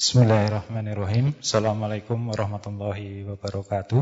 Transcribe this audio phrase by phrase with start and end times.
[0.00, 1.36] Bismillahirrahmanirrahim.
[1.44, 4.00] Assalamualaikum warahmatullahi wabarakatuh.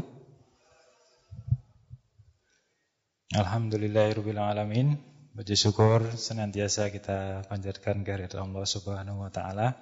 [3.35, 4.95] Alhamdulillahirrahmanirrahim.
[5.35, 9.75] Puji syukur senantiasa kita panjatkan kehadirat Allah Subhanahu wa taala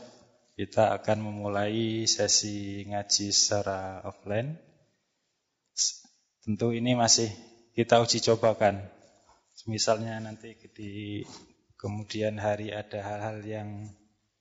[0.60, 4.60] kita akan memulai sesi ngaji secara offline.
[6.44, 7.47] Tentu ini masih
[7.78, 8.82] kita uji cobakan.
[9.70, 11.22] Misalnya nanti di
[11.78, 13.86] kemudian hari ada hal-hal yang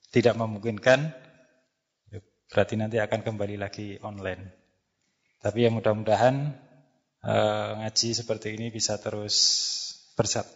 [0.10, 1.14] tidak memungkinkan,
[2.10, 4.58] ya berarti nanti akan kembali lagi online.
[5.38, 6.36] Tapi ya mudah-mudahan
[7.22, 9.38] eh, ngaji seperti ini bisa terus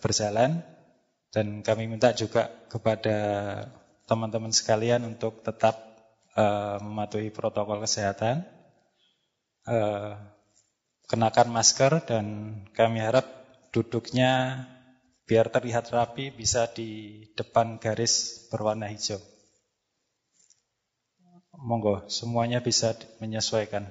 [0.01, 0.65] berjalan
[1.29, 3.17] dan kami minta juga kepada
[4.09, 5.79] teman-teman sekalian untuk tetap
[6.35, 8.43] uh, mematuhi protokol kesehatan.
[9.63, 10.17] Uh,
[11.11, 12.25] kenakan masker dan
[12.71, 13.27] kami harap
[13.75, 14.63] duduknya
[15.27, 19.19] biar terlihat rapi bisa di depan garis berwarna hijau.
[21.59, 23.85] Monggo, semuanya bisa menyesuaikan.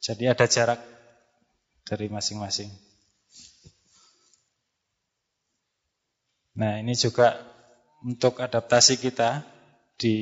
[0.00, 0.80] Jadi ada jarak
[1.84, 2.72] dari masing-masing.
[6.56, 7.36] Nah, ini juga
[8.00, 9.44] untuk adaptasi kita
[10.00, 10.16] di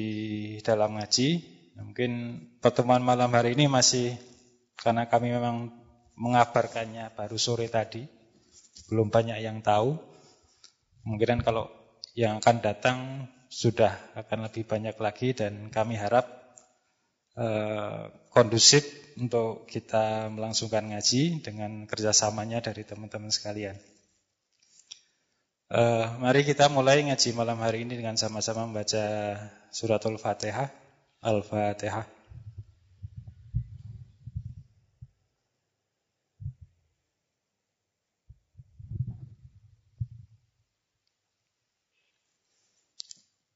[0.67, 1.39] dalam ngaji.
[1.79, 2.13] Mungkin
[2.59, 4.34] pertemuan malam hari ini masih
[4.79, 5.71] karena kami memang
[6.15, 8.07] mengabarkannya baru sore tadi,
[8.91, 9.99] belum banyak yang tahu.
[11.05, 11.69] Mungkin kalau
[12.15, 12.99] yang akan datang
[13.51, 16.27] sudah akan lebih banyak lagi dan kami harap
[17.39, 18.83] eh, kondusif
[19.15, 23.79] untuk kita melangsungkan ngaji dengan kerjasamanya dari teman-teman sekalian.
[25.75, 29.35] Eh, mari kita mulai ngaji malam hari ini dengan sama-sama membaca
[29.75, 30.71] suratul Fatihah,
[31.19, 32.14] Al-Fatihah.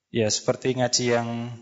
[0.09, 1.53] Ya, seperti ngaji yang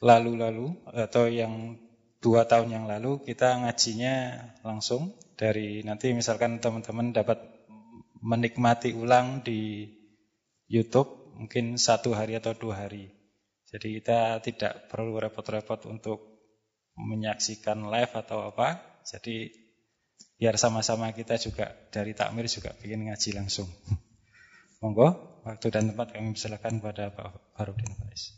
[0.00, 1.76] lalu-lalu atau yang
[2.24, 4.14] dua tahun yang lalu, kita ngajinya
[4.64, 7.38] langsung dari nanti misalkan teman-teman dapat
[8.24, 9.86] menikmati ulang di
[10.66, 13.12] YouTube mungkin satu hari atau dua hari.
[13.68, 16.18] Jadi kita tidak perlu repot-repot untuk
[16.96, 18.80] menyaksikan live atau apa.
[19.04, 19.52] Jadi
[20.40, 23.68] biar sama-sama kita juga dari takmir juga bikin ngaji langsung.
[24.78, 28.30] Monggo, waktu dan tempat kami persilakan kepada Pak Farudin Faiz.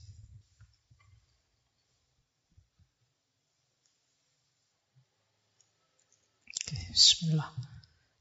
[6.96, 7.52] Bismillah.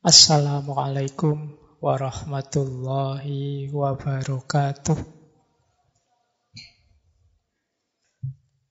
[0.04, 5.00] Assalamualaikum warahmatullahi wabarakatuh.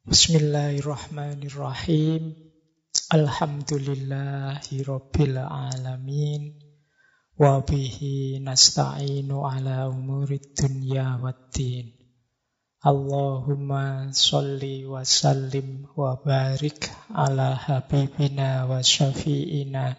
[0.05, 2.37] Bismillahirrahmanirrahim.
[3.09, 4.85] Alhamdulillahi
[5.49, 6.68] alamin.
[7.39, 11.95] Wabihi nasta'inu ala umurid dunya waddin.
[12.83, 19.95] Allahumma salli wa sallim wa barik ala habibina wa syafi'ina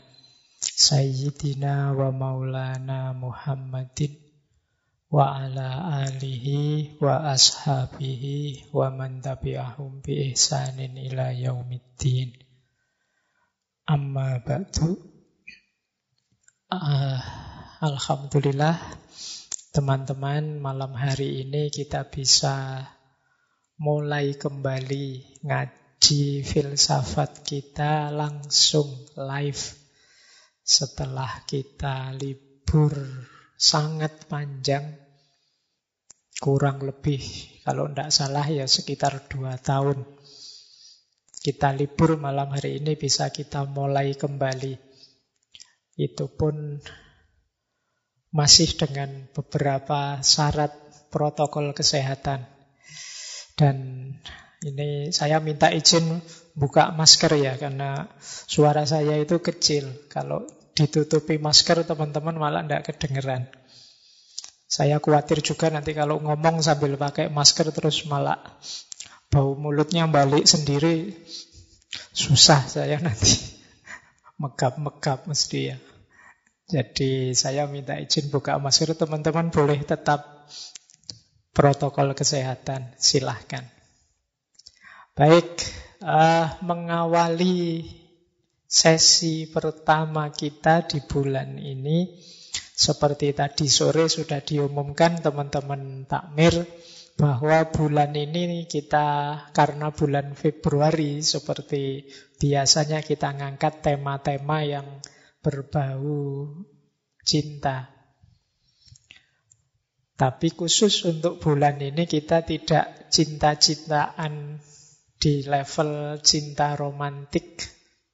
[0.59, 4.19] Sayyidina wa maulana Muhammadin
[5.07, 9.23] wa ala alihi wa ashabihi wa man
[16.69, 17.17] Uh,
[17.81, 18.77] Alhamdulillah
[19.73, 22.85] teman-teman malam hari ini kita bisa
[23.81, 28.85] mulai kembali ngaji filsafat kita langsung
[29.17, 29.65] live
[30.61, 32.93] setelah kita libur
[33.57, 34.93] sangat panjang.
[36.37, 37.25] Kurang lebih
[37.65, 40.05] kalau tidak salah ya sekitar dua tahun.
[41.33, 44.88] Kita libur malam hari ini bisa kita mulai kembali
[45.99, 46.79] itu pun
[48.31, 50.71] masih dengan beberapa syarat
[51.11, 52.47] protokol kesehatan.
[53.59, 53.75] Dan
[54.63, 56.23] ini saya minta izin
[56.55, 58.07] buka masker ya, karena
[58.47, 60.07] suara saya itu kecil.
[60.07, 63.51] Kalau ditutupi masker teman-teman malah tidak kedengeran.
[64.69, 68.39] Saya khawatir juga nanti kalau ngomong sambil pakai masker terus malah
[69.27, 71.11] bau mulutnya balik sendiri.
[72.15, 73.58] Susah saya nanti.
[74.39, 75.77] Megap-megap mesti ya.
[76.69, 80.47] Jadi saya minta izin buka masker, teman-teman boleh tetap
[81.49, 83.65] protokol kesehatan, silahkan.
[85.17, 85.49] Baik,
[86.05, 87.83] uh, mengawali
[88.69, 92.21] sesi pertama kita di bulan ini,
[92.53, 96.53] seperti tadi sore sudah diumumkan teman-teman takmir,
[97.19, 102.07] bahwa bulan ini kita karena bulan Februari seperti
[102.39, 104.87] biasanya kita ngangkat tema-tema yang
[105.43, 106.47] berbau
[107.27, 107.91] cinta.
[110.15, 114.63] Tapi khusus untuk bulan ini kita tidak cinta-cintaan
[115.19, 117.59] di level cinta romantik,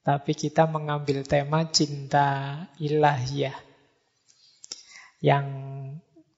[0.01, 3.57] tapi kita mengambil tema cinta ilahiyah.
[5.21, 5.45] Yang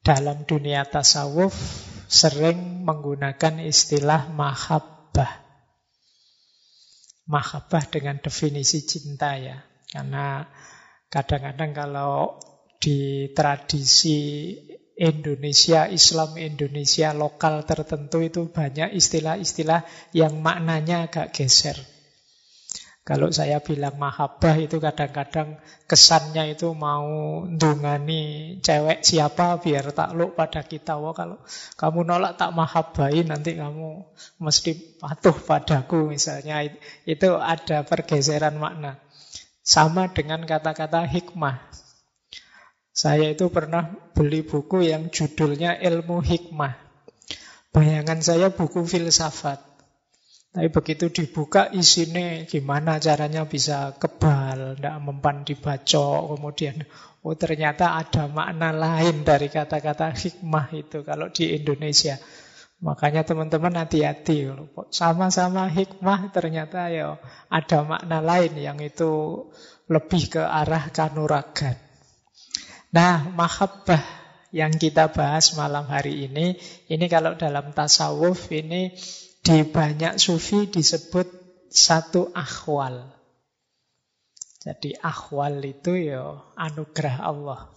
[0.04, 5.46] dalam dunia tasawuf sering menggunakan istilah mahabbah.
[7.28, 9.60] Mahabbah dengan definisi cinta ya.
[9.88, 10.44] Karena
[11.08, 12.36] Kadang-kadang kalau
[12.84, 14.52] di tradisi
[15.00, 21.80] Indonesia, Islam Indonesia lokal tertentu itu banyak istilah-istilah yang maknanya agak geser.
[23.08, 25.56] Kalau saya bilang mahabbah itu kadang-kadang
[25.88, 31.00] kesannya itu mau ndungani cewek siapa biar takluk pada kita.
[31.00, 31.40] Wah kalau
[31.80, 34.04] kamu nolak tak mahabbahi nanti kamu
[34.44, 36.68] mesti patuh padaku misalnya.
[37.08, 39.00] Itu ada pergeseran makna.
[39.64, 41.64] Sama dengan kata-kata hikmah.
[42.92, 46.76] Saya itu pernah beli buku yang judulnya Ilmu Hikmah.
[47.72, 49.77] Bayangan saya buku filsafat.
[50.58, 56.82] Tapi begitu dibuka isinya gimana caranya bisa kebal, tidak mempan dibacok, kemudian
[57.22, 62.18] oh ternyata ada makna lain dari kata-kata hikmah itu kalau di Indonesia.
[62.82, 64.50] Makanya teman-teman hati-hati.
[64.90, 67.22] Sama-sama hikmah ternyata ya
[67.54, 69.46] ada makna lain yang itu
[69.86, 71.78] lebih ke arah kanuragan.
[72.98, 74.02] Nah, mahabbah
[74.50, 76.58] yang kita bahas malam hari ini,
[76.90, 78.98] ini kalau dalam tasawuf ini
[79.48, 81.24] di banyak sufi disebut
[81.72, 83.16] satu akhwal.
[84.60, 87.72] Jadi akhwal itu ya anugerah Allah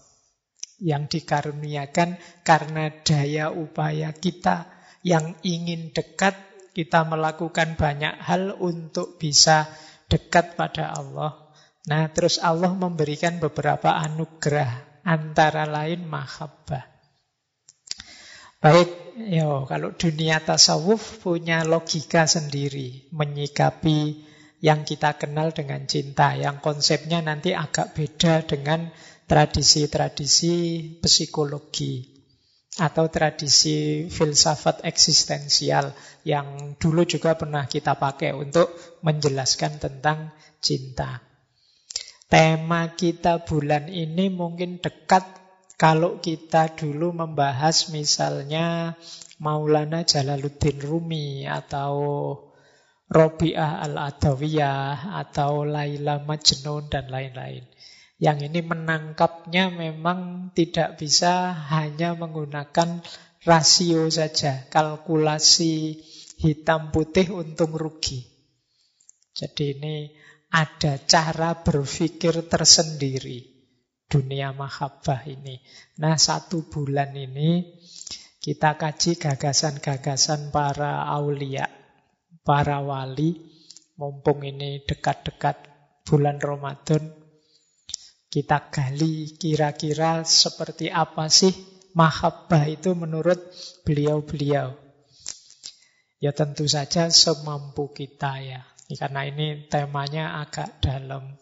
[0.82, 4.67] yang dikaruniakan karena daya upaya kita
[5.06, 6.34] yang ingin dekat,
[6.75, 9.70] kita melakukan banyak hal untuk bisa
[10.11, 11.55] dekat pada Allah.
[11.87, 17.00] Nah, terus Allah memberikan beberapa anugerah, antara lain mahabbah.
[18.61, 24.21] Baik, yo, kalau dunia tasawuf punya logika sendiri menyikapi
[24.61, 28.93] yang kita kenal dengan cinta, yang konsepnya nanti agak beda dengan
[29.25, 32.05] tradisi-tradisi psikologi
[32.77, 35.97] atau tradisi filsafat eksistensial
[36.29, 41.25] yang dulu juga pernah kita pakai untuk menjelaskan tentang cinta.
[42.29, 45.40] Tema kita bulan ini mungkin dekat
[45.81, 49.00] kalau kita dulu membahas misalnya
[49.41, 51.97] Maulana Jalaluddin Rumi atau
[53.09, 57.65] Robi'ah Al-Adawiyah atau Laila Majnun dan lain-lain.
[58.21, 63.00] Yang ini menangkapnya memang tidak bisa hanya menggunakan
[63.49, 65.97] rasio saja, kalkulasi
[66.44, 68.29] hitam putih untung rugi.
[69.32, 70.12] Jadi ini
[70.53, 73.50] ada cara berpikir tersendiri
[74.11, 75.62] dunia mahabbah ini.
[76.03, 77.79] Nah satu bulan ini
[78.43, 81.70] kita kaji gagasan-gagasan para aulia,
[82.43, 83.46] para wali.
[84.01, 85.61] Mumpung ini dekat-dekat
[86.08, 87.05] bulan Ramadan,
[88.32, 91.53] kita gali kira-kira seperti apa sih
[91.93, 93.37] mahabbah itu menurut
[93.84, 94.73] beliau-beliau.
[96.17, 98.65] Ya tentu saja semampu kita ya.
[98.89, 101.37] Karena ini temanya agak dalam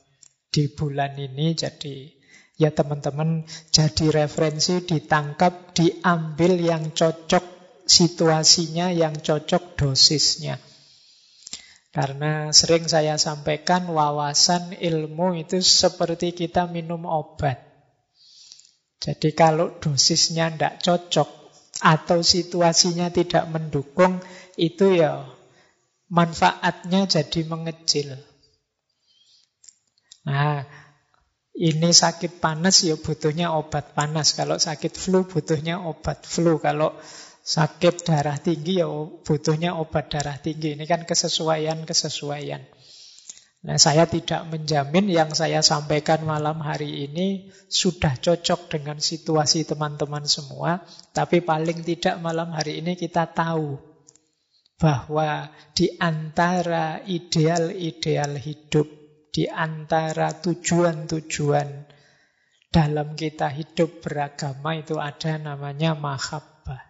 [0.51, 2.18] di bulan ini jadi
[2.59, 10.59] ya teman-teman jadi referensi ditangkap diambil yang cocok situasinya yang cocok dosisnya.
[11.89, 17.65] Karena sering saya sampaikan wawasan ilmu itu seperti kita minum obat.
[19.01, 21.31] Jadi kalau dosisnya tidak cocok
[21.81, 24.19] atau situasinya tidak mendukung,
[24.59, 25.25] itu ya
[26.11, 28.19] manfaatnya jadi mengecil.
[30.29, 30.67] Nah,
[31.59, 34.39] ini sakit panas ya butuhnya obat panas.
[34.39, 36.63] Kalau sakit flu butuhnya obat flu.
[36.63, 36.95] Kalau
[37.49, 38.93] Sakit darah tinggi ya
[39.25, 40.77] butuhnya obat darah tinggi.
[40.77, 42.61] Ini kan kesesuaian-kesesuaian.
[43.65, 50.29] Nah, saya tidak menjamin yang saya sampaikan malam hari ini sudah cocok dengan situasi teman-teman
[50.29, 50.85] semua,
[51.17, 53.81] tapi paling tidak malam hari ini kita tahu
[54.77, 58.87] bahwa di antara ideal-ideal hidup,
[59.29, 61.69] di antara tujuan-tujuan
[62.69, 66.85] dalam kita hidup beragama itu ada namanya mahabbah.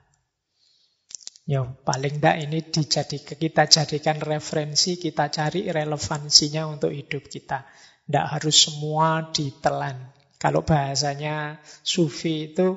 [1.48, 7.64] Ya, paling tidak ini dijadikan, kita jadikan referensi, kita cari relevansinya untuk hidup kita.
[8.04, 9.96] Tidak harus semua ditelan.
[10.36, 12.76] Kalau bahasanya sufi itu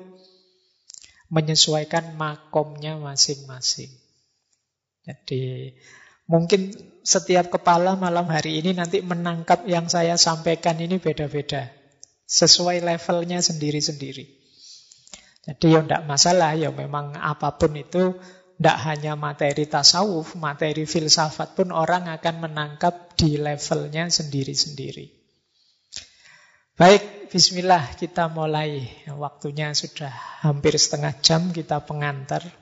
[1.28, 3.92] menyesuaikan makomnya masing-masing.
[5.04, 5.76] Jadi
[6.32, 11.70] mungkin setiap kepala malam hari ini nanti menangkap yang saya sampaikan ini beda-beda.
[12.26, 14.26] Sesuai levelnya sendiri-sendiri.
[15.42, 18.14] Jadi ya tidak masalah, ya memang apa pun itu
[18.62, 25.10] tidak hanya materi tasawuf, materi filsafat pun orang akan menangkap di levelnya sendiri-sendiri.
[26.78, 28.86] Baik, bismillah kita mulai.
[29.10, 30.14] Waktunya sudah
[30.46, 32.61] hampir setengah jam kita pengantar.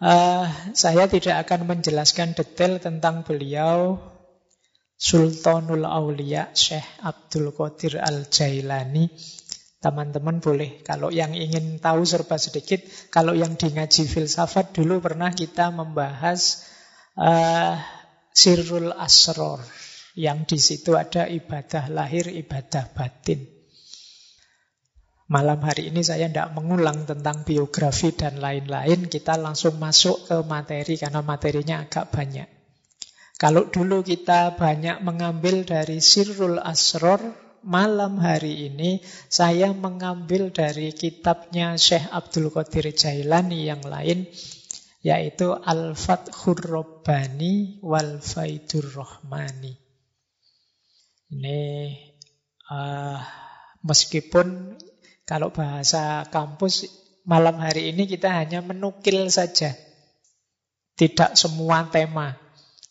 [0.00, 4.00] Uh, saya tidak akan menjelaskan detail tentang beliau
[4.96, 9.12] Sultanul Aulia Syekh Abdul Qadir Al-Jailani.
[9.80, 12.80] Teman-teman boleh, kalau yang ingin tahu serba sedikit,
[13.12, 16.64] kalau yang di ngaji filsafat dulu pernah kita membahas
[17.20, 17.76] uh,
[18.32, 19.60] Sirrul Asror,
[20.16, 23.59] yang di situ ada ibadah lahir, ibadah batin.
[25.30, 30.98] Malam hari ini saya tidak mengulang tentang biografi dan lain-lain, kita langsung masuk ke materi
[30.98, 32.50] karena materinya agak banyak.
[33.38, 37.22] Kalau dulu kita banyak mengambil dari Sirrul Asror,
[37.62, 44.26] malam hari ini saya mengambil dari kitabnya Syekh Abdul Qadir Jailani yang lain,
[45.06, 49.78] yaitu Al-Fathur Rabbani wal Faidur Rahmani.
[51.30, 51.60] Ini
[52.66, 53.22] uh,
[53.86, 54.74] meskipun
[55.30, 56.90] kalau bahasa kampus
[57.22, 59.78] malam hari ini kita hanya menukil saja.
[60.98, 62.34] Tidak semua tema.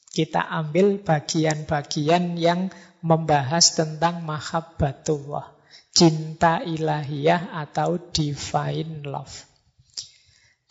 [0.08, 2.72] Kita ambil bagian-bagian yang
[3.04, 5.52] membahas tentang mahabbatullah.
[5.92, 9.44] Cinta ilahiyah atau divine love.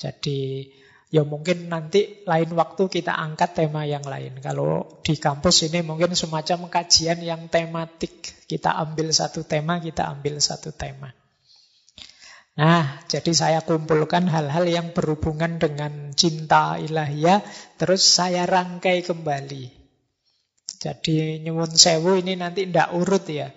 [0.00, 0.72] Jadi
[1.12, 4.40] ya mungkin nanti lain waktu kita angkat tema yang lain.
[4.40, 8.40] Kalau di kampus ini mungkin semacam kajian yang tematik.
[8.48, 11.17] Kita ambil satu tema, kita ambil satu tema.
[12.58, 17.46] Nah, jadi saya kumpulkan hal-hal yang berhubungan dengan cinta ilahiyah,
[17.78, 19.70] terus saya rangkai kembali.
[20.78, 23.54] Jadi nyuwun sewu ini nanti ndak urut ya.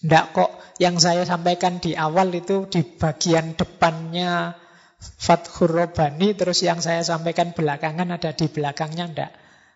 [0.00, 4.56] Ndak kok yang saya sampaikan di awal itu di bagian depannya
[4.96, 9.30] Fathur Robani, terus yang saya sampaikan belakangan ada di belakangnya ndak.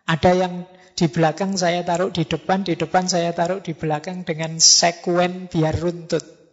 [0.09, 0.65] Ada yang
[0.97, 5.77] di belakang saya taruh di depan, di depan saya taruh di belakang dengan sekuen biar
[5.77, 6.44] runtut.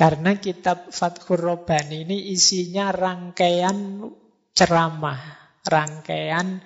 [0.00, 4.00] Karena kitab Fathur Robani ini isinya rangkaian
[4.56, 5.20] ceramah,
[5.68, 6.64] rangkaian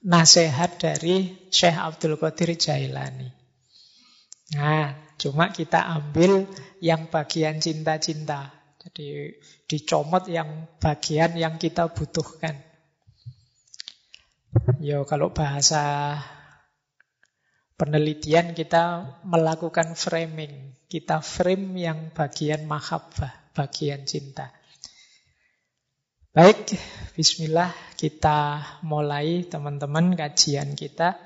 [0.00, 3.28] nasihat dari Syekh Abdul Qadir Jailani.
[4.56, 4.88] Nah,
[5.20, 6.48] cuma kita ambil
[6.80, 8.48] yang bagian cinta-cinta.
[8.80, 9.36] Jadi
[9.68, 12.56] dicomot yang bagian yang kita butuhkan.
[14.80, 16.16] Yo kalau bahasa
[17.76, 20.72] penelitian kita melakukan framing.
[20.92, 24.52] Kita frame yang bagian mahabbah, bagian cinta.
[26.36, 26.76] Baik,
[27.16, 31.16] bismillah kita mulai teman-teman kajian kita.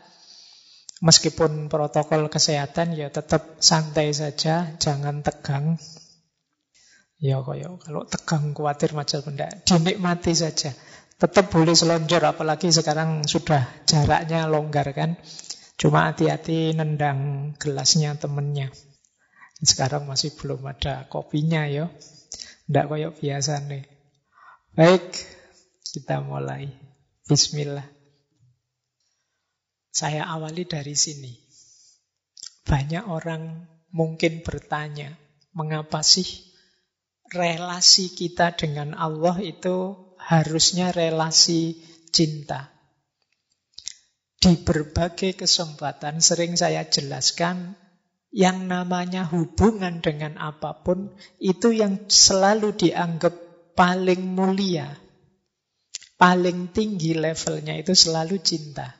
[1.02, 5.82] Meskipun protokol kesehatan ya tetap santai saja, jangan tegang.
[7.18, 10.78] Ya koyo kalau tegang khawatir macam benda, dinikmati saja.
[11.18, 15.18] Tetap boleh selonjor apalagi sekarang sudah jaraknya longgar kan.
[15.74, 18.70] Cuma hati-hati nendang gelasnya temennya.
[19.64, 21.88] Sekarang masih belum ada kopinya ya.
[22.68, 23.84] Tidak kayak biasa nih.
[24.76, 25.16] Baik,
[25.96, 26.68] kita mulai.
[27.24, 27.88] Bismillah.
[29.88, 31.32] Saya awali dari sini.
[32.68, 33.64] Banyak orang
[33.96, 35.16] mungkin bertanya,
[35.56, 36.28] mengapa sih
[37.32, 41.80] relasi kita dengan Allah itu harusnya relasi
[42.12, 42.76] cinta?
[44.36, 47.85] Di berbagai kesempatan sering saya jelaskan
[48.36, 51.08] yang namanya hubungan dengan apa pun
[51.40, 53.32] itu yang selalu dianggap
[53.72, 54.92] paling mulia.
[56.20, 58.92] Paling tinggi levelnya itu selalu cinta.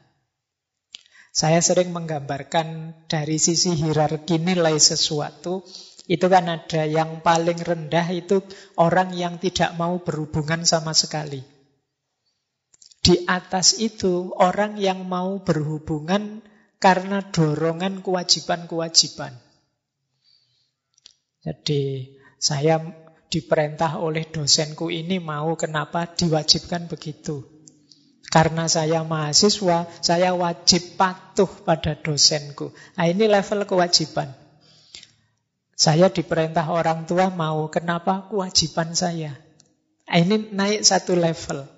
[1.36, 5.60] Saya sering menggambarkan dari sisi hierarki nilai sesuatu,
[6.08, 8.40] itu kan ada yang paling rendah itu
[8.80, 11.44] orang yang tidak mau berhubungan sama sekali.
[13.04, 16.40] Di atas itu orang yang mau berhubungan
[16.76, 19.32] karena dorongan kewajiban-kewajiban.
[21.46, 22.82] Jadi saya
[23.30, 27.46] diperintah oleh dosenku ini mau kenapa diwajibkan begitu.
[28.26, 32.74] Karena saya mahasiswa, saya wajib patuh pada dosenku.
[32.98, 34.34] Nah ini level kewajiban.
[35.76, 39.36] Saya diperintah orang tua mau, kenapa kewajiban saya?
[40.08, 41.68] Nah, ini naik satu level.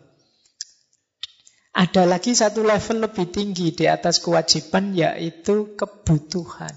[1.78, 6.74] Ada lagi satu level lebih tinggi di atas kewajiban yaitu kebutuhan.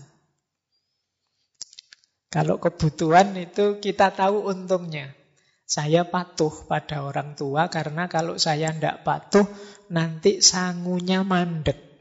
[2.29, 5.09] Kalau kebutuhan itu kita tahu untungnya.
[5.65, 9.47] Saya patuh pada orang tua karena kalau saya tidak patuh
[9.89, 11.91] nanti sangunya mandek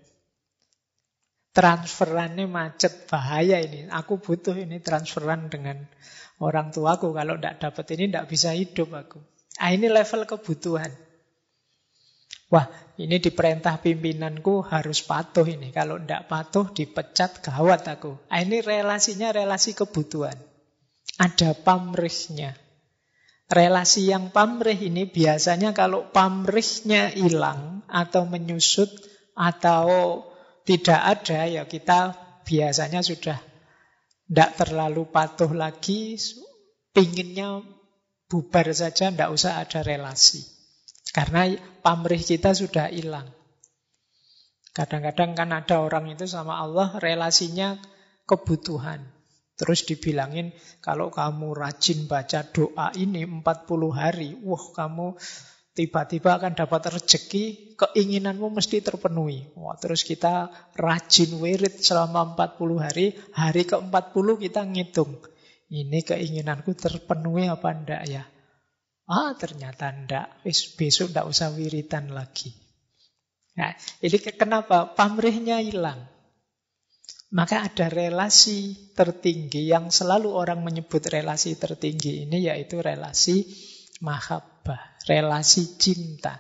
[1.51, 3.91] transferannya macet bahaya ini.
[3.91, 5.83] Aku butuh ini transferan dengan
[6.39, 7.13] orang tuaku.
[7.13, 9.19] Kalau tidak dapat ini tidak bisa hidup aku.
[9.61, 10.91] Ah, ini level kebutuhan.
[12.51, 12.67] Wah,
[12.99, 15.71] ini diperintah pimpinanku harus patuh ini.
[15.71, 18.19] Kalau tidak patuh dipecat gawat aku.
[18.27, 20.35] Ah, ini relasinya relasi kebutuhan.
[21.17, 22.59] Ada pamrihnya.
[23.51, 28.91] Relasi yang pamrih ini biasanya kalau pamrihnya hilang atau menyusut
[29.35, 30.23] atau
[30.67, 32.15] tidak ada ya kita
[32.47, 33.39] biasanya sudah
[34.31, 36.15] tidak terlalu patuh lagi,
[36.95, 37.67] pinginnya
[38.31, 40.60] bubar saja, tidak usah ada relasi.
[41.11, 41.51] Karena
[41.83, 43.27] pamrih kita sudah hilang.
[44.71, 47.75] Kadang-kadang kan ada orang itu sama Allah relasinya
[48.27, 49.03] kebutuhan.
[49.59, 53.45] Terus dibilangin kalau kamu rajin baca doa ini 40
[53.93, 55.19] hari, wah kamu
[55.77, 59.53] tiba-tiba akan dapat rezeki, keinginanmu mesti terpenuhi.
[59.59, 60.49] Wah, terus kita
[60.79, 65.13] rajin wirid selama 40 hari, hari ke-40 kita ngitung.
[65.71, 68.25] Ini keinginanku terpenuhi apa enggak ya?
[69.11, 70.39] Ah, ternyata enggak.
[70.79, 72.55] besok enggak usah wiritan lagi.
[73.59, 74.95] Nah, ini kenapa?
[74.95, 75.99] Pamrihnya hilang.
[77.35, 83.47] Maka ada relasi tertinggi yang selalu orang menyebut relasi tertinggi ini yaitu relasi
[84.03, 86.39] mahabbah relasi cinta.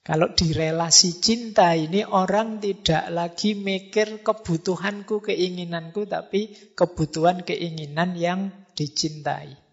[0.00, 8.48] Kalau di relasi cinta ini orang tidak lagi mikir kebutuhanku, keinginanku, tapi kebutuhan, keinginan yang
[8.72, 9.67] dicintai.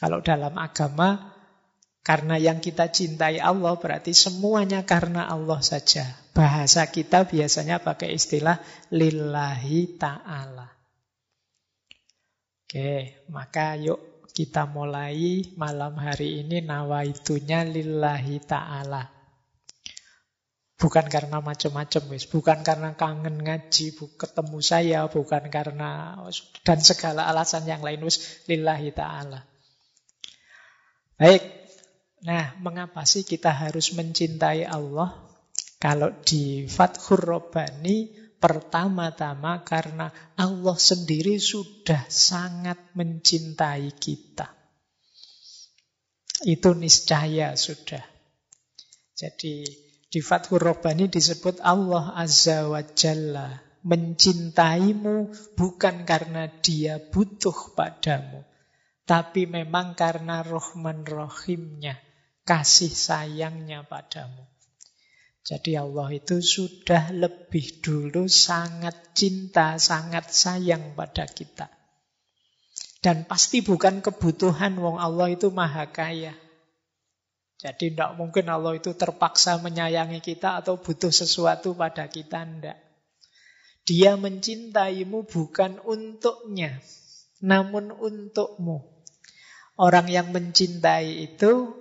[0.00, 1.36] Kalau dalam agama,
[2.00, 6.08] karena yang kita cintai Allah berarti semuanya karena Allah saja.
[6.32, 8.56] Bahasa kita biasanya pakai istilah
[8.88, 10.72] lillahi ta'ala.
[12.64, 19.04] Oke, maka yuk kita mulai malam hari ini nawaitunya lillahi ta'ala.
[20.80, 22.24] Bukan karena macam-macam, wis.
[22.24, 26.16] Bukan karena kangen ngaji, bu, ketemu saya, bukan karena
[26.64, 28.48] dan segala alasan yang lain, wis.
[28.48, 29.49] Lillahi ta'ala.
[31.20, 31.44] Baik.
[32.24, 35.12] Nah, mengapa sih kita harus mencintai Allah?
[35.76, 40.08] Kalau di Fathur Robbani Pertama-tama karena
[40.40, 44.48] Allah sendiri sudah sangat mencintai kita.
[46.48, 48.00] Itu niscaya sudah.
[49.12, 49.68] Jadi
[50.08, 58.40] di Fathur Rabbani disebut Allah Azza wa Jalla mencintaimu bukan karena dia butuh padamu.
[59.10, 61.98] Tapi memang karena rohman rohimnya,
[62.46, 64.46] kasih sayangnya padamu.
[65.42, 71.66] Jadi Allah itu sudah lebih dulu sangat cinta, sangat sayang pada kita.
[73.02, 76.30] Dan pasti bukan kebutuhan wong Allah itu maha kaya.
[77.58, 82.78] Jadi tidak mungkin Allah itu terpaksa menyayangi kita atau butuh sesuatu pada kita, tidak.
[83.82, 86.78] Dia mencintaimu bukan untuknya,
[87.42, 88.89] namun untukmu.
[89.80, 91.72] Orang yang mencintai itu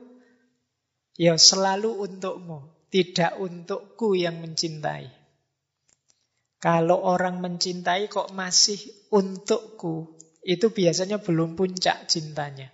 [1.20, 2.88] ya selalu untukmu.
[2.88, 5.12] Tidak untukku yang mencintai.
[6.64, 8.80] Kalau orang mencintai kok masih
[9.12, 12.72] untukku, itu biasanya belum puncak cintanya.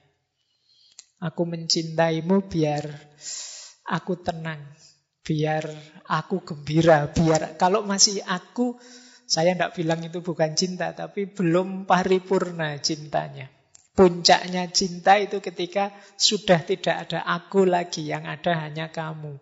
[1.19, 2.85] Aku mencintaimu biar
[3.89, 4.61] aku tenang,
[5.25, 5.65] biar
[6.05, 8.77] aku gembira, biar kalau masih aku,
[9.25, 13.54] saya tidak bilang itu bukan cinta, tapi belum paripurna cintanya.
[13.95, 19.39] Puncaknya cinta itu ketika sudah tidak ada aku lagi, yang ada hanya kamu.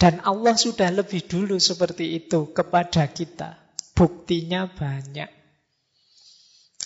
[0.00, 3.60] Dan Allah sudah lebih dulu seperti itu kepada kita.
[3.92, 5.30] Buktinya banyak.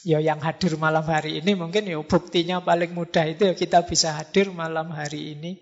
[0.07, 4.15] Ya yang hadir malam hari ini mungkin ya buktinya paling mudah itu ya kita bisa
[4.15, 5.59] hadir malam hari ini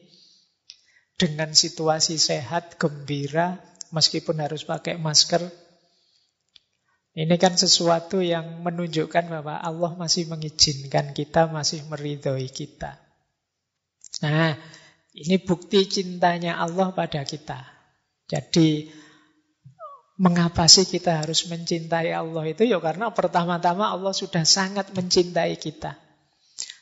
[1.14, 3.62] dengan situasi sehat, gembira,
[3.94, 5.46] meskipun harus pakai masker.
[7.14, 12.98] Ini kan sesuatu yang menunjukkan bahwa Allah masih mengizinkan kita, masih meridhoi kita.
[14.26, 14.58] Nah,
[15.14, 17.62] ini bukti cintanya Allah pada kita.
[18.26, 18.90] Jadi
[20.18, 22.66] mengapa sih kita harus mencintai Allah itu?
[22.66, 25.94] Ya karena pertama-tama Allah sudah sangat mencintai kita.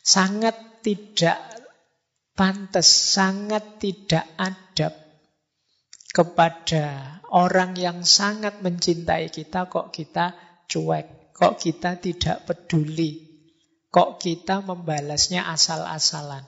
[0.00, 1.44] Sangat tidak
[2.32, 4.96] pantas, sangat tidak adab
[6.16, 10.36] kepada orang yang sangat mencintai kita kok kita
[10.68, 13.18] cuek, Kok kita tidak peduli?
[13.90, 16.44] Kok kita membalasnya asal-asalan?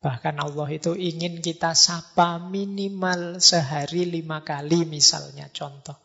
[0.00, 5.98] Bahkan Allah itu ingin kita sapa minimal sehari lima kali misalnya contoh.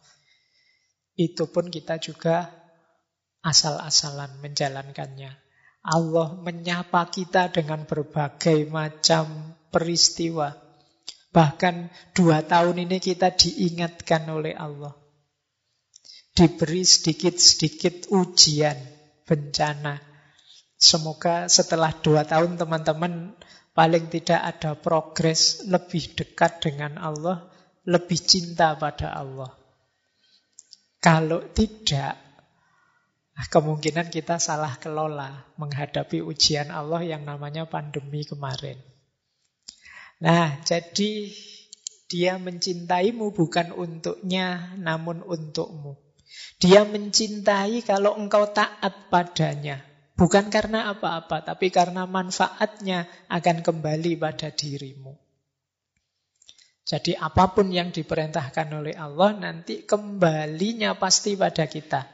[1.16, 2.52] Itu pun kita juga
[3.40, 5.32] asal-asalan menjalankannya.
[5.86, 10.65] Allah menyapa kita dengan berbagai macam peristiwa.
[11.36, 14.96] Bahkan dua tahun ini kita diingatkan oleh Allah.
[16.32, 18.80] Diberi sedikit-sedikit ujian,
[19.28, 20.00] bencana.
[20.80, 23.36] Semoga setelah dua tahun teman-teman
[23.76, 27.52] Paling tidak ada progres lebih dekat dengan Allah,
[27.84, 29.52] lebih cinta pada Allah.
[31.04, 32.16] Kalau tidak,
[33.36, 38.80] nah kemungkinan kita salah kelola menghadapi ujian Allah yang namanya pandemi kemarin.
[40.24, 41.28] Nah, jadi
[42.08, 46.00] dia mencintaimu bukan untuknya, namun untukmu.
[46.62, 49.84] Dia mencintai kalau engkau taat padanya.
[50.16, 55.20] Bukan karena apa-apa, tapi karena manfaatnya akan kembali pada dirimu.
[56.86, 62.08] Jadi apa pun yang diperintahkan oleh Allah nanti kembalinya pasti pada kita.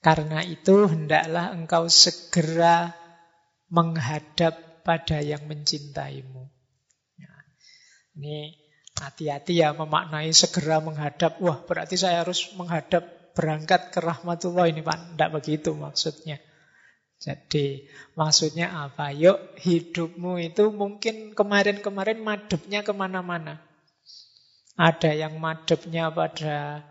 [0.00, 2.94] Karena itu hendaklah engkau segera
[3.68, 6.55] menghadap pada yang mencintaimu.
[8.16, 8.56] Ini
[8.96, 11.36] hati-hati ya memaknai segera menghadap.
[11.44, 15.14] Wah berarti saya harus menghadap berangkat ke rahmatullah ini Pak.
[15.14, 16.40] Tidak begitu maksudnya.
[17.16, 19.12] Jadi maksudnya apa?
[19.12, 23.60] Yuk hidupmu itu mungkin kemarin-kemarin madepnya ke mana-mana.
[24.76, 26.84] Ada yang madepnya pada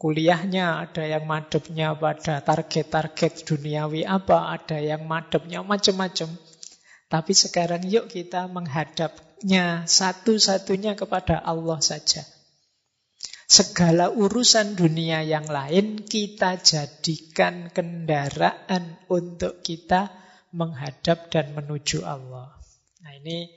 [0.00, 6.32] kuliahnya, ada yang madepnya pada target-target duniawi apa, ada yang madepnya macam-macam.
[7.12, 8.48] Tapi sekarang yuk kita
[9.40, 12.20] menghadapnya satu-satunya kepada Allah saja.
[13.50, 20.12] Segala urusan dunia yang lain kita jadikan kendaraan untuk kita
[20.54, 22.52] menghadap dan menuju Allah.
[23.02, 23.50] Nah ini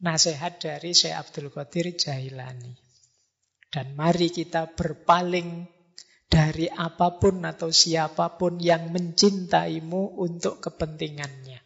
[0.00, 2.72] nasihat dari Syekh Abdul Qadir Jailani.
[3.72, 5.64] Dan mari kita berpaling
[6.28, 11.61] dari apa pun atau siapa pun yang mencintaimu untuk kepentingannya.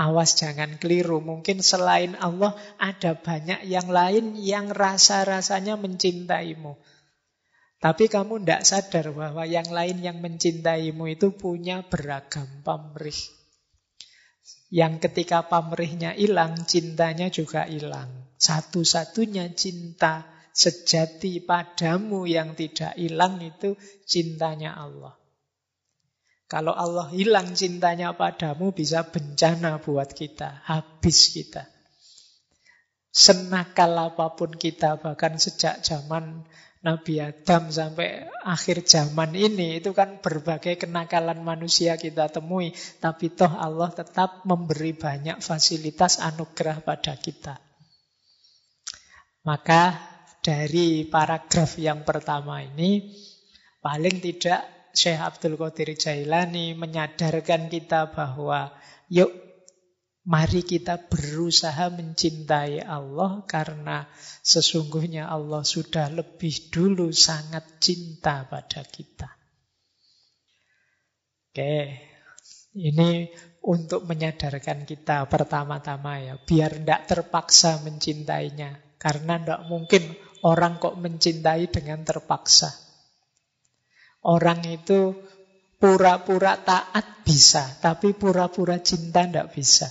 [0.00, 1.20] Awas jangan keliru.
[1.20, 6.80] Mungkin selain Allah ada banyak yang lain yang rasa-rasanya mencintaimu.
[7.80, 13.16] Tapi kamu tidak sadar bahwa yang lain yang mencintaimu itu punya beragam pamrih.
[14.72, 18.08] Yang ketika pamrihnya hilang, cintanya juga hilang.
[18.40, 20.24] Satu-satunya cinta
[20.56, 23.76] sejati padamu yang tidak hilang itu
[24.08, 25.19] cintanya Allah.
[26.50, 31.70] Kalau Allah hilang cintanya padamu bisa bencana buat kita, habis kita.
[33.14, 36.42] Senakal apa pun kita, bahkan sejak zaman
[36.82, 42.74] Nabi Adam sampai akhir zaman ini, itu kan berbagai kenakalan manusia kita temui.
[42.98, 47.62] Tapi toh Allah tetap memberi banyak fasilitas anugerah pada kita.
[49.46, 50.02] Maka
[50.42, 53.14] dari paragraf yang pertama ini,
[53.78, 58.74] paling tidak Syekh Abdul Qadir Jailani menyadarkan kita bahwa
[59.06, 59.30] yuk
[60.26, 64.06] mari kita berusaha mencintai Allah karena
[64.42, 69.30] sesungguhnya Allah sudah lebih dulu sangat cinta pada kita.
[71.50, 71.98] Oke,
[72.78, 73.26] ini
[73.66, 78.78] untuk menyadarkan kita pertama-tama ya, biar tidak terpaksa mencintainya.
[79.00, 80.12] Karena tidak mungkin
[80.44, 82.89] orang kok mencintai dengan terpaksa.
[84.20, 85.16] Orang itu
[85.80, 89.88] pura-pura taat bisa, tapi pura-pura cinta tidak bisa.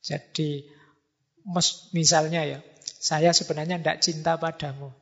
[0.00, 0.62] Jadi,
[1.90, 2.58] misalnya ya,
[3.00, 4.94] saya sebenarnya tidak cinta padamu.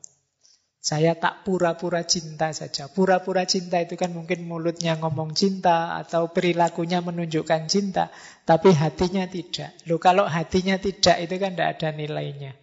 [0.78, 2.88] Saya tak pura-pura cinta saja.
[2.88, 8.08] Pura-pura cinta itu kan mungkin mulutnya ngomong cinta atau perilakunya menunjukkan cinta,
[8.48, 9.76] tapi hatinya tidak.
[9.84, 12.56] Loh kalau hatinya tidak itu kan tidak ada nilainya.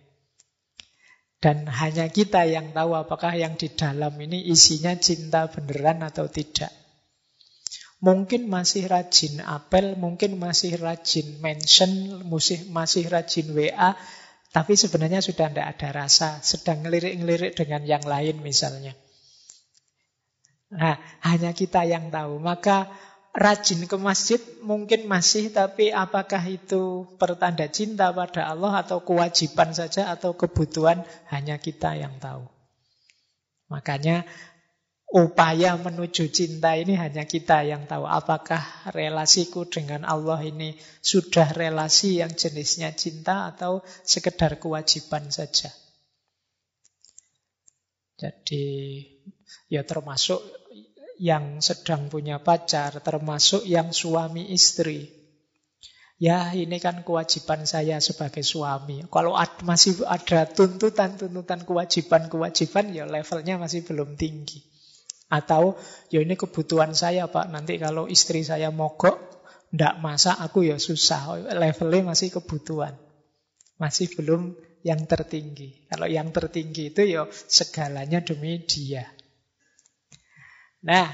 [1.45, 6.73] Dan hanya kita yang tahu apakah yang di dalam ini isinya cinta beneran atau tidak.
[8.01, 13.93] Mungkin masih rajin apel, mungkin masih rajin mention, masih, masih rajin WA,
[14.49, 18.97] tapi sebenarnya sudah tidak ada rasa, sedang ngelirik-ngelirik dengan yang lain misalnya.
[20.73, 20.97] Nah,
[21.29, 22.41] hanya kita yang tahu.
[22.41, 22.89] Maka
[23.36, 30.10] rajin ke masjid mungkin masih, tapi apakah itu pertanda cinta pada Allah atau kewajiban saja
[30.15, 32.48] atau kebutuhan hanya kita yang tahu.
[33.67, 34.24] Makanya
[35.12, 38.08] upaya menuju cinta ini hanya kita yang tahu.
[38.08, 38.63] Apakah
[38.95, 45.76] relasiku dengan Allah ini sudah relasi yang jenisnya cinta atau sekedar kewajiban saja.
[48.15, 48.63] Jadi
[49.67, 50.39] ya termasuk
[51.19, 55.12] yang sedang punya pacar, termasuk yang suami istri.
[56.15, 59.04] Ya ini kan kewajiban saya sebagai suami.
[59.12, 64.63] Kalau ad, masih ada tuntutan-tuntutan kewajiban-kewajiban ya levelnya masih belum tinggi.
[65.28, 65.75] Atau
[66.08, 69.19] ya ini kebutuhan saya Pak, nanti kalau istri saya mogok,
[69.75, 71.51] ndak masak aku ya susah.
[71.51, 72.95] Levelnya masih kebutuhan.
[73.75, 74.56] Masih belum
[74.88, 75.84] yang tertinggi.
[75.91, 79.04] Kalau yang tertinggi itu ya segalanya demi dia.
[80.86, 81.10] Nah,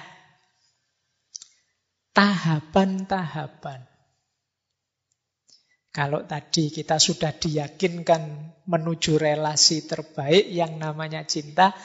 [2.11, 3.87] tahapan-tahapan.
[5.91, 8.23] Kalau tadi kita sudah diyakinkan
[8.67, 11.75] menuju relasi terbaik yang namanya cinta,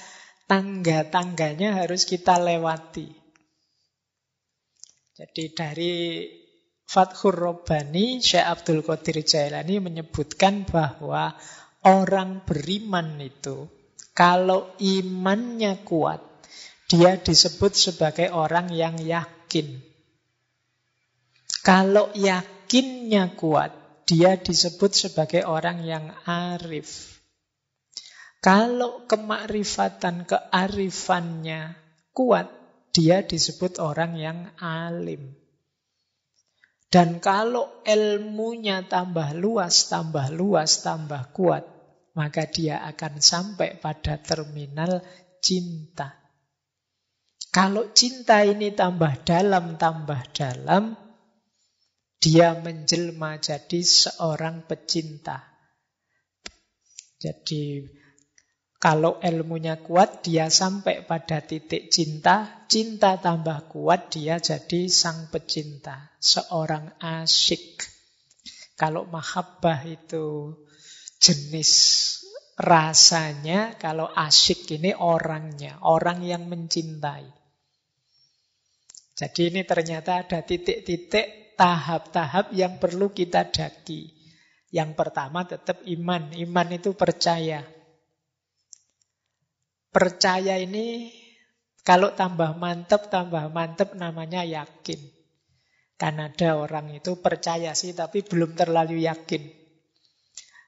[0.47, 3.11] tangga-tangganya harus kita lewati.
[5.17, 5.95] Jadi dari
[6.87, 11.35] Fathur Robbani, Syekh Abdul Qadir Jailani menyebutkan bahwa
[11.83, 13.67] orang beriman itu
[14.15, 16.36] kalau imannya kuat,
[16.87, 19.83] dia disebut sebagai orang yang yakin.
[21.67, 23.75] Kalau yakinnya kuat,
[24.07, 27.19] dia disebut sebagai orang yang arif.
[28.39, 31.75] Kalau kemakrifatan, kearifannya
[32.15, 32.47] kuat,
[32.95, 35.35] dia disebut orang yang alim.
[36.87, 41.67] Dan kalau ilmunya tambah luas, tambah luas, tambah kuat,
[42.15, 45.03] maka dia akan sampai pada terminal
[45.43, 46.26] cinta.
[47.57, 50.93] Kalau cinta ini tambah dalam, tambah dalam,
[52.21, 55.41] dia menjelma jadi seorang pecinta.
[57.17, 57.81] Jadi
[58.77, 62.69] kalau ilmunya kuat, dia sampai pada titik cinta.
[62.69, 66.13] Cinta tambah kuat, dia jadi sang pecinta.
[66.21, 67.89] Seorang asyik.
[68.77, 70.53] Kalau mahabbah itu
[71.17, 71.73] jenis
[72.61, 75.81] rasanya, kalau asyik ini orangnya.
[75.81, 77.46] Orang yang mencintai.
[79.17, 84.13] Jadi ini ternyata ada titik-titik tahap-tahap yang perlu kita daki.
[84.69, 86.37] Yang pertama tetap iman.
[86.37, 87.65] Iman itu percaya.
[89.89, 91.09] Percaya ini
[91.81, 95.01] kalau tambah mantep, tambah mantep namanya yakin.
[95.97, 99.66] Kan ada orang itu percaya sih tapi belum terlalu yakin.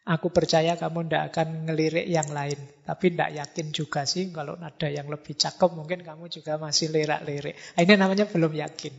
[0.08, 2.56] Aku percaya kamu tidak akan ngelirik yang lain.
[2.80, 7.52] Tapi tidak yakin juga sih kalau ada yang lebih cakep mungkin kamu juga masih lirak-lirik.
[7.76, 8.94] Nah, ini namanya belum yakin.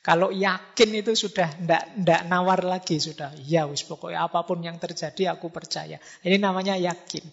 [0.00, 1.50] Kalau yakin itu sudah
[1.98, 3.34] ndak nawar lagi sudah.
[3.42, 5.98] Ya wis pokoknya apa pun yang terjadi aku percaya.
[6.22, 7.26] Ini namanya yakin.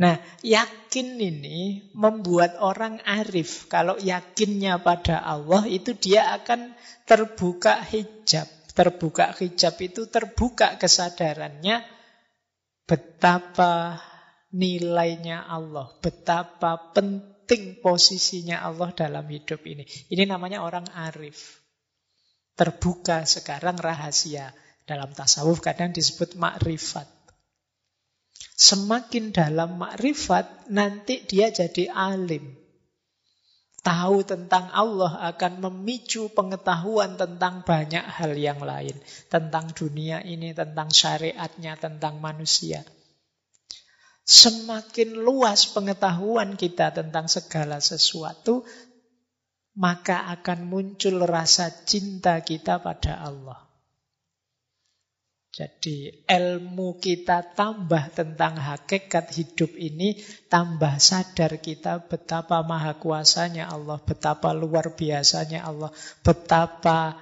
[0.00, 3.68] Nah, yakin ini membuat orang arif.
[3.72, 6.72] Kalau yakinnya pada Allah itu dia akan
[7.06, 8.59] terbuka hijab.
[8.80, 11.84] Terbuka hijab itu terbuka kesadarannya
[12.88, 14.00] betapa
[14.56, 19.84] nilainya Allah, betapa penting posisinya Allah dalam hidup ini.
[19.84, 21.60] Ini namanya orang arif.
[22.56, 24.56] Terbuka sekarang rahasia.
[24.88, 27.04] Dalam tasawuf kadang disebut makrifat.
[28.56, 32.59] Semakin dalam makrifat, nanti dia jadi alim.
[33.80, 38.92] Tahu tentang Allah akan memicu pengetahuan tentang banyak hal yang lain.
[39.32, 42.84] Tentang dunia ini, tentang syariatnya, tentang manusia.
[44.20, 48.68] Semakin luas pengetahuan kita tentang segala sesuatu,
[49.80, 53.69] maka akan muncul rasa cinta kita pada Allah.
[55.50, 60.14] Jadi ilmu kita tambah tentang hakikat hidup ini,
[60.46, 65.90] tambah sadar kita betapa maha kuasanya Allah, betapa luar biasanya Allah,
[66.22, 67.18] betapa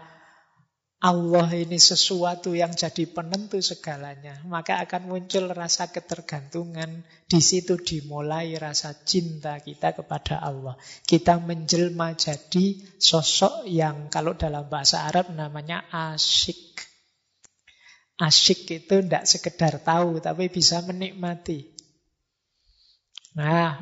[0.99, 7.07] Allah ini sesuatu yang jadi penentu segalanya, maka akan muncul rasa ketergantungan.
[7.23, 10.75] Di situ dimulai rasa cinta kita kepada Allah.
[11.07, 16.88] Kita menjelma jadi sosok yang kalau dalam bahasa Arab namanya asyik.
[18.19, 21.71] Asyik itu tidak sekedar tahu, tapi bisa menikmati.
[23.39, 23.79] Nah,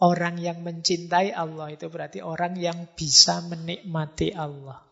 [0.00, 4.84] orang yang mencintai Allah itu berarti orang yang bisa menikmati Allah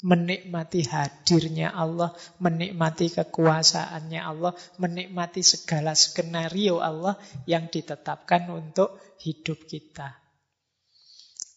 [0.00, 10.16] menikmati hadirnya Allah, menikmati kekuasaannya Allah, menikmati segala skenario Allah yang ditetapkan untuk hidup kita.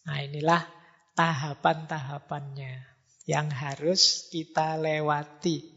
[0.04, 0.60] Nah, inilah
[1.16, 2.74] tahapan-tahapannya
[3.24, 5.73] yang harus kita lewati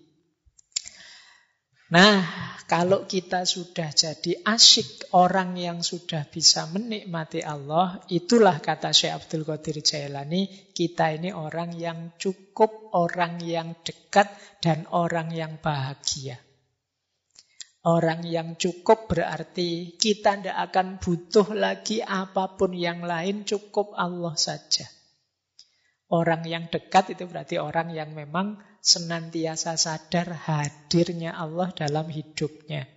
[1.88, 2.20] Nah,
[2.68, 9.48] kalau kita sudah jadi asyik orang yang sudah bisa menikmati Allah, itulah kata Syekh Abdul
[9.48, 14.28] Qadir Jailani, kita ini orang yang cukup, orang yang dekat,
[14.60, 16.44] dan orang yang bahagia.
[17.88, 24.36] Orang yang cukup berarti kita tidak akan butuh lagi apa pun yang lain, cukup Allah
[24.36, 24.84] saja.
[26.12, 32.88] Orang yang dekat itu berarti orang yang memang senantiasa sadar hadirnya Allah dalam hidupnya.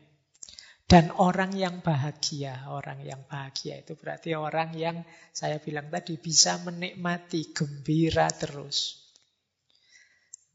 [0.87, 6.59] Dan orang yang bahagia, orang yang bahagia itu berarti orang yang saya bilang tadi bisa
[6.63, 9.07] menikmati, gembira terus.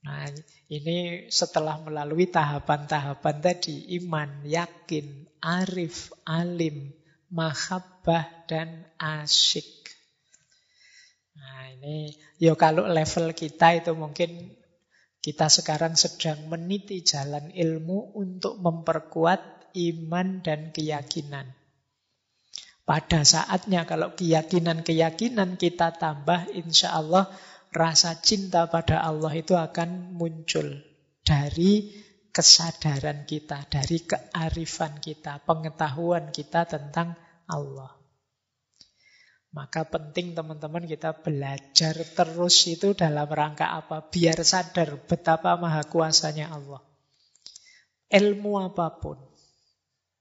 [0.04, 0.28] Nah,
[0.68, 6.92] ini setelah melalui tahapan-tahapan tadi, iman, yakin, arif, alim,
[7.32, 9.88] mahabbah, dan asyik.
[11.40, 12.12] Nah, ini
[12.44, 14.52] ya kalau level kita itu mungkin
[15.26, 21.50] kita sekarang sedang meniti jalan ilmu untuk memperkuat iman dan keyakinan.
[22.86, 27.34] Pada saatnya kalau keyakinan-keyakinan kita tambah, insya Allah
[27.74, 30.86] rasa cinta pada Allah itu akan muncul
[31.26, 31.90] dari
[32.30, 37.18] kesadaran kita, dari kearifan kita, pengetahuan kita tentang
[37.50, 38.05] Allah.
[39.56, 44.04] Maka penting teman-teman kita belajar terus itu dalam rangka apa?
[44.04, 46.84] Biar sadar betapa maha kuasanya Allah.
[48.12, 49.16] Ilmu apa pun,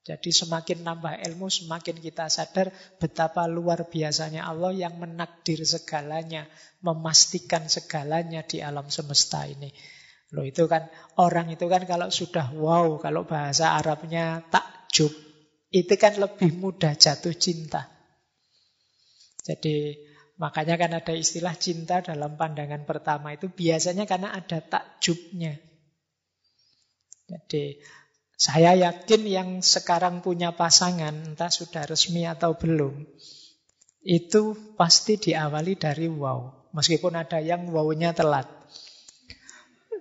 [0.04, 2.68] jadi semakin nambah ilmu, semakin kita sadar
[3.00, 6.44] betapa luar biasanya Allah yang menakdir segalanya,
[6.84, 9.72] memastikan segalanya di alam semesta ini.
[10.36, 15.08] Loh itu kan, orang itu kan kalau sudah wow, kalau bahasa Arabnya takjub,
[15.72, 17.93] itu kan lebih mudah jatuh cinta.
[19.44, 20.00] Jadi
[20.40, 25.60] makanya kan ada istilah cinta dalam pandangan pertama itu biasanya karena ada takjubnya.
[27.28, 27.78] Jadi
[28.34, 33.06] saya yakin yang sekarang punya pasangan, entah sudah resmi atau belum,
[34.04, 36.68] itu pasti diawali dari wow.
[36.74, 38.50] Meskipun ada yang wow-nya telat.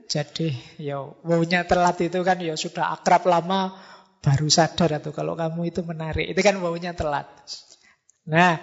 [0.10, 0.52] Jadi
[0.82, 3.78] ya wow-nya telat itu kan ya sudah akrab lama
[4.20, 6.26] baru sadar atau kalau kamu itu menarik.
[6.26, 7.30] Itu kan wow-nya telat.
[8.26, 8.58] Nah,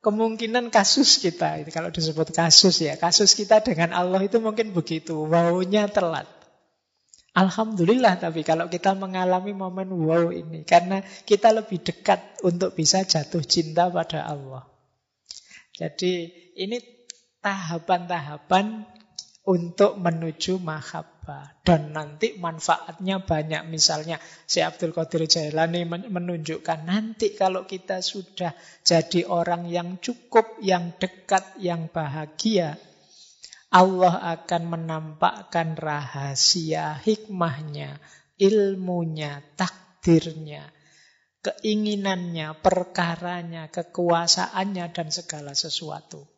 [0.00, 5.14] kemungkinan kasus kita, itu kalau disebut kasus ya, kasus kita dengan Allah itu mungkin begitu,
[5.26, 6.26] wow-nya telat.
[7.38, 13.46] Alhamdulillah tapi kalau kita mengalami momen wow ini karena kita lebih dekat untuk bisa jatuh
[13.46, 14.66] cinta pada Allah.
[15.70, 16.26] Jadi
[16.58, 16.82] ini
[17.38, 18.82] tahapan-tahapan
[19.46, 20.58] untuk menuju
[21.28, 24.16] mahabbah dan nanti manfaatnya banyak misalnya
[24.48, 31.60] si Abdul Qadir Jailani menunjukkan nanti kalau kita sudah jadi orang yang cukup, yang dekat,
[31.60, 32.80] yang bahagia
[33.68, 38.00] Allah akan menampakkan rahasia hikmahnya,
[38.40, 40.72] ilmunya, takdirnya,
[41.44, 46.37] keinginannya, perkaranya, kekuasaannya, dan segala sesuatu.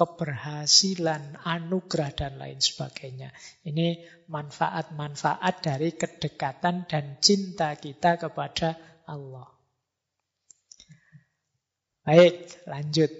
[0.00, 3.28] Keberhasilan, anugerah, dan lain sebagainya.
[3.68, 4.00] Ini
[4.32, 9.60] manfaat-manfaat dari kedekatan dan cinta kita kepada Allah.
[12.00, 13.12] Baik, lanjut.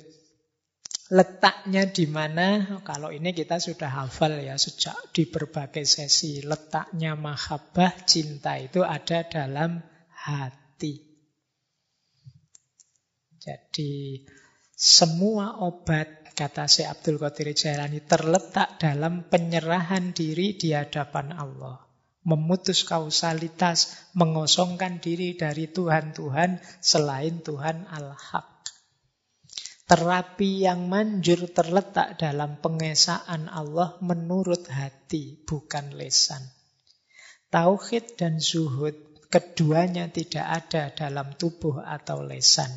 [1.10, 2.80] Letaknya di mana?
[2.80, 6.40] Kalau ini kita sudah hafal ya sejak di berbagai sesi.
[6.40, 11.02] Letaknya mahabbah, cinta itu ada dalam hati.
[13.36, 14.22] Jadi
[14.76, 21.84] semua obat, kata Syekh Abdul Qadir Jailani, terletak dalam penyerahan diri di hadapan Allah.
[22.24, 28.48] Memutus kausalitas, mengosongkan diri dari Tuhan-Tuhan selain Tuhan Al-Haq.
[29.84, 36.40] Terapi yang manjur terletak dalam pengesaan Allah menurut hati, bukan lesan.
[37.52, 38.96] Tauhid dan zuhud,
[39.28, 42.70] keduanya tidak ada dalam tubuh atau lesan.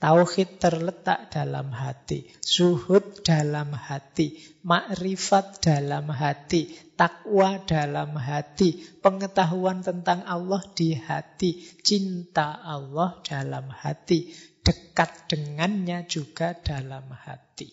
[0.00, 4.32] Tauhid terletak dalam hati, zuhud dalam hati,
[4.64, 14.32] makrifat dalam hati, takwa dalam hati, pengetahuan tentang Allah di hati, cinta Allah dalam hati,
[14.64, 17.68] dekat dengannya juga dalam hati.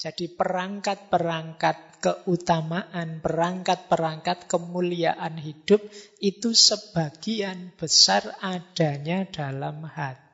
[0.00, 5.84] Jadi perangkat-perangkat keutamaan, perangkat-perangkat kemuliaan hidup
[6.24, 10.29] itu sebagian besar adanya dalam hati.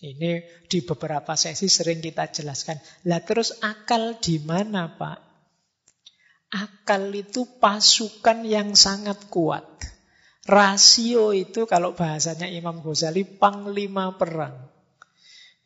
[0.00, 2.80] Ini di beberapa sesi sering kita jelaskan.
[3.04, 5.18] Lah terus akal di mana, Pak?
[6.56, 9.68] Akal itu pasukan yang sangat kuat.
[10.48, 14.72] Rasio itu kalau bahasanya Imam Ghazali panglima perang.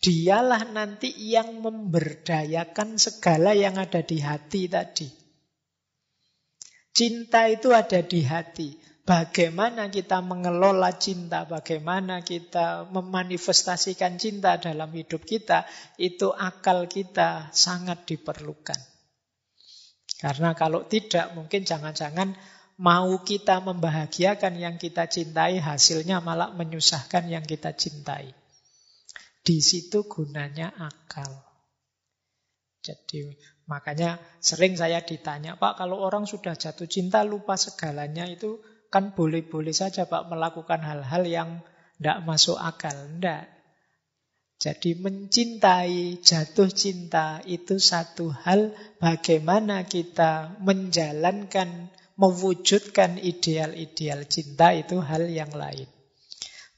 [0.02, 5.08] Dialah nanti yang memberdayakan segala yang ada di hati tadi.
[6.92, 8.83] Cinta itu ada di hati.
[9.04, 15.68] Bagaimana kita mengelola cinta, bagaimana kita memanifestasikan cinta dalam hidup kita,
[16.00, 18.80] itu akal kita sangat diperlukan.
[20.16, 22.32] Karena kalau tidak, mungkin jangan-jangan
[22.80, 28.32] mau kita membahagiakan yang kita cintai, hasilnya malah menyusahkan yang kita cintai.
[29.44, 31.28] Di situ gunanya akal.
[32.80, 33.36] Jadi
[33.68, 39.72] makanya sering saya ditanya, Pak kalau orang sudah jatuh cinta lupa segalanya itu kan boleh-boleh
[39.72, 41.50] saja Pak melakukan hal-hal yang
[41.98, 42.94] tidak masuk akal.
[42.94, 43.54] Tidak.
[44.54, 55.28] Jadi mencintai, jatuh cinta itu satu hal bagaimana kita menjalankan, mewujudkan ideal-ideal cinta itu hal
[55.28, 55.90] yang lain.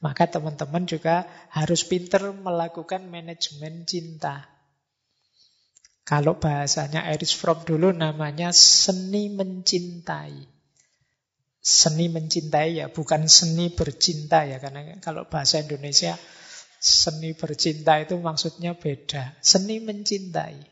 [0.02, 4.50] Maka teman-teman juga harus pinter melakukan manajemen cinta.
[6.06, 10.55] Kalau bahasanya Erich Fromm dulu namanya seni mencintai.
[11.66, 14.62] Seni mencintai ya, bukan seni bercinta ya.
[14.62, 16.14] Karena kalau bahasa Indonesia
[16.78, 19.34] seni bercinta itu maksudnya beda.
[19.42, 20.62] Seni mencintai.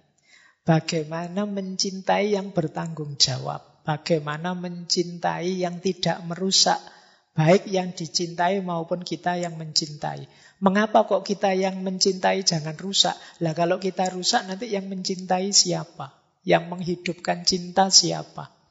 [0.62, 3.82] Bagaimana mencintai yang bertanggung jawab.
[3.82, 6.78] Bagaimana mencintai yang tidak merusak.
[7.34, 10.30] Baik yang dicintai maupun kita yang mencintai.
[10.62, 13.18] Mengapa kok kita yang mencintai jangan rusak?
[13.42, 16.14] Lah kalau kita rusak nanti yang mencintai siapa?
[16.46, 18.63] Yang menghidupkan cinta siapa?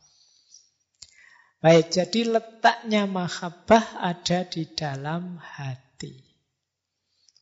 [1.64, 6.12] Baik, jadi letaknya mahabbah ada di dalam hati.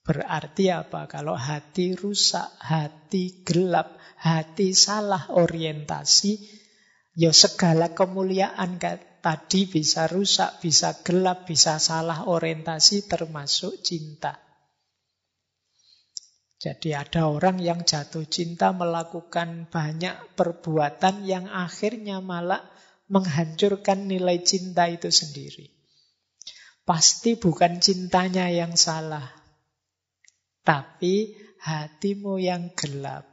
[0.05, 1.09] Berarti apa?
[1.09, 6.37] Kalau hati rusak, hati gelap, hati salah orientasi,
[7.17, 8.77] ya segala kemuliaan
[9.25, 14.37] tadi bisa rusak, bisa gelap, bisa salah orientasi termasuk cinta.
[16.61, 22.61] Jadi ada orang yang jatuh cinta melakukan banyak perbuatan yang akhirnya malah
[23.11, 25.67] menghancurkan nilai cinta itu sendiri.
[26.87, 29.27] Pasti bukan cintanya yang salah,
[30.63, 33.27] tapi hatimu yang gelap.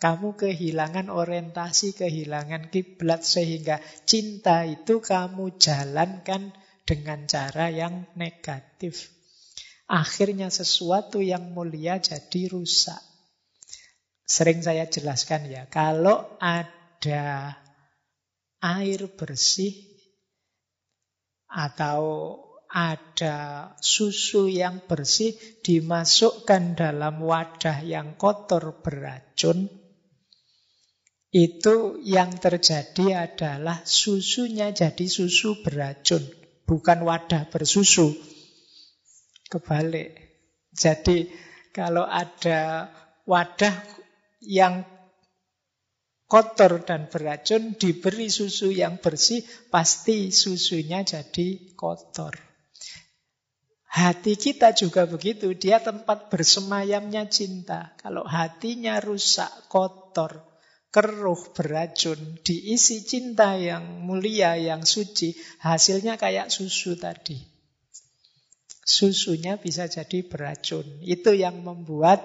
[0.00, 6.56] Kamu kehilangan orientasi, kehilangan kiblat sehingga cinta itu kamu jalankan
[6.88, 9.12] dengan cara yang negatif.
[9.92, 13.02] Akhirnya sesuatu yang mulia jadi rusak.
[14.24, 17.60] Sering saya jelaskan ya, kalau ada
[18.60, 19.72] air bersih
[21.50, 22.36] atau
[22.70, 25.34] ada susu yang bersih
[25.66, 29.66] dimasukkan dalam wadah yang kotor beracun,
[31.34, 36.22] itu yang terjadi adalah susunya jadi susu beracun,
[36.62, 38.14] bukan wadah bersusu.
[39.50, 40.14] Kebalik.
[40.70, 41.26] Jadi
[41.74, 42.86] kalau ada
[43.26, 43.74] wadah
[44.38, 44.86] yang
[46.30, 52.38] kotor dan beracun diberi susu yang bersih, pasti susunya jadi kotor.
[53.90, 57.98] Hati kita juga begitu, dia tempat bersemayamnya cinta.
[57.98, 60.46] Kalau hatinya rusak, kotor,
[60.94, 67.42] keruh, beracun, diisi cinta yang mulia, yang suci, hasilnya kayak susu tadi.
[68.86, 70.86] Susunya bisa jadi beracun.
[71.02, 72.22] Itu yang membuat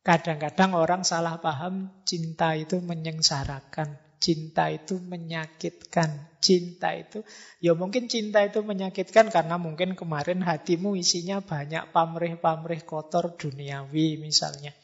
[0.00, 3.96] kadang-kadang orang salah paham cinta itu menyengsarakan.
[4.20, 6.28] Cinta itu menyakitkan.
[6.44, 7.24] Cinta itu,
[7.60, 14.76] ya mungkin cinta itu menyakitkan karena mungkin kemarin hatimu isinya banyak pamrih-pamrih kotor duniawi misalnya.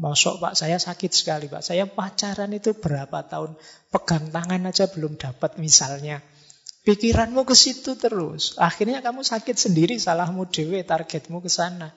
[0.00, 1.60] Masuk Pak, saya sakit sekali Pak.
[1.60, 3.52] Saya pacaran itu berapa tahun.
[3.92, 6.24] Pegang tangan aja belum dapat misalnya.
[6.88, 8.56] Pikiranmu ke situ terus.
[8.56, 11.92] Akhirnya kamu sakit sendiri, salahmu dewe, targetmu ke sana.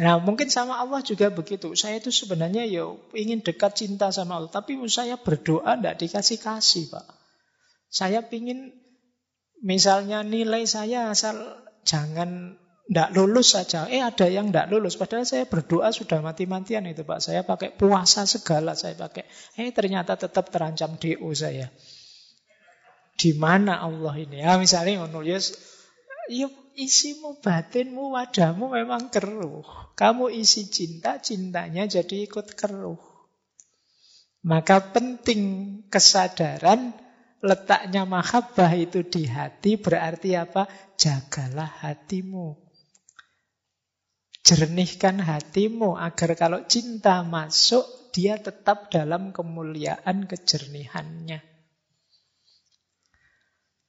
[0.00, 1.76] Nah mungkin sama Allah juga begitu.
[1.76, 4.48] Saya itu sebenarnya ya ingin dekat cinta sama Allah.
[4.48, 7.06] Tapi saya berdoa tidak dikasih-kasih Pak.
[7.92, 8.72] Saya ingin
[9.60, 11.36] misalnya nilai saya asal
[11.84, 12.56] jangan
[12.88, 13.84] tidak lulus saja.
[13.92, 14.96] Eh ada yang tidak lulus.
[14.96, 17.20] Padahal saya berdoa sudah mati-matian itu Pak.
[17.20, 19.28] Saya pakai puasa segala saya pakai.
[19.60, 21.68] Eh ternyata tetap terancam DO saya.
[23.12, 24.40] Di mana Allah ini?
[24.40, 25.52] Ya misalnya nulis,
[26.32, 29.92] ya isimu, batinmu, wadahmu memang keruh.
[29.92, 33.00] Kamu isi cinta, cintanya jadi ikut keruh.
[34.42, 35.42] Maka penting
[35.86, 36.90] kesadaran
[37.42, 40.66] letaknya mahabbah itu di hati berarti apa?
[40.98, 42.58] Jagalah hatimu.
[44.42, 51.51] Jernihkan hatimu agar kalau cinta masuk, dia tetap dalam kemuliaan kejernihannya.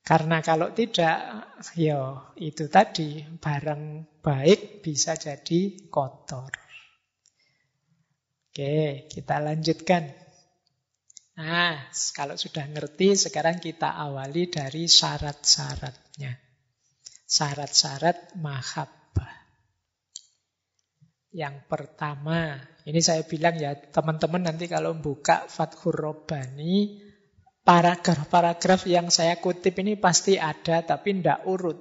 [0.03, 1.47] Karena kalau tidak,
[1.79, 3.83] ya itu tadi, barang
[4.19, 6.51] baik bisa jadi kotor.
[8.51, 10.11] Oke, kita lanjutkan.
[11.39, 16.35] Nah, kalau sudah ngerti, sekarang kita awali dari syarat-syaratnya.
[17.23, 19.03] Syarat-syarat mahab.
[21.33, 27.02] Yang pertama, ini saya bilang ya teman-teman nanti kalau buka Fathur Robbani
[27.63, 31.79] paragraf-paragraf yang saya kutip ini pasti ada tapi tidak urut.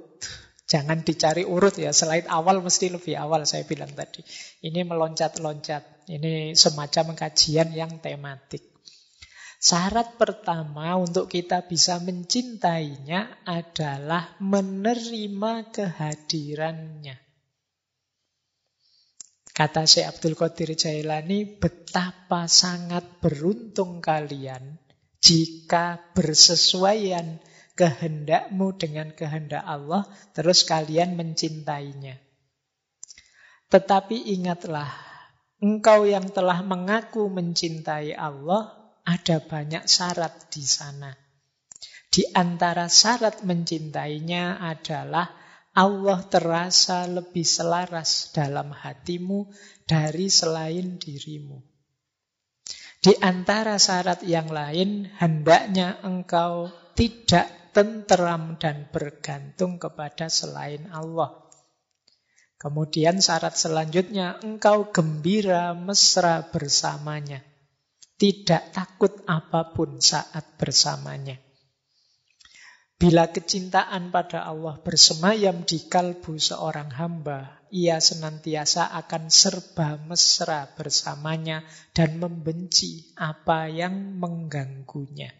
[0.62, 4.24] Jangan dicari urut ya, selain awal mesti lebih awal saya bilang tadi.
[4.64, 8.72] Ini meloncat-loncat, ini semacam kajian yang tematik.
[9.62, 17.14] Syarat pertama untuk kita bisa mencintainya adalah menerima kehadirannya.
[19.52, 24.81] Kata Syekh Abdul Qadir Jailani, betapa sangat beruntung kalian
[25.22, 27.38] jika bersesuaian
[27.78, 30.04] kehendakmu dengan kehendak Allah,
[30.34, 32.18] terus kalian mencintainya.
[33.70, 34.90] Tetapi ingatlah,
[35.62, 41.16] engkau yang telah mengaku mencintai Allah, ada banyak syarat di sana.
[42.12, 45.32] Di antara syarat mencintainya adalah
[45.72, 49.48] Allah terasa lebih selaras dalam hatimu
[49.88, 51.71] dari selain dirimu.
[53.02, 61.42] Di antara syarat yang lain, hendaknya engkau tidak tenteram dan bergantung kepada selain Allah.
[62.62, 67.42] Kemudian syarat selanjutnya, engkau gembira mesra bersamanya.
[68.14, 71.42] Tidak takut apa pun saat bersamanya.
[72.94, 81.64] Bila kecintaan pada Allah bersemayam di kalbu seorang hamba, ia senantiasa akan serba mesra bersamanya
[81.96, 85.32] dan membenci apa yang mengganggunya.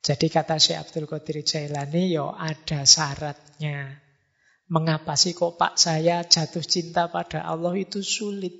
[0.00, 4.00] Jadi kata Syekh Abdul Qadir Jailani, yo ada syaratnya.
[4.72, 8.54] Mengapa sih kok Pak saya jatuh cinta pada Allah itu sulit?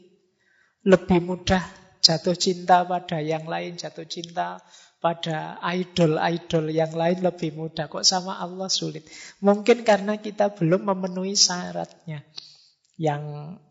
[0.85, 4.63] Lebih mudah jatuh cinta pada yang lain, jatuh cinta
[5.03, 7.91] pada idol-idol yang lain lebih mudah.
[7.91, 9.03] Kok sama Allah sulit?
[9.43, 12.23] Mungkin karena kita belum memenuhi syaratnya.
[12.97, 13.23] Yang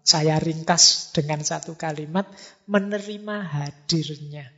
[0.04, 2.28] saya ringkas dengan satu kalimat,
[2.68, 4.52] menerima hadirnya.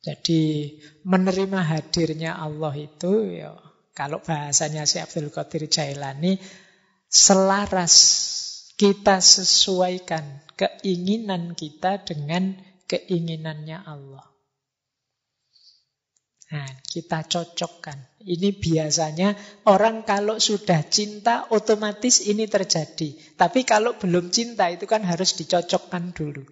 [0.00, 0.40] Jadi
[1.04, 3.52] menerima hadirnya Allah itu, ya,
[3.92, 6.38] kalau bahasanya si Abdul Qadir Jailani,
[7.10, 7.92] selaras
[8.80, 12.56] kita sesuaikan keinginan kita dengan
[12.88, 14.24] keinginannya Allah.
[16.48, 18.24] Nah, kita cocokkan.
[18.24, 19.36] Ini biasanya
[19.68, 23.36] orang kalau sudah cinta otomatis ini terjadi.
[23.36, 26.48] Tapi kalau belum cinta itu kan harus dicocokkan dulu.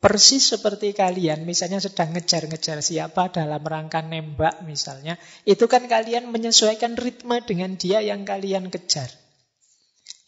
[0.00, 5.20] Persis seperti kalian misalnya sedang ngejar-ngejar siapa dalam rangka nembak misalnya.
[5.44, 9.12] Itu kan kalian menyesuaikan ritme dengan dia yang kalian kejar.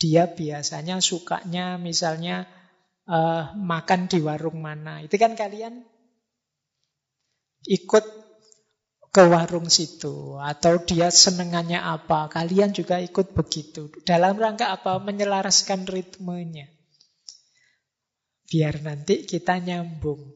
[0.03, 2.51] Dia biasanya sukanya misalnya
[3.07, 4.99] uh, makan di warung mana.
[4.99, 5.87] Itu kan kalian
[7.71, 8.05] ikut
[9.13, 13.93] ke warung situ atau dia senengannya apa, kalian juga ikut begitu.
[14.03, 14.99] Dalam rangka apa?
[14.99, 16.67] Menyelaraskan ritmenya.
[18.49, 20.33] Biar nanti kita nyambung.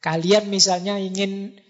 [0.00, 1.60] Kalian misalnya ingin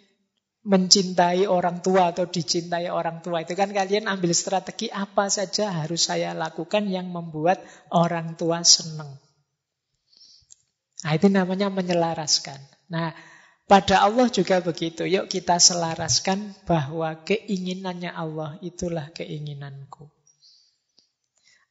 [0.67, 6.11] mencintai orang tua atau dicintai orang tua itu kan kalian ambil strategi apa saja harus
[6.11, 7.63] saya lakukan yang membuat
[7.95, 9.15] orang tua senang.
[11.07, 12.59] Nah, itu namanya menyelaraskan.
[12.91, 13.15] Nah,
[13.71, 15.07] pada Allah juga begitu.
[15.07, 20.11] Yuk kita selaraskan bahwa keinginannya Allah itulah keinginanku.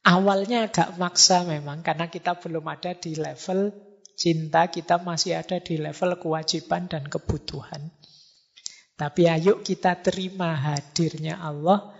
[0.06, 3.74] Awalnya agak maksa memang karena kita belum ada di level
[4.16, 7.92] cinta, kita masih ada di level kewajiban dan kebutuhan.
[8.96, 11.92] Tapi ayo kita terima hadirnya Allah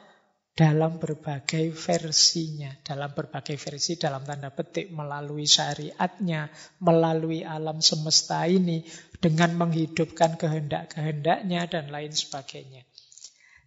[0.56, 6.48] dalam berbagai versinya, dalam berbagai versi dalam tanda petik melalui syariatnya,
[6.80, 8.80] melalui alam semesta ini
[9.20, 12.88] dengan menghidupkan kehendak-kehendaknya dan lain sebagainya.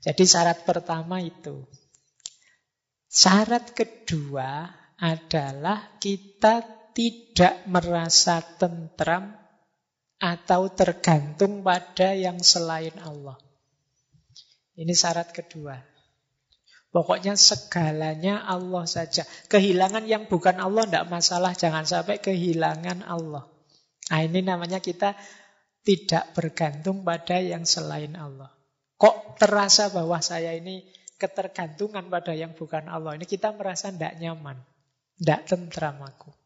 [0.02, 1.62] Jadi syarat pertama itu.
[3.06, 6.66] Syarat kedua adalah kita
[6.98, 9.39] tidak merasa tentram
[10.20, 13.40] atau tergantung pada yang selain Allah.
[14.76, 15.80] Ini syarat kedua.
[16.90, 19.24] Pokoknya segalanya Allah saja.
[19.48, 21.54] Kehilangan yang bukan Allah tidak masalah.
[21.54, 23.46] Jangan sampai kehilangan Allah.
[24.10, 25.14] Nah ini namanya kita
[25.86, 28.50] tidak bergantung pada yang selain Allah.
[28.98, 30.84] Kok terasa bahwa saya ini
[31.22, 33.16] ketergantungan pada yang bukan Allah.
[33.16, 34.58] Ini kita merasa tidak nyaman.
[35.20, 36.39] Tidak tentram aku.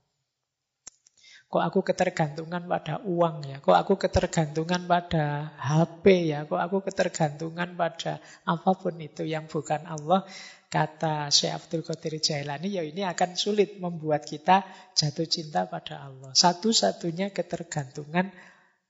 [1.53, 3.61] Kok aku ketergantungan pada uang ya?
[3.61, 6.49] Kok aku ketergantungan pada HP ya?
[6.49, 10.25] Kok aku ketergantungan pada apa pun itu yang bukan Allah?
[10.65, 14.65] Kata Syekh Abdul Qadir Jailani, ya ini akan sulit membuat kita
[14.97, 16.33] jatuh cinta pada Allah.
[16.33, 18.33] Satu-satunya ketergantungan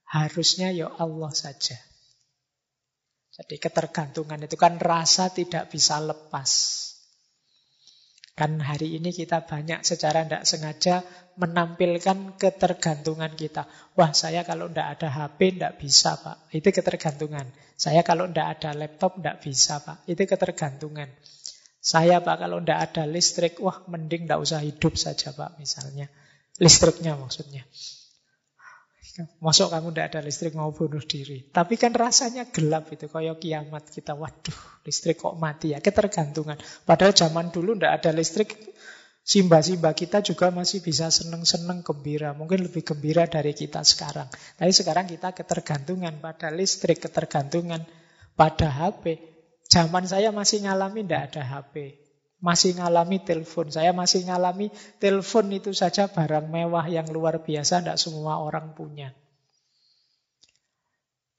[0.08, 1.76] harusnya ya Allah saja.
[3.28, 6.83] Jadi ketergantungan itu kan rasa tidak bisa lepas.
[8.34, 11.06] Kan hari ini kita banyak secara tidak sengaja
[11.38, 13.70] menampilkan ketergantungan kita.
[13.94, 16.50] Wah saya kalau tidak ada HP tidak bisa Pak.
[16.50, 17.46] Itu ketergantungan.
[17.78, 20.02] Saya kalau tidak ada laptop tidak bisa Pak.
[20.10, 21.06] Itu ketergantungan.
[21.78, 26.10] Saya Pak kalau tidak ada listrik, wah mending tidak usah hidup saja Pak misalnya.
[26.58, 27.62] Listriknya maksudnya.
[29.38, 31.46] Masuk kamu tidak ada listrik mau bunuh diri.
[31.46, 33.06] Tapi kan rasanya gelap itu.
[33.06, 34.18] Kayak kiamat kita.
[34.18, 35.78] Waduh listrik kok mati ya.
[35.78, 36.58] Ketergantungan.
[36.82, 38.58] Padahal zaman dulu tidak ada listrik.
[39.24, 42.34] Simba-simba kita juga masih bisa seneng-seneng gembira.
[42.34, 44.26] Mungkin lebih gembira dari kita sekarang.
[44.58, 46.98] Tapi sekarang kita ketergantungan pada listrik.
[46.98, 47.86] Ketergantungan
[48.34, 49.22] pada HP.
[49.70, 52.03] Zaman saya masih ngalami tidak ada HP.
[52.44, 53.72] Masih ngalami telepon.
[53.72, 54.68] Saya masih ngalami
[55.00, 57.80] telepon itu saja barang mewah yang luar biasa.
[57.80, 59.16] Tidak semua orang punya.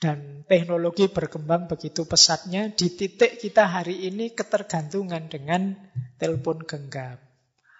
[0.02, 2.74] Dan teknologi berkembang begitu pesatnya.
[2.74, 5.78] Di titik kita hari ini ketergantungan dengan
[6.18, 7.22] telepon genggam.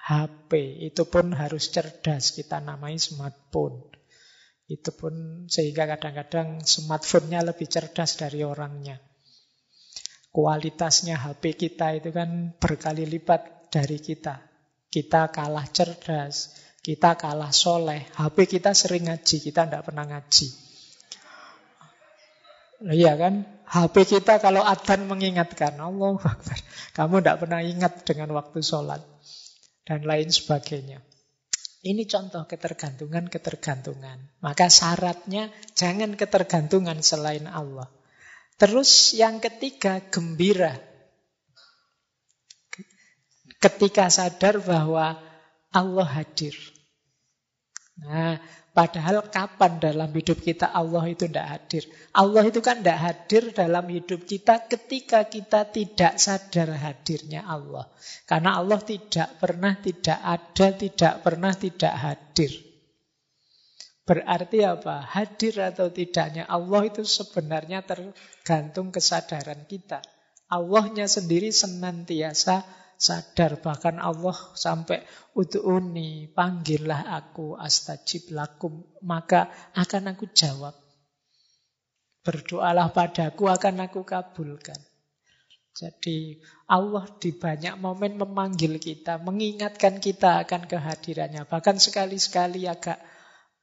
[0.06, 2.30] HP itu pun harus cerdas.
[2.30, 3.90] Kita namai smartphone.
[4.70, 9.02] Itu pun sehingga kadang-kadang smartphone-nya lebih cerdas dari orangnya.
[10.36, 14.44] Kualitasnya HP kita itu kan berkali lipat dari kita.
[14.92, 18.04] Kita kalah cerdas, kita kalah soleh.
[18.20, 20.48] HP kita sering ngaji, kita tidak pernah ngaji.
[22.84, 23.48] Iya kan?
[23.64, 26.20] HP kita kalau adzan mengingatkan, Allah.
[27.00, 29.00] Kamu tidak pernah ingat dengan waktu sholat.
[29.88, 31.00] Dan lain sebagainya.
[31.86, 34.44] Ini contoh ketergantungan-ketergantungan.
[34.44, 37.88] Maka syaratnya jangan ketergantungan selain Allah.
[38.56, 40.80] Terus yang ketiga, gembira.
[43.60, 45.20] Ketika sadar bahwa
[45.76, 46.56] Allah hadir.
[47.96, 48.40] Nah,
[48.76, 51.84] padahal kapan dalam hidup kita Allah itu tidak hadir?
[52.16, 57.88] Allah itu kan tidak hadir dalam hidup kita ketika kita tidak sadar hadirnya Allah.
[58.24, 62.75] Karena Allah tidak pernah tidak ada, tidak pernah tidak hadir.
[64.06, 65.02] Berarti apa?
[65.02, 70.06] Hadir atau tidaknya Allah itu sebenarnya tergantung kesadaran kita.
[70.46, 72.62] Allahnya sendiri senantiasa
[73.02, 73.58] sadar.
[73.58, 75.02] Bahkan Allah sampai
[75.34, 78.86] utu'uni, panggillah aku, astajib lakum.
[79.02, 80.78] Maka akan aku jawab.
[82.22, 84.78] Berdoalah padaku, akan aku kabulkan.
[85.76, 86.40] Jadi
[86.72, 91.44] Allah di banyak momen memanggil kita, mengingatkan kita akan kehadirannya.
[91.50, 92.96] Bahkan sekali-sekali agak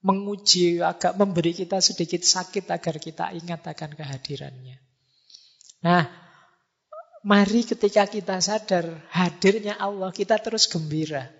[0.03, 4.77] menguji, agak memberi kita sedikit sakit agar kita ingat akan kehadirannya.
[5.87, 6.07] Nah,
[7.23, 11.31] mari ketika kita sadar hadirnya Allah, kita terus gembira.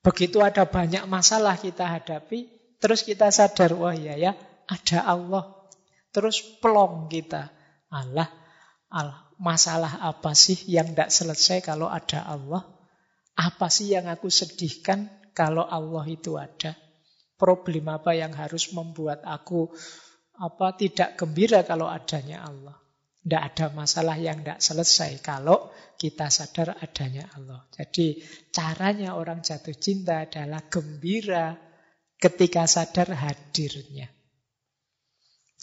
[0.00, 2.48] Begitu ada banyak masalah kita hadapi,
[2.80, 4.32] terus kita sadar, wah ya ya,
[4.64, 5.44] ada Allah.
[6.16, 7.52] Terus pelong kita.
[7.92, 8.32] Allah,
[8.88, 12.64] Allah, masalah apa sih yang tidak selesai kalau ada Allah?
[13.36, 16.85] Apa sih yang aku sedihkan kalau Allah itu ada?
[17.36, 19.68] Problem apa yang harus membuat aku
[20.36, 22.76] apa tidak gembira kalau adanya Allah?
[23.20, 25.68] Tidak ada masalah yang tidak selesai kalau
[26.00, 27.66] kita sadar adanya Allah.
[27.74, 28.22] Jadi
[28.54, 31.58] caranya orang jatuh cinta adalah gembira
[32.16, 34.08] ketika sadar hadirnya.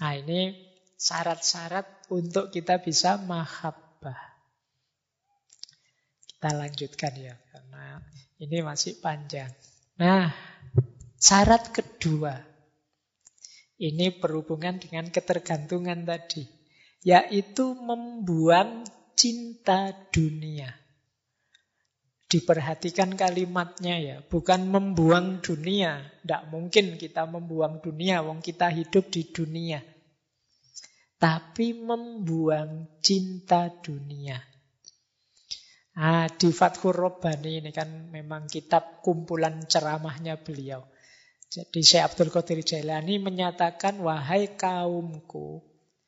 [0.03, 4.21] Nah ini syarat-syarat untuk kita bisa mahabbah.
[6.24, 8.03] Kita lanjutkan ya, karena
[8.39, 9.51] ini masih panjang.
[9.99, 10.32] Nah,
[11.24, 12.36] Syarat kedua,
[13.80, 16.43] ini berhubungan dengan ketergantungan tadi,
[16.99, 18.84] yaitu membuang
[19.15, 20.67] cinta dunia.
[22.28, 26.03] Diperhatikan kalimatnya ya, bukan membuang dunia.
[26.03, 29.80] Tidak mungkin kita membuang dunia, wong kita hidup di dunia.
[31.15, 34.43] Tapi membuang cinta dunia.
[35.95, 40.84] Nah, di Fathur Robbani ini kan memang kitab kumpulan ceramahnya beliau.
[41.53, 45.61] Jadi Syekh Abdul Qadir Jailani menyatakan, wahai kaumku,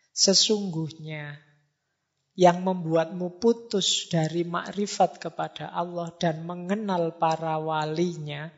[0.09, 1.37] sesungguhnya
[2.33, 8.49] yang membuatmu putus dari makrifat kepada Allah dan mengenal para walinya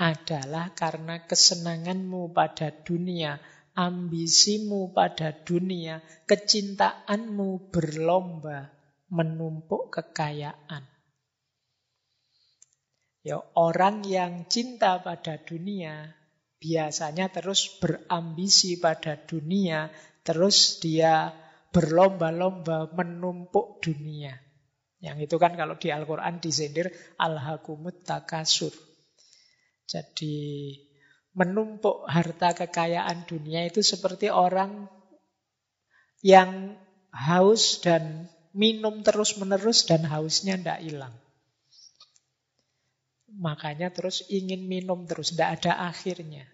[0.00, 3.36] adalah karena kesenanganmu pada dunia,
[3.76, 8.72] ambisimu pada dunia, kecintaanmu berlomba
[9.12, 10.93] menumpuk kekayaan.
[13.24, 16.12] Ya, orang yang cinta pada dunia
[16.60, 19.88] biasanya terus berambisi pada dunia,
[20.20, 21.32] terus dia
[21.72, 24.36] berlomba-lomba menumpuk dunia.
[25.00, 28.72] Yang itu kan kalau di Al-Quran disindir al-hakumut takasur.
[29.84, 30.72] Jadi
[31.32, 34.88] menumpuk harta kekayaan dunia itu seperti orang
[36.24, 36.76] yang
[37.12, 41.23] haus dan minum terus-menerus dan hausnya tidak hilang.
[43.34, 46.46] Makanya terus ingin minum terus, tidak ada akhirnya.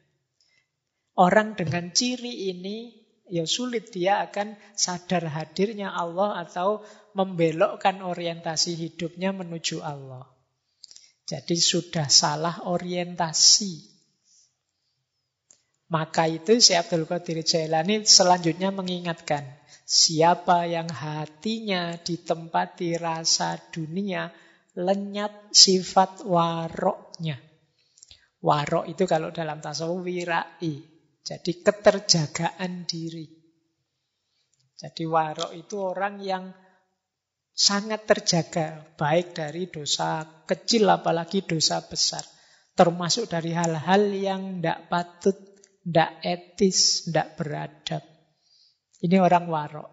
[1.18, 2.96] Orang dengan ciri ini
[3.30, 6.82] ya sulit dia akan sadar hadirnya Allah atau
[7.14, 10.26] membelokkan orientasi hidupnya menuju Allah.
[11.30, 13.86] Jadi sudah salah orientasi.
[15.90, 19.42] Maka itu Syekh Abdul Qadir Jailani selanjutnya mengingatkan,
[19.86, 24.30] siapa yang hatinya ditempati rasa dunia,
[24.80, 27.36] lenyap sifat waroknya.
[28.40, 30.74] Warok itu kalau dalam tasawuf wirai.
[31.20, 33.28] Jadi keterjagaan diri.
[34.80, 36.44] Jadi warok itu orang yang
[37.52, 42.24] sangat terjaga, baik dari dosa kecil apalagi dosa besar.
[42.72, 45.36] Termasuk dari hal-hal yang tidak patut,
[45.84, 48.00] tidak etis, tidak beradab.
[49.04, 49.90] Ini orang warok.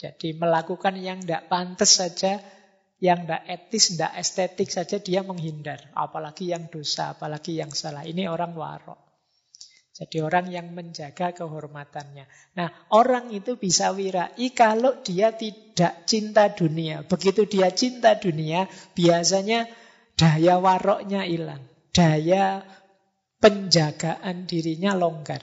[0.00, 2.40] Jadi melakukan yang tidak pantas saja,
[2.96, 5.92] yang tidak etis, tidak estetik saja dia menghindar.
[5.92, 8.08] Apalagi yang dosa, apalagi yang salah.
[8.08, 9.00] Ini orang warok.
[9.96, 12.28] Jadi orang yang menjaga kehormatannya.
[12.60, 17.00] Nah, orang itu bisa wirai kalau dia tidak cinta dunia.
[17.08, 19.64] Begitu dia cinta dunia, biasanya
[20.12, 21.64] daya waroknya hilang.
[21.96, 22.60] Daya
[23.40, 25.40] penjagaan dirinya longgar.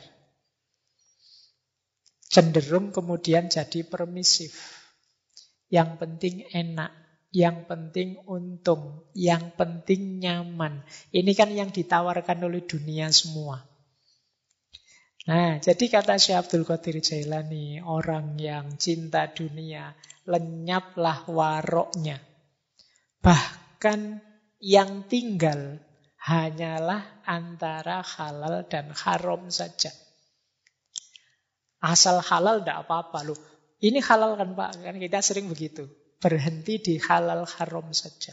[2.30, 4.54] Cenderung kemudian jadi permisif.
[5.74, 7.03] Yang penting enak.
[7.34, 9.10] Yang penting untung.
[9.18, 10.86] Yang penting nyaman.
[11.10, 13.66] Ini kan yang ditawarkan oleh dunia semua.
[15.24, 19.98] Nah, jadi kata Syekh Abdul Qadir Jailani, orang yang cinta dunia,
[20.30, 22.22] lenyaplah waroknya.
[23.24, 24.20] Bahkan
[24.60, 25.80] yang tinggal
[26.22, 29.96] hanyalah antara halal dan haram saja.
[31.80, 33.40] Asal halal tidak apa-apa loh.
[33.80, 34.70] Ini halal kan Pak?
[34.86, 36.03] Kan kita sering begitu.
[36.24, 38.32] Berhenti di halal haram saja.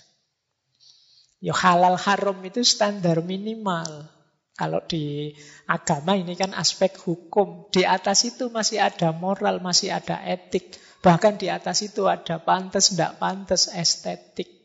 [1.43, 4.07] Ya halal haram itu standar minimal.
[4.55, 5.35] Kalau di
[5.67, 7.67] agama ini kan aspek hukum.
[7.75, 10.79] Di atas itu masih ada moral, masih ada etik.
[11.01, 14.61] Bahkan di atas itu ada pantas, tidak pantas, estetik.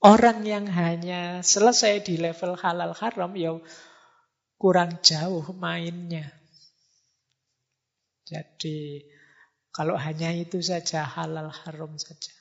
[0.00, 3.60] Orang yang hanya selesai di level halal haram, ya
[4.56, 6.32] kurang jauh mainnya.
[8.24, 9.04] Jadi
[9.70, 12.34] kalau hanya itu saja halal haram saja.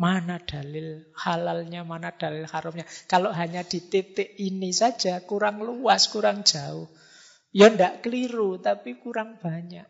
[0.00, 2.88] Mana dalil halalnya, mana dalil haramnya.
[3.06, 6.88] Kalau hanya di titik ini saja, kurang luas, kurang jauh.
[7.52, 9.84] Ya ndak keliru, tapi kurang banyak.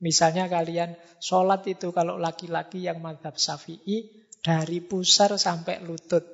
[0.00, 6.24] Misalnya kalian sholat itu kalau laki-laki yang madhab syafi'i, dari pusar sampai lutut.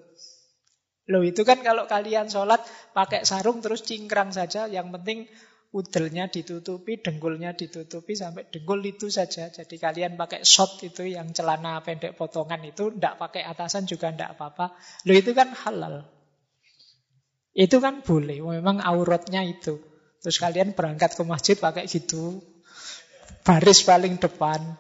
[1.11, 2.65] Loh itu kan kalau kalian sholat
[2.97, 5.29] pakai sarung terus cingkrang saja, yang penting
[5.75, 9.51] udelnya ditutupi, dengkulnya ditutupi sampai dengkul itu saja.
[9.51, 14.39] Jadi kalian pakai short itu yang celana pendek potongan itu tidak pakai atasan juga tidak
[14.39, 14.79] apa-apa.
[15.03, 16.07] Lo itu kan halal.
[17.51, 19.83] Itu kan boleh, memang auratnya itu.
[20.23, 22.39] Terus kalian berangkat ke masjid pakai gitu,
[23.43, 24.79] baris paling depan.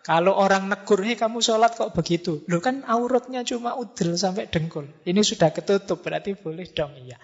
[0.00, 2.42] Kalau orang negur, nih kamu sholat kok begitu?
[2.48, 4.88] Lo kan auratnya cuma udel sampai dengkul.
[5.04, 6.96] Ini sudah ketutup, berarti boleh dong.
[6.96, 7.20] Iya.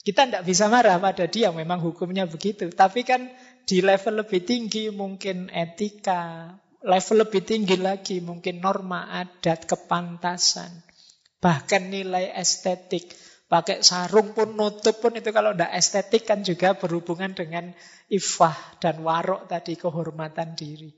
[0.00, 2.72] Kita tidak bisa marah pada dia, memang hukumnya begitu.
[2.72, 3.28] Tapi kan
[3.68, 10.72] di level lebih tinggi mungkin etika, level lebih tinggi lagi mungkin norma adat, kepantasan,
[11.36, 13.12] bahkan nilai estetik.
[13.50, 17.74] Pakai sarung pun nutup pun itu kalau tidak estetik kan juga berhubungan dengan
[18.06, 20.94] ifah dan warok tadi kehormatan diri.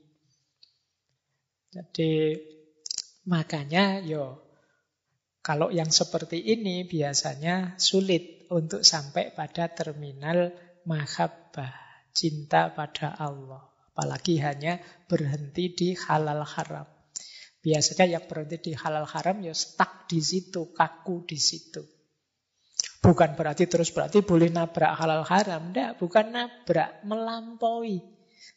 [1.73, 2.37] Jadi
[3.25, 4.37] makanya yo
[5.41, 10.53] kalau yang seperti ini biasanya sulit untuk sampai pada terminal
[10.85, 11.73] mahabbah,
[12.13, 13.65] cinta pada Allah.
[13.93, 14.77] Apalagi hanya
[15.09, 16.85] berhenti di halal haram.
[17.65, 21.81] Biasanya yang berhenti di halal haram ya stuck di situ, kaku di situ.
[23.03, 25.73] Bukan berarti terus berarti boleh nabrak halal haram.
[25.73, 27.99] Tidak, bukan nabrak, melampaui.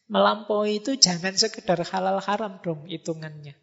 [0.07, 3.59] Melampaui itu jangan sekedar halal haram dong hitungannya.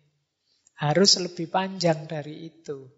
[0.75, 2.91] Harus lebih panjang dari itu.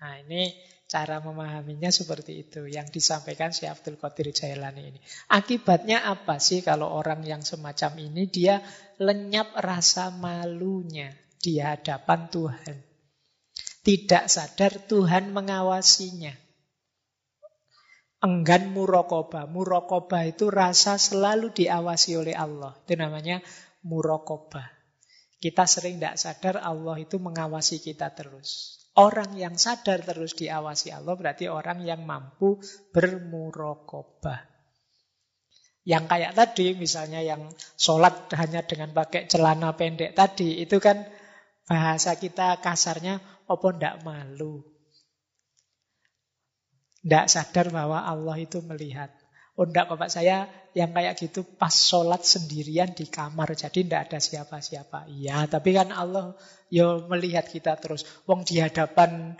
[0.00, 0.48] Nah ini
[0.84, 5.00] cara memahaminya seperti itu yang disampaikan si Abdul Qadir Jailani ini.
[5.32, 8.60] Akibatnya apa sih kalau orang yang semacam ini dia
[9.00, 11.10] lenyap rasa malunya
[11.40, 12.76] di hadapan Tuhan.
[13.84, 16.32] Tidak sadar Tuhan mengawasinya.
[18.24, 19.44] Enggan murokoba.
[19.44, 22.72] Murokoba itu rasa selalu diawasi oleh Allah.
[22.80, 23.44] Itu namanya
[23.84, 24.64] murokoba.
[25.36, 28.80] Kita sering tidak sadar Allah itu mengawasi kita terus.
[28.94, 32.62] Orang yang sadar terus diawasi Allah berarti orang yang mampu
[32.94, 34.54] bermurokobah.
[35.84, 41.02] Yang kayak tadi misalnya yang sholat hanya dengan pakai celana pendek tadi itu kan
[41.64, 44.60] Bahasa kita kasarnya, apa ndak malu?
[47.04, 49.08] Ndak sadar bahwa Allah itu melihat.
[49.56, 53.54] Oh enggak bapak saya yang kayak gitu pas sholat sendirian di kamar.
[53.54, 55.06] Jadi enggak ada siapa-siapa.
[55.06, 56.34] Iya tapi kan Allah
[56.66, 58.02] ya melihat kita terus.
[58.26, 59.38] Wong di hadapan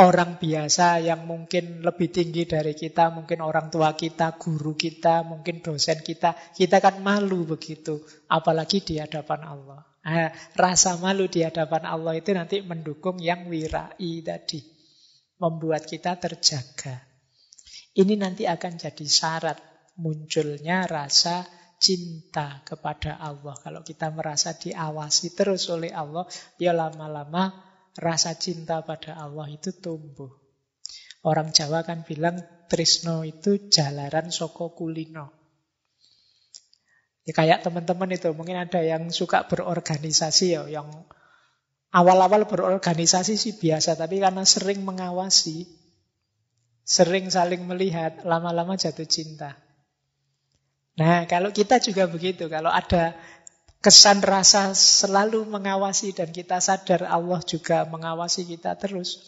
[0.00, 3.12] orang biasa yang mungkin lebih tinggi dari kita.
[3.12, 6.32] Mungkin orang tua kita, guru kita, mungkin dosen kita.
[6.56, 8.00] Kita kan malu begitu.
[8.32, 9.80] Apalagi di hadapan Allah.
[10.02, 14.64] Nah, rasa malu di hadapan Allah itu nanti mendukung yang wirai tadi.
[15.36, 16.96] Membuat kita terjaga.
[17.92, 21.44] Ini nanti akan jadi syarat munculnya rasa
[21.82, 23.58] cinta kepada Allah.
[23.58, 26.24] Kalau kita merasa diawasi terus oleh Allah,
[26.56, 27.52] ya lama-lama
[27.98, 30.30] rasa cinta pada Allah itu tumbuh.
[31.22, 35.30] Orang Jawa kan bilang Trisno itu jalaran soko kulino.
[37.22, 40.90] Ya kayak teman-teman itu, mungkin ada yang suka berorganisasi ya, yang
[41.94, 45.82] awal-awal berorganisasi sih biasa, tapi karena sering mengawasi,
[46.82, 49.54] Sering saling melihat, lama-lama jatuh cinta.
[51.00, 52.48] Nah, kalau kita juga begitu.
[52.52, 53.16] Kalau ada
[53.80, 59.18] kesan rasa selalu mengawasi dan kita sadar Allah juga mengawasi kita terus,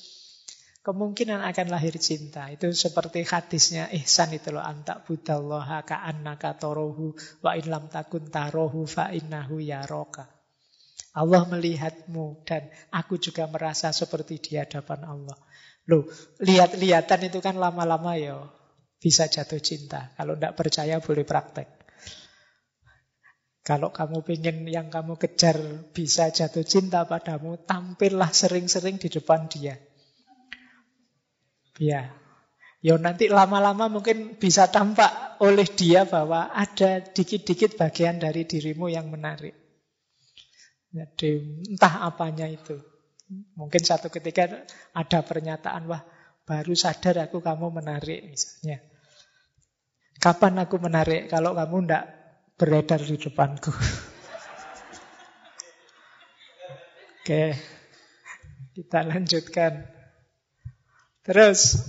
[0.84, 2.52] kemungkinan akan lahir cinta.
[2.52, 4.60] Itu seperti hadisnya ihsan itu loh.
[4.60, 10.28] Antak budallaha ka'annaka torohu wa in takun tarohu fa innahu yaroka.
[11.14, 15.38] Allah melihatmu dan aku juga merasa seperti di hadapan Allah.
[15.86, 16.10] Loh,
[16.42, 18.40] lihat-lihatan itu kan lama-lama ya
[19.04, 20.16] bisa jatuh cinta.
[20.16, 21.68] Kalau tidak percaya boleh praktek.
[23.60, 25.60] Kalau kamu ingin yang kamu kejar
[25.92, 29.76] bisa jatuh cinta padamu, tampillah sering-sering di depan dia.
[31.76, 32.12] Ya,
[32.80, 39.12] ya nanti lama-lama mungkin bisa tampak oleh dia bahwa ada dikit-dikit bagian dari dirimu yang
[39.12, 39.52] menarik.
[40.92, 42.80] Jadi entah apanya itu.
[43.56, 46.04] Mungkin satu ketika ada pernyataan, wah
[46.44, 48.93] baru sadar aku kamu menarik misalnya.
[50.18, 52.04] Kapan aku menarik kalau kamu tidak
[52.54, 53.72] beredar di depanku?
[57.24, 57.56] Oke,
[58.76, 59.88] kita lanjutkan.
[61.24, 61.80] Terus,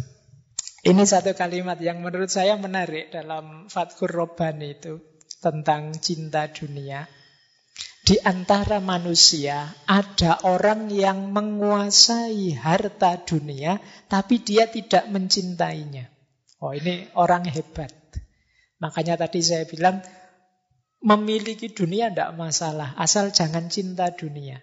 [0.88, 4.96] ini satu kalimat yang menurut saya menarik dalam Fathur Robbani itu
[5.44, 7.04] tentang cinta dunia.
[8.06, 16.06] Di antara manusia ada orang yang menguasai harta dunia, tapi dia tidak mencintainya.
[16.62, 18.05] Oh, ini orang hebat.
[18.80, 20.04] Makanya tadi saya bilang,
[21.06, 24.60] memiliki dunia tidak masalah, asal jangan cinta dunia.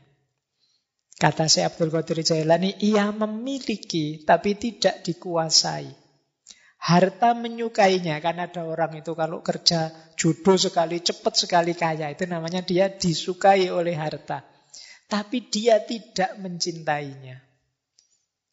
[1.16, 5.86] Kata saya Abdul Qadir Jailani, ia memiliki tapi tidak dikuasai.
[6.82, 12.10] Harta menyukainya, kan ada orang itu kalau kerja jodoh sekali, cepat sekali kaya.
[12.10, 14.42] Itu namanya dia disukai oleh harta.
[15.06, 17.38] Tapi dia tidak mencintainya.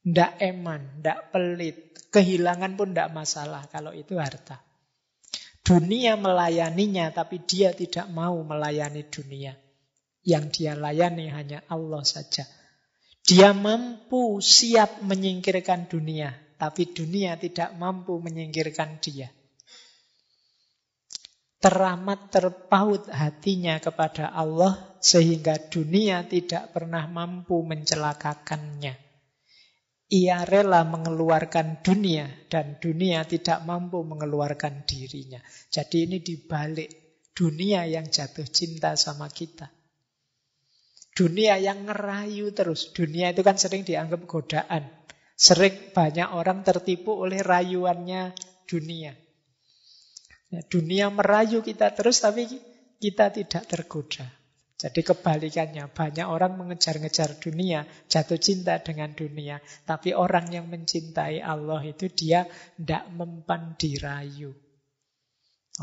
[0.05, 1.77] Tidak eman, tidak pelit.
[2.13, 4.68] Kehilangan pun tidak masalah kalau itu harta.
[5.69, 9.53] Dunia melayaninya, tapi dia tidak mau melayani dunia.
[10.25, 12.49] Yang dia layani hanya Allah saja.
[13.21, 19.29] Dia mampu siap menyingkirkan dunia, tapi dunia tidak mampu menyingkirkan dia.
[21.61, 29.08] Teramat terpaut hatinya kepada Allah sehingga dunia tidak pernah mampu mencelakakannya.
[30.09, 35.37] Ia rela mengeluarkan dunia dan dunia tidak mampu mengeluarkan dirinya.
[35.69, 36.89] Jadi ini dibalik
[37.37, 39.69] dunia yang jatuh cinta sama kita.
[41.13, 42.89] Dunia yang ngerayu terus.
[42.89, 44.89] Dunia itu kan sering dianggap godaan.
[45.37, 48.33] Sering banyak orang tertipu oleh rayuannya
[48.65, 49.13] dunia.
[50.49, 52.49] Ya, dunia merayu kita terus tapi
[52.97, 54.38] kita tidak tergoda.
[54.79, 59.59] Jadi kebalikannya, banyak orang mengejar-ngejar dunia, jatuh cinta dengan dunia.
[59.83, 62.47] Tapi orang yang mencintai Allah itu dia
[62.79, 64.55] tidak mempan dirayu.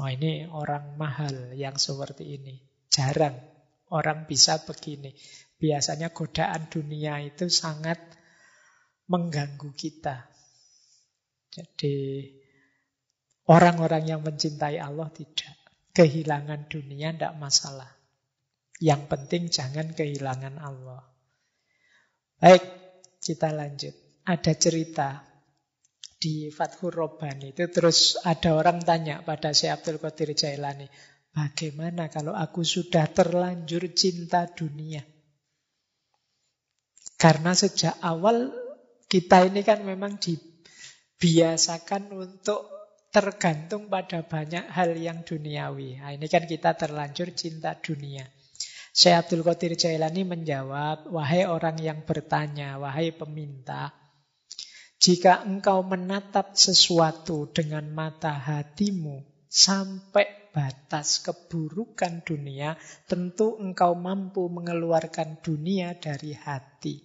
[0.01, 2.57] Oh ini orang mahal yang seperti ini.
[2.89, 3.37] Jarang
[3.93, 5.13] orang bisa begini.
[5.61, 8.01] Biasanya godaan dunia itu sangat
[9.13, 10.25] mengganggu kita.
[11.53, 12.29] Jadi
[13.49, 15.53] orang-orang yang mencintai Allah tidak.
[15.97, 17.96] Kehilangan dunia tidak masalah.
[18.77, 21.01] Yang penting jangan kehilangan Allah.
[22.37, 22.63] Baik,
[23.25, 23.95] kita lanjut.
[24.27, 25.25] Ada cerita
[26.17, 30.89] di Fathur Robban itu terus ada orang tanya pada Syekh Abdul Qadir Jailani,
[31.31, 35.05] bagaimana kalau aku sudah terlanjur cinta dunia?
[37.17, 38.53] Karena sejak awal
[39.09, 42.69] kita ini kan memang dibiasakan untuk
[43.09, 46.05] tergantung pada banyak hal yang duniawi.
[46.05, 48.29] Nah, ini kan kita terlanjur cinta dunia.
[48.97, 53.93] Syekh Abdul Qadir Jailani menjawab, wahai orang yang bertanya, wahai peminta,
[54.97, 59.21] jika engkau menatap sesuatu dengan mata hatimu
[59.53, 66.97] sampai batas keburukan dunia, tentu engkau mampu mengeluarkan dunia dari hati.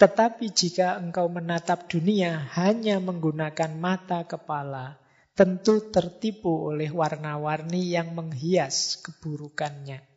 [0.00, 4.96] Tetapi jika engkau menatap dunia hanya menggunakan mata kepala,
[5.36, 10.11] tentu tertipu oleh warna-warni yang menghias keburukannya.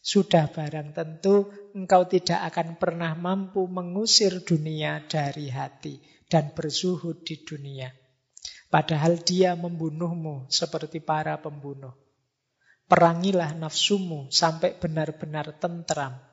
[0.00, 7.44] Sudah barang tentu engkau tidak akan pernah mampu mengusir dunia dari hati dan bersuhud di
[7.44, 7.92] dunia.
[8.72, 11.92] Padahal dia membunuhmu seperti para pembunuh.
[12.88, 16.30] Perangilah nafsumu sampai benar-benar tentram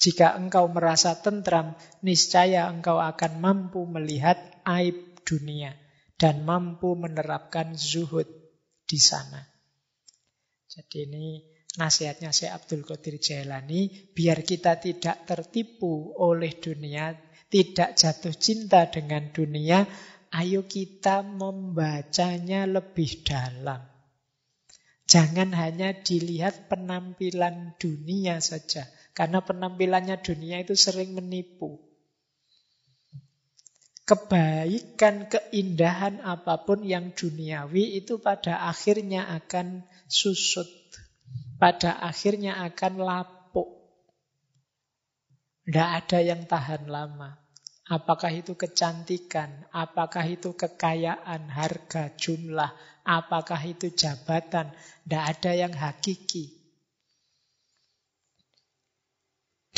[0.00, 4.96] jika engkau merasa tentram, niscaya engkau akan mampu melihat aib
[5.28, 5.76] dunia
[6.16, 8.24] dan mampu menerapkan zuhud
[8.88, 9.44] di sana.
[10.72, 11.26] Jadi ini
[11.78, 17.14] nasihatnya Syekh Abdul Qadir Jailani, biar kita tidak tertipu oleh dunia,
[17.46, 19.86] tidak jatuh cinta dengan dunia,
[20.34, 23.90] ayo kita membacanya lebih dalam.
[25.10, 28.86] Jangan hanya dilihat penampilan dunia saja.
[29.10, 31.82] Karena penampilannya dunia itu sering menipu.
[34.06, 40.79] Kebaikan, keindahan apa pun yang duniawi itu pada akhirnya akan susut.
[41.60, 43.68] Pada akhirnya akan lapuk.
[45.68, 47.36] Tidak ada yang tahan lama.
[47.90, 52.70] Apakah itu kecantikan, apakah itu kekayaan, harga, jumlah,
[53.02, 54.70] apakah itu jabatan,
[55.04, 56.60] tidak ada yang hakiki.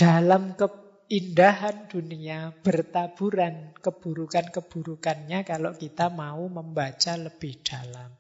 [0.03, 8.11] dalam keindahan dunia bertaburan keburukan-keburukannya kalau kita mau membaca lebih dalam.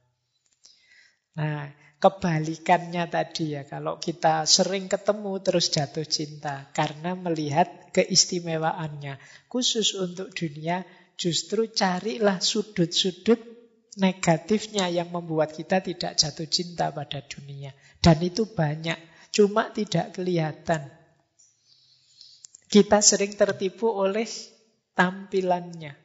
[1.32, 1.66] Nah,
[2.02, 9.22] kebalikannya tadi ya, kalau kita sering ketemu terus jatuh cinta karena melihat keistimewaannya.
[9.46, 10.82] Khusus untuk dunia,
[11.14, 13.38] justru carilah sudut-sudut
[14.02, 17.70] negatifnya yang membuat kita tidak jatuh cinta pada dunia.
[18.02, 18.98] Dan itu banyak,
[19.30, 20.90] cuma tidak kelihatan.
[22.66, 24.26] Kita sering tertipu oleh
[24.98, 26.01] tampilannya.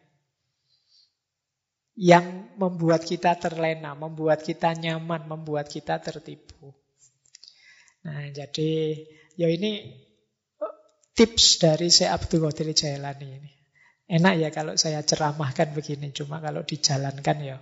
[1.98, 6.70] Yang membuat kita terlena, membuat kita nyaman, membuat kita tertipu.
[8.06, 9.02] Nah, jadi
[9.34, 9.98] ya ini
[10.62, 10.74] oh,
[11.18, 13.52] tips dari Syekh Abdul Qadir Jailani ini.
[14.08, 17.58] Enak ya kalau saya ceramahkan begini, cuma kalau dijalankan ya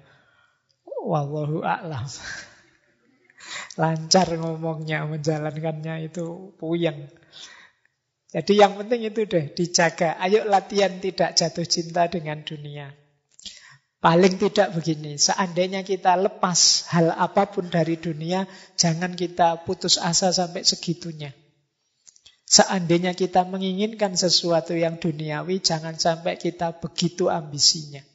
[0.85, 2.05] wallahu a'lam.
[3.81, 7.09] Lancar ngomongnya, menjalankannya itu puyeng.
[8.35, 10.19] Jadi yang penting itu deh, dijaga.
[10.19, 12.91] Ayo latihan tidak jatuh cinta dengan dunia.
[14.05, 18.45] Paling tidak begini, seandainya kita lepas hal apa pun dari dunia,
[18.77, 21.33] jangan kita putus asa sampai segitunya.
[22.45, 28.05] Seandainya kita menginginkan sesuatu yang duniawi, jangan sampai kita begitu ambisinya.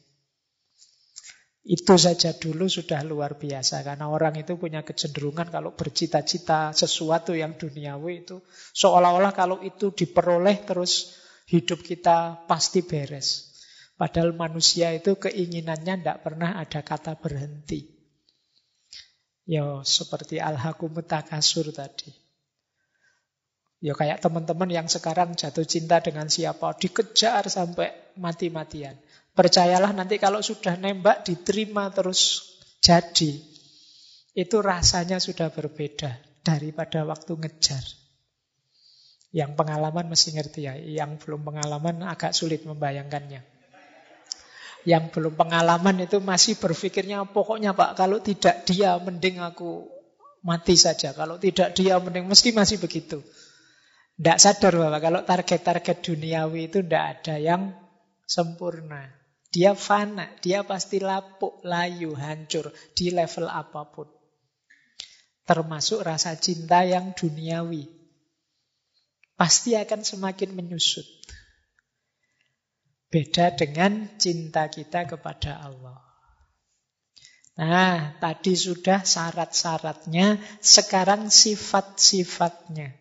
[1.67, 7.59] Itu saja dulu sudah luar biasa karena orang itu punya kecenderungan kalau bercita-cita sesuatu yang
[7.59, 8.39] duniawi itu
[8.71, 11.19] seolah-olah kalau itu diperoleh terus
[11.51, 13.50] hidup kita pasti beres.
[14.01, 17.85] Padahal manusia itu keinginannya tidak pernah ada kata berhenti.
[19.45, 22.09] Ya seperti al-hakumutakasur tadi.
[23.77, 28.97] Ya kayak teman-teman yang sekarang jatuh cinta dengan siapa, dikejar sampai mati-matian.
[29.37, 32.41] Percayalah nanti kalau sudah nembak diterima terus
[32.81, 33.37] jadi.
[34.33, 37.85] Itu rasanya sudah berbeda daripada waktu ngejar.
[39.29, 40.73] Yang pengalaman mesti ngerti ya.
[40.73, 43.60] Yang belum pengalaman agak sulit membayangkannya.
[44.81, 49.85] Yang belum pengalaman itu masih berpikirnya pokoknya Pak kalau tidak dia mending aku
[50.41, 51.13] mati saja.
[51.13, 53.21] Kalau tidak dia mending mesti masih begitu.
[54.17, 57.73] Tidak sadar bahwa kalau target-target duniawi itu tidak ada yang
[58.25, 59.09] sempurna.
[59.51, 64.07] Dia fana, dia pasti lapuk, layu, hancur di level apa pun.
[65.43, 67.83] Termasuk rasa cinta yang duniawi.
[69.35, 71.03] Pasti akan semakin menyusut.
[73.11, 75.99] Beda dengan cinta kita kepada Allah.
[77.59, 82.95] Nah, tadi sudah syarat-syaratnya, sekarang sifat-sifatnya.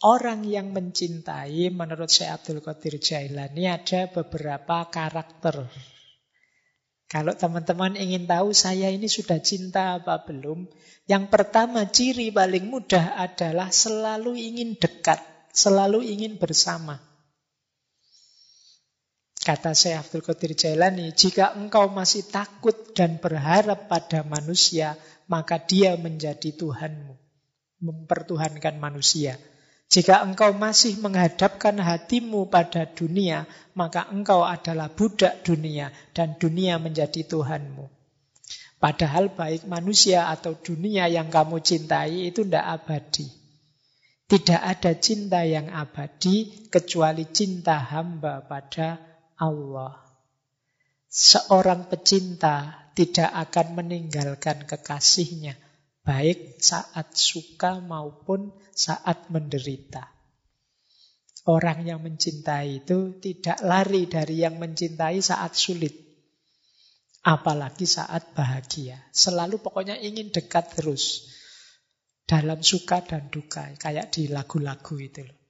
[0.00, 5.68] Orang yang mencintai menurut Syekh Abdul Qadir Jailani ada beberapa karakter.
[7.12, 10.64] Kalau teman-teman ingin tahu saya ini sudah cinta apa belum,
[11.04, 15.20] yang pertama ciri paling mudah adalah selalu ingin dekat,
[15.52, 17.11] selalu ingin bersama.
[19.42, 24.94] Kata Syekh Abdul Qadir Jailani, jika engkau masih takut dan berharap pada manusia,
[25.26, 27.18] maka dia menjadi Tuhanmu.
[27.82, 29.34] mempertuhankan manusia.
[29.90, 37.26] Jika engkau masih menghadapkan hatimu pada dunia, maka engkau adalah budak dunia dan dunia menjadi
[37.26, 37.90] Tuhanmu.
[38.78, 43.26] Padahal baik manusia atau dunia yang kamu cintai itu tidak abadi.
[44.30, 49.11] Tidak ada cinta yang abadi kecuali cinta hamba pada
[49.42, 49.98] Allah.
[51.10, 55.58] Seorang pecinta tidak akan meninggalkan kekasihnya,
[56.06, 60.06] baik saat suka maupun saat menderita.
[61.42, 65.90] Orang yang mencintai itu tidak lari dari yang mencintai saat sulit.
[67.26, 69.10] Apalagi saat bahagia.
[69.10, 71.34] Selalu pokoknya ingin dekat terus.
[72.22, 73.74] Dalam suka dan duka.
[73.74, 75.41] Kayak di lagu-lagu itu loh.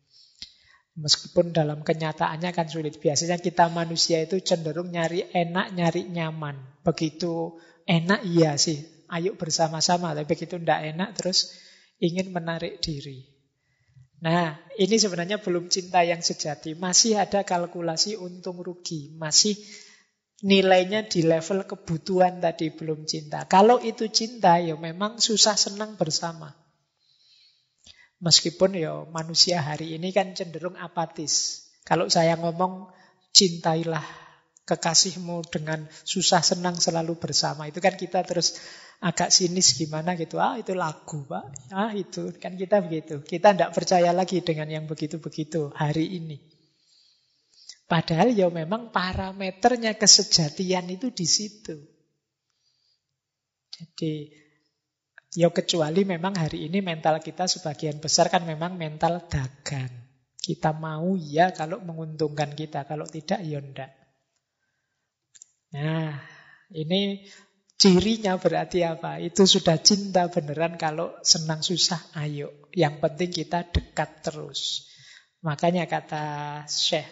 [0.92, 3.00] Meskipun dalam kenyataannya kan sulit.
[3.00, 6.84] Biasanya kita manusia itu cenderung nyari enak, nyari nyaman.
[6.84, 7.56] Begitu
[7.88, 9.08] enak iya sih.
[9.08, 10.12] Ayo bersama-sama.
[10.12, 11.56] Tapi begitu ndak enak terus
[11.96, 13.24] ingin menarik diri.
[14.22, 16.78] Nah, ini sebenarnya belum cinta yang sejati.
[16.78, 19.16] Masih ada kalkulasi untung rugi.
[19.16, 19.58] Masih
[20.46, 23.48] nilainya di level kebutuhan tadi belum cinta.
[23.50, 26.61] Kalau itu cinta, ya memang susah senang bersama.
[28.22, 31.66] Meskipun ya manusia hari ini kan cenderung apatis.
[31.82, 32.94] Kalau saya ngomong
[33.34, 34.06] cintailah
[34.62, 37.66] kekasihmu dengan susah senang selalu bersama.
[37.66, 38.62] Itu kan kita terus
[39.02, 40.38] agak sinis gimana gitu.
[40.38, 41.74] Ah itu lagu pak.
[41.74, 43.26] Ah itu kan kita begitu.
[43.26, 46.38] Kita tidak percaya lagi dengan yang begitu-begitu hari ini.
[47.90, 51.76] Padahal ya memang parameternya kesejatian itu di situ.
[53.74, 54.30] Jadi
[55.32, 59.88] Ya kecuali memang hari ini mental kita sebagian besar kan memang mental dagang.
[60.36, 63.94] Kita mau ya kalau menguntungkan kita, kalau tidak ya enggak.
[65.72, 66.20] Nah,
[66.68, 67.24] ini
[67.80, 69.24] cirinya berarti apa?
[69.24, 72.68] Itu sudah cinta beneran kalau senang susah, ayo.
[72.76, 74.92] Yang penting kita dekat terus.
[75.40, 76.24] Makanya kata
[76.68, 77.08] Syekh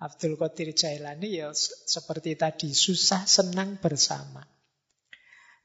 [0.00, 4.40] Abdul Qadir Jailani ya seperti tadi, susah senang bersama.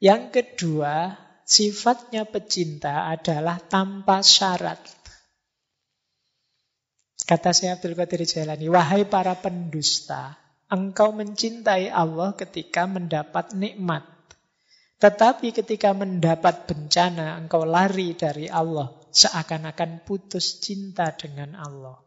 [0.03, 4.79] Yang kedua, sifatnya pecinta adalah tanpa syarat.
[7.23, 10.35] Kata saya Abdul Qadir Jalani, wahai para pendusta,
[10.67, 14.03] engkau mencintai Allah ketika mendapat nikmat.
[14.99, 21.99] Tetapi ketika mendapat bencana, engkau lari dari Allah, seakan-akan putus cinta dengan Allah.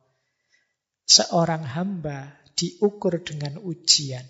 [1.07, 4.25] Seorang hamba diukur dengan ujian.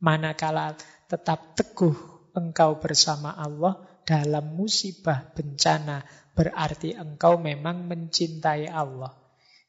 [0.00, 0.76] Manakala
[1.08, 1.96] tetap teguh
[2.36, 6.02] engkau bersama Allah, dalam musibah bencana
[6.34, 9.14] berarti engkau memang mencintai Allah.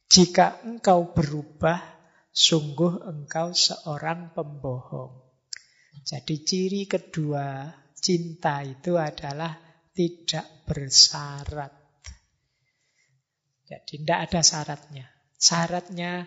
[0.09, 1.77] Jika engkau berubah,
[2.33, 5.13] sungguh engkau seorang pembohong.
[6.01, 9.53] Jadi ciri kedua cinta itu adalah
[9.93, 11.69] tidak bersyarat.
[13.69, 15.05] Jadi tidak ada syaratnya.
[15.37, 16.25] Syaratnya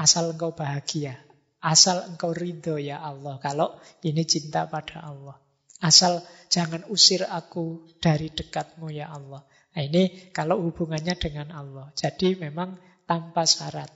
[0.00, 1.20] asal engkau bahagia.
[1.60, 3.36] Asal engkau ridho ya Allah.
[3.36, 5.49] Kalau ini cinta pada Allah.
[5.80, 6.20] Asal
[6.52, 9.40] jangan usir aku dari dekatmu ya Allah.
[9.70, 11.88] Nah, ini kalau hubungannya dengan Allah.
[11.96, 12.76] Jadi memang
[13.08, 13.88] tanpa syarat.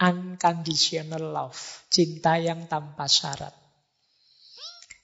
[0.00, 1.88] Unconditional love.
[1.92, 3.52] Cinta yang tanpa syarat.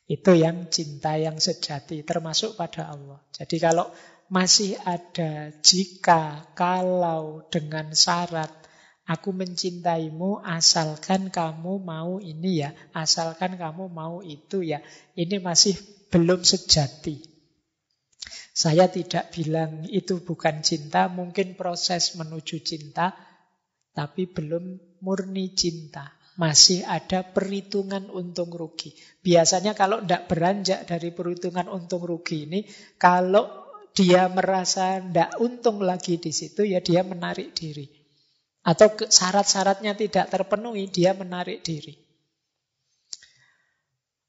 [0.06, 2.06] Itu yang cinta yang sejati.
[2.06, 3.18] Termasuk pada Allah.
[3.34, 3.90] Jadi kalau
[4.26, 8.50] masih ada jika, kalau, dengan syarat.
[9.06, 12.74] Aku mencintaimu asalkan kamu mau ini ya.
[12.90, 14.82] Asalkan kamu mau itu ya.
[15.14, 15.78] Ini masih
[16.16, 17.20] belum sejati.
[18.56, 23.12] Saya tidak bilang itu bukan cinta, mungkin proses menuju cinta,
[23.92, 26.08] tapi belum murni cinta.
[26.40, 28.96] Masih ada perhitungan untung rugi.
[29.20, 32.64] Biasanya kalau tidak beranjak dari perhitungan untung rugi ini,
[32.96, 37.88] kalau dia merasa tidak untung lagi di situ, ya dia menarik diri.
[38.64, 42.05] Atau syarat-syaratnya tidak terpenuhi, dia menarik diri.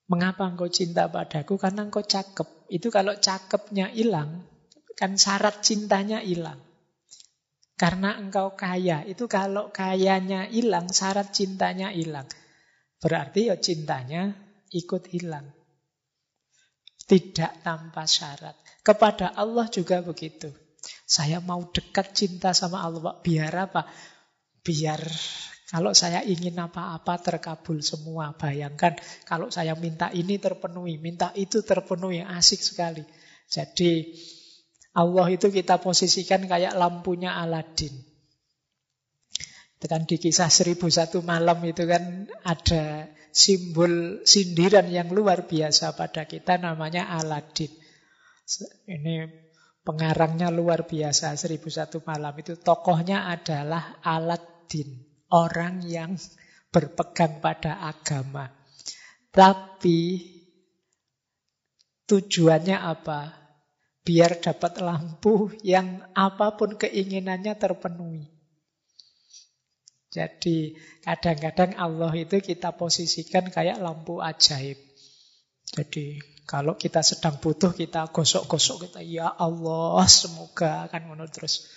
[0.07, 1.59] Mengapa engkau cinta padaku?
[1.59, 2.71] Karena engkau cakep.
[2.71, 4.47] Itu kalau cakepnya hilang,
[4.95, 6.63] kan syarat cintanya hilang.
[7.77, 9.03] Karena engkau kaya.
[9.03, 12.25] Itu kalau kayanya hilang, syarat cintanya hilang.
[12.97, 14.33] Berarti ya cintanya
[14.73, 15.45] ikut hilang.
[17.07, 18.57] Tidak tanpa syarat.
[18.81, 20.49] Kepada Allah juga begitu.
[21.07, 23.19] Saya mau dekat cinta sama Allah.
[23.21, 23.85] Biar apa?
[24.63, 24.99] Biar
[25.67, 28.31] kalau saya ingin apa-apa terkabul semua.
[28.35, 28.95] Bayangkan
[29.27, 32.23] kalau saya minta ini terpenuhi, minta itu terpenuhi.
[32.23, 33.03] Asik sekali.
[33.51, 34.15] Jadi
[34.95, 37.93] Allah itu kita posisikan kayak lampunya Aladin.
[39.77, 45.93] Itu kan di kisah seribu satu malam itu kan ada simbol sindiran yang luar biasa
[45.93, 47.69] pada kita namanya Aladin.
[48.87, 49.47] Ini
[49.87, 56.15] Pengarangnya luar biasa, Seribu Satu Malam itu tokohnya adalah Aladdin, orang yang
[56.71, 58.51] berpegang pada agama.
[59.31, 60.23] Tapi
[62.07, 63.35] tujuannya apa?
[64.07, 68.37] Biar dapat lampu yang apa pun keinginannya terpenuhi.
[70.07, 70.73] Jadi
[71.03, 74.79] kadang-kadang Allah itu kita posisikan kayak lampu ajaib.
[75.67, 81.67] Jadi kalau kita sedang butuh kita gosok-gosok kita ya Allah semoga akan menurut terus.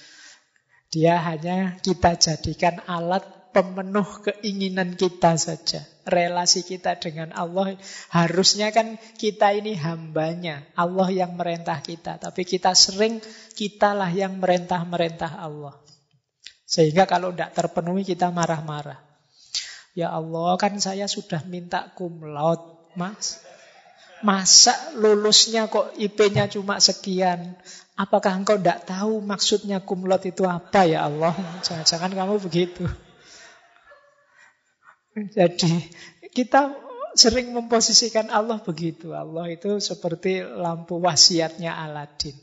[0.95, 5.83] Dia hanya kita jadikan alat pemenuh keinginan kita saja.
[6.07, 7.79] Relasi kita dengan Allah
[8.11, 10.67] harusnya kan kita ini hambanya.
[10.75, 12.19] Allah yang merentah kita.
[12.19, 13.23] Tapi kita sering
[13.55, 15.75] kitalah yang merentah-merentah Allah.
[16.67, 19.03] Sehingga kalau tidak terpenuhi kita marah-marah.
[19.99, 23.43] Ya Allah kan saya sudah minta kumlaut mas.
[24.21, 27.57] Masa lulusnya kok IP-nya cuma sekian?
[27.97, 31.33] Apakah engkau tidak tahu maksudnya kumlot itu apa ya Allah?
[31.65, 32.85] Jangan-jangan kamu begitu.
[35.15, 35.91] Jadi
[36.31, 36.75] kita
[37.19, 39.11] sering memposisikan Allah begitu.
[39.15, 42.39] Allah itu seperti lampu wasiatnya Aladin.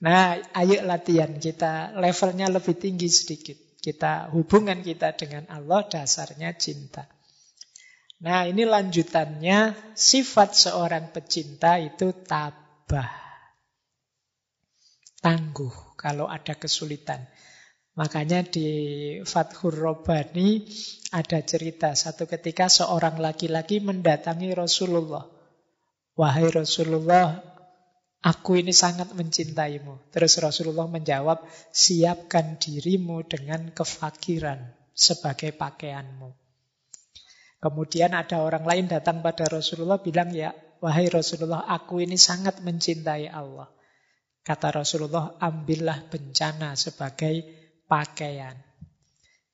[0.00, 3.58] Nah, ayo latihan kita levelnya lebih tinggi sedikit.
[3.80, 7.08] Kita hubungan kita dengan Allah dasarnya cinta.
[8.20, 13.08] Nah ini lanjutannya sifat seorang pecinta itu tabah.
[15.24, 17.24] Tangguh kalau ada kesulitan.
[17.98, 18.68] Makanya di
[19.26, 20.62] Fathur Robani
[21.10, 25.26] ada cerita satu ketika seorang laki-laki mendatangi Rasulullah.
[26.14, 27.42] Wahai Rasulullah,
[28.22, 30.14] aku ini sangat mencintaimu.
[30.14, 31.42] Terus Rasulullah menjawab,
[31.74, 36.30] siapkan dirimu dengan kefakiran sebagai pakaianmu.
[37.60, 43.28] Kemudian ada orang lain datang pada Rasulullah bilang, ya wahai Rasulullah, aku ini sangat mencintai
[43.28, 43.68] Allah.
[44.40, 47.59] Kata Rasulullah, ambillah bencana sebagai
[47.90, 48.54] pakaian.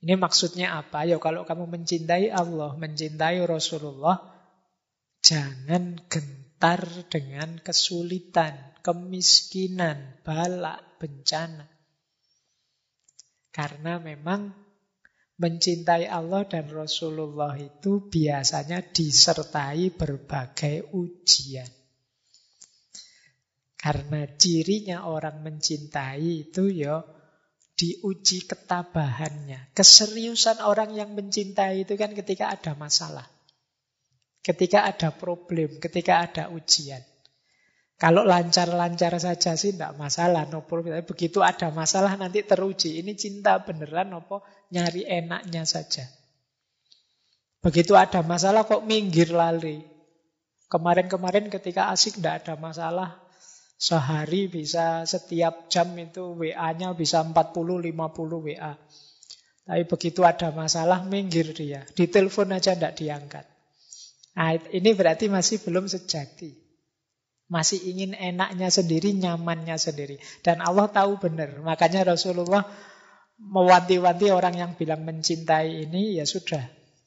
[0.05, 1.09] Ini maksudnya apa?
[1.09, 4.21] Ya kalau kamu mencintai Allah, mencintai Rasulullah,
[5.25, 11.65] jangan gentar dengan kesulitan, kemiskinan, balak, bencana.
[13.51, 14.53] Karena memang
[15.37, 21.69] Mencintai Allah dan Rasulullah itu biasanya disertai berbagai ujian.
[23.77, 27.05] Karena cirinya orang mencintai itu ya
[27.77, 29.77] diuji ketabahannya.
[29.77, 33.29] Keseriusan orang yang mencintai itu kan ketika ada masalah.
[34.41, 37.05] Ketika ada problem, ketika ada ujian.
[37.97, 41.01] Kalau lancar-lancar saja sih tidak masalah, no problem.
[41.01, 43.01] Begitu ada masalah nanti teruji.
[43.01, 46.05] Ini cinta beneran apa nyari enaknya saja.
[47.65, 49.81] Begitu ada masalah kok minggir lali.
[50.69, 53.17] Kemarin-kemarin ketika asik tidak ada masalah,
[53.77, 57.93] sehari bisa setiap jam itu WA-nya bisa 40-50
[58.45, 58.73] WA.
[59.67, 61.85] Tapi begitu ada masalah minggir dia.
[61.93, 63.45] Ditelepon aja tidak diangkat.
[64.37, 66.55] Nah, ini berarti masih belum sejati.
[67.47, 70.23] Masih ingin enaknya sendiri, nyamannya sendiri.
[70.43, 71.59] Dan Allah tahu benar.
[71.63, 72.63] Makanya Rasulullah
[73.43, 76.63] mewanti-wanti orang yang bilang mencintai ini, ya sudah.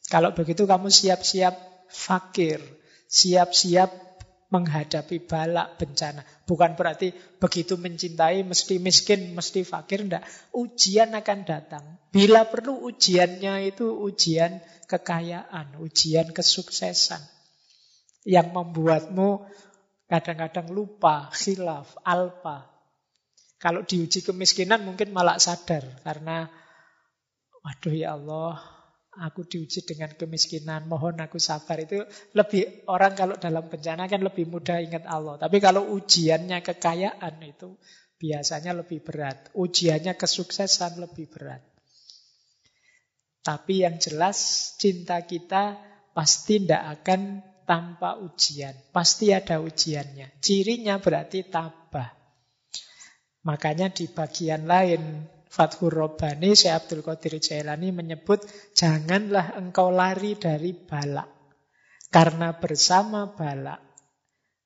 [0.10, 1.54] Kalau begitu kamu siap-siap
[1.88, 2.60] fakir.
[3.08, 4.09] Siap-siap
[4.50, 6.26] menghadapi balak bencana.
[6.46, 10.06] Bukan berarti begitu mencintai mesti miskin, mesti fakir.
[10.06, 10.54] Tidak.
[10.58, 11.86] Ujian akan datang.
[12.10, 14.58] Bila perlu ujiannya itu ujian
[14.90, 17.22] kekayaan, ujian kesuksesan.
[18.26, 19.48] Yang membuatmu
[20.10, 22.66] Kadang-kadang lupa, khilaf, alpa.
[23.62, 25.86] Kalau diuji kemiskinan mungkin malah sadar.
[26.02, 26.50] Karena,
[27.62, 28.58] waduh ya Allah,
[29.18, 31.82] aku diuji dengan kemiskinan, mohon aku sabar.
[31.82, 32.06] Itu
[32.38, 35.42] lebih, orang kalau dalam bencana kan lebih mudah ingat Allah.
[35.42, 37.74] Tapi kalau ujiannya kekayaan itu
[38.22, 39.50] biasanya lebih berat.
[39.58, 41.64] Ujiannya kesuksesan lebih berat.
[43.40, 45.80] Tapi yang jelas cinta kita
[46.14, 48.76] pasti tidak akan tanpa ujian.
[48.92, 50.38] Pasti ada ujiannya.
[50.44, 52.12] Cirinya berarti tabah.
[53.48, 58.46] Makanya di bagian lain Fathur Robbani, Syekh Abdul Qadir Jailani menyebut
[58.78, 61.28] janganlah engkau lari dari balak.
[62.10, 63.90] Karena bersama balak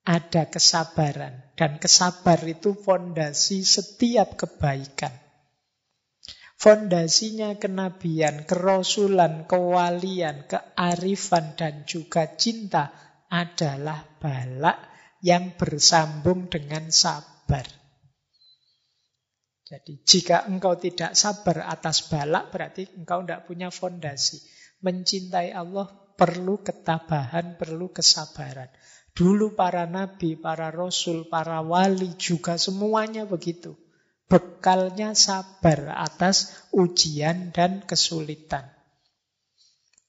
[0.03, 1.55] ada kesabaran.
[1.55, 5.15] Dan kesabar itu fondasi setiap kebaikan.
[6.59, 12.91] Fondasinya kenabian, kerasulan, kewalian, kearifan, dan juga cinta
[13.27, 14.79] adalah balak
[15.19, 17.82] yang bersambung dengan sabar.
[19.73, 24.37] Jadi jika engkau tidak sabar atas balak, berarti engkau tidak punya fondasi.
[24.85, 28.69] Mencintai Allah perlu ketabahan, perlu kesabaran.
[29.17, 33.73] Dulu para nabi, para rasul, para wali juga semuanya begitu.
[34.29, 38.69] Bekalnya sabar atas ujian dan kesulitan.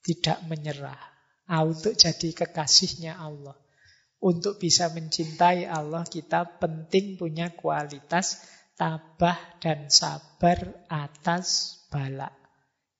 [0.05, 1.01] Tidak menyerah.
[1.49, 3.57] Ah, untuk jadi kekasihnya Allah.
[4.21, 8.45] Untuk bisa mencintai Allah, kita penting punya kualitas
[8.75, 12.27] tabah dan sabar atas bala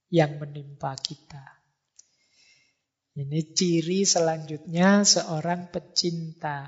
[0.08, 1.44] yang menimpa kita.
[3.16, 6.68] Ini ciri selanjutnya seorang pecinta.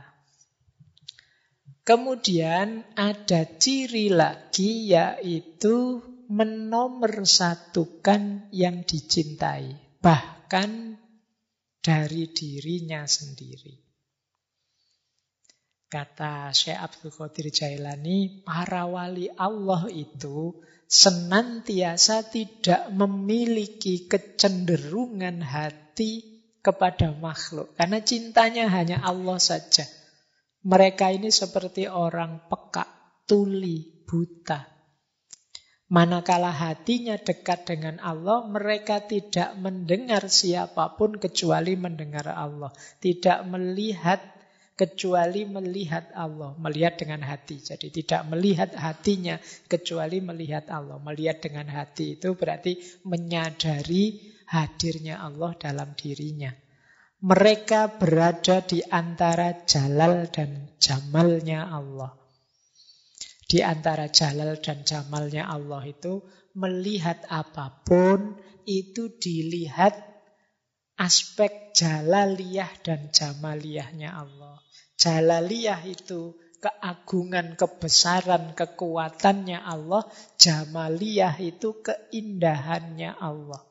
[1.83, 9.71] Kemudian ada ciri lagi yaitu menomorsatukan yang dicintai.
[10.03, 10.99] Bahkan
[11.79, 13.86] dari dirinya sendiri.
[15.87, 27.15] Kata Syekh Abdul Qadir Jailani, para wali Allah itu senantiasa tidak memiliki kecenderungan hati kepada
[27.15, 27.71] makhluk.
[27.79, 29.87] Karena cintanya hanya Allah saja.
[30.67, 32.83] Mereka ini seperti orang peka,
[33.23, 34.67] tuli, buta.
[35.87, 42.75] Manakala hatinya dekat dengan Allah, mereka tidak mendengar siapa pun kecuali mendengar Allah.
[42.99, 44.36] Tidak melihat
[44.77, 46.53] kecuali melihat Allah.
[46.61, 47.57] Melihat dengan hati.
[47.59, 51.01] Jadi tidak melihat hatinya kecuali melihat Allah.
[51.01, 56.53] Melihat dengan hati itu berarti menyadari hadirnya Allah dalam dirinya.
[57.17, 62.13] Mereka berada di antara jalal dan jamalnya Allah.
[63.49, 66.21] Di antara jalal dan jamalnya Allah itu
[66.53, 68.37] melihat apa pun
[68.69, 69.97] itu dilihat
[70.99, 74.66] aspek jalaliyah dan jamaliyahnya Allah.
[74.97, 80.03] Jalaliyah itu keagungan, kebesaran, kekuatannya Allah.
[80.41, 83.61] Jamaliyah itu keindahannya Allah.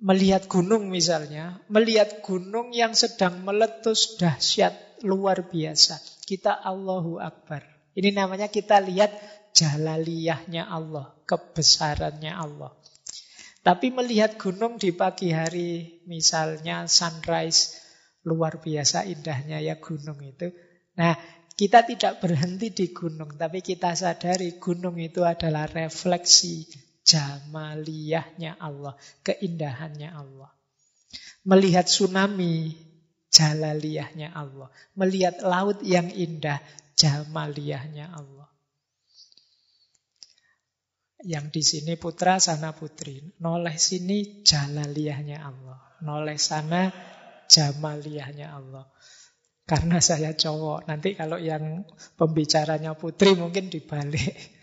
[0.00, 6.00] Melihat gunung misalnya, melihat gunung yang sedang meletus dahsyat luar biasa.
[6.24, 7.60] Kita Allahu Akbar.
[7.92, 9.12] Ini namanya kita lihat
[9.52, 12.72] jalaliyahnya Allah, kebesarannya Allah.
[13.60, 17.76] Tapi melihat gunung di pagi hari, misalnya sunrise,
[18.24, 20.52] luar biasa indahnya ya gunung itu.
[21.00, 21.16] Nah,
[21.60, 26.64] kita tidak berhenti di gunung, tapi kita sadari gunung itu adalah refleksi
[27.04, 30.50] jamaliyahnya Allah, keindahannya Allah.
[31.44, 32.76] Melihat tsunami,
[33.28, 34.72] jalaliyahnya Allah.
[34.96, 36.60] Melihat laut yang indah,
[36.96, 38.48] jamaliyahnya Allah.
[41.20, 43.20] Yang di sini putra, sana putri.
[43.44, 45.80] Noleh sini jalaliyahnya Allah.
[46.00, 46.88] Noleh sana
[47.50, 48.86] jamaliyahnya Allah.
[49.66, 50.86] Karena saya cowok.
[50.90, 51.86] Nanti kalau yang
[52.18, 54.34] pembicaranya putri mungkin dibalik.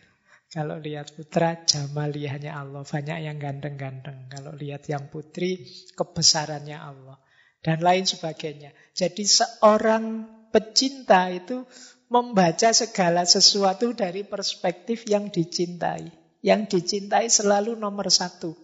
[0.48, 2.84] Kalau lihat putra, jamaliyahnya Allah.
[2.88, 4.32] Banyak yang ganteng-ganteng.
[4.32, 7.20] Kalau lihat yang putri, kebesarannya Allah.
[7.60, 8.72] Dan lain sebagainya.
[8.96, 10.24] Jadi seorang
[10.56, 11.68] pecinta itu
[12.08, 16.08] membaca segala sesuatu dari perspektif yang dicintai.
[16.40, 18.56] Yang dicintai selalu nomor satu.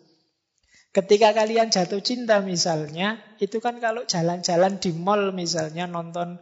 [0.94, 6.38] Ketika kalian jatuh cinta misalnya, itu kan kalau jalan-jalan di mall misalnya nonton,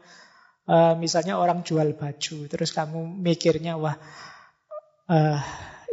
[0.68, 3.95] uh, misalnya orang jual baju, terus kamu mikirnya, wah
[5.07, 5.40] uh,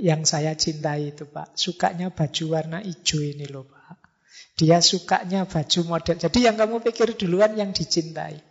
[0.03, 1.55] yang saya cintai itu Pak.
[1.55, 3.99] Sukanya baju warna hijau ini loh Pak.
[4.59, 6.19] Dia sukanya baju model.
[6.19, 8.43] Jadi yang kamu pikir duluan yang dicintai.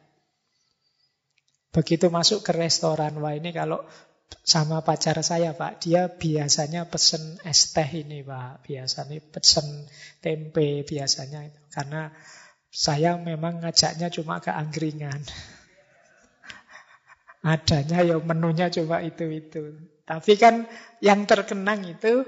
[1.76, 3.84] Begitu masuk ke restoran, wah ini kalau
[4.48, 8.64] sama pacar saya Pak, dia biasanya pesen es teh ini Pak.
[8.64, 9.88] Biasanya pesen
[10.24, 11.60] tempe biasanya itu.
[11.68, 12.12] Karena
[12.72, 15.20] saya memang ngajaknya cuma ke angkringan.
[17.44, 19.76] Adanya ya menunya cuma itu-itu.
[20.08, 20.64] Tapi kan
[21.04, 22.24] yang terkenang itu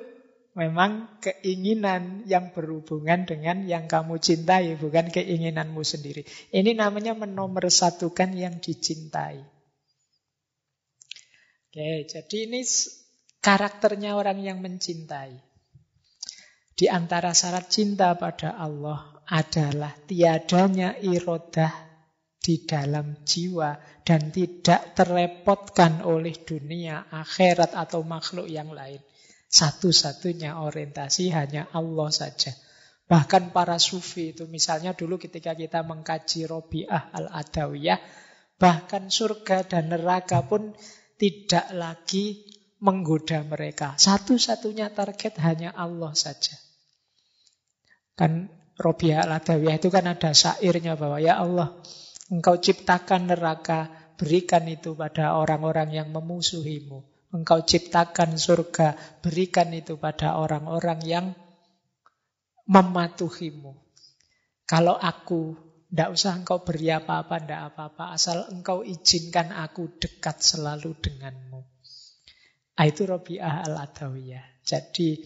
[0.60, 6.28] memang keinginan yang berhubungan dengan yang kamu cintai, bukan keinginanmu sendiri.
[6.52, 9.59] Ini namanya menomorsatukan yang dicintai.
[11.70, 12.66] Oke, jadi ini
[13.46, 15.38] karakternya orang yang mencintai.
[16.74, 21.70] Di antara syarat cinta pada Allah adalah tiadanya irodah
[22.42, 28.98] di dalam jiwa dan tidak terrepotkan oleh dunia, akhirat atau makhluk yang lain.
[29.46, 32.50] Satu-satunya orientasi hanya Allah saja.
[33.06, 38.02] Bahkan para sufi itu misalnya dulu ketika kita mengkaji Robi'ah al-Adawiyah,
[38.58, 40.74] bahkan surga dan neraka pun
[41.20, 42.48] tidak lagi
[42.80, 44.00] menggoda mereka.
[44.00, 46.56] Satu-satunya target hanya Allah saja.
[48.16, 48.48] Kan
[48.80, 51.76] Robi'ah al-Adawiyah itu kan ada syairnya bahwa ya Allah,
[52.32, 57.04] Engkau ciptakan neraka, berikan itu pada orang-orang yang memusuhimu.
[57.36, 61.26] Engkau ciptakan surga, berikan itu pada orang-orang yang
[62.64, 63.76] mematuhimu.
[64.64, 68.14] Kalau aku Tidak usah engkau beri apa-apa, tidak apa-apa.
[68.14, 71.66] Asal engkau izinkan aku dekat selalu denganmu.
[72.78, 74.62] Ah, itu Robi'ah al-Adawiyah.
[74.62, 75.18] Jadi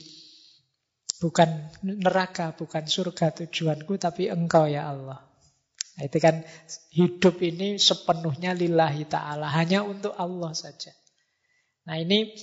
[1.19, 5.19] bukan neraka, bukan surga tujuanku, tapi engkau ya Allah.
[5.99, 6.41] Nah, itu kan
[6.95, 9.51] hidup ini sepenuhnya lillahi ta'ala.
[9.51, 10.95] Hanya untuk Allah saja.
[11.83, 12.33] Nah ini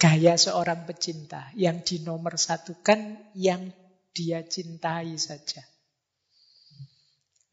[0.00, 1.52] gaya seorang pecinta.
[1.54, 3.70] Yang dinomorsatukan yang
[4.10, 5.75] dia cintai saja.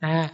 [0.04, 0.28] Nah,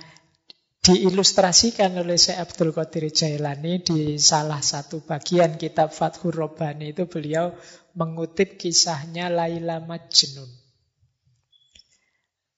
[0.81, 7.53] diilustrasikan oleh Syekh Abdul Qadir Jailani di salah satu bagian kitab Fathur Robani itu beliau
[7.93, 10.49] mengutip kisahnya Laila Majnun.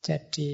[0.02, 0.52] Jadi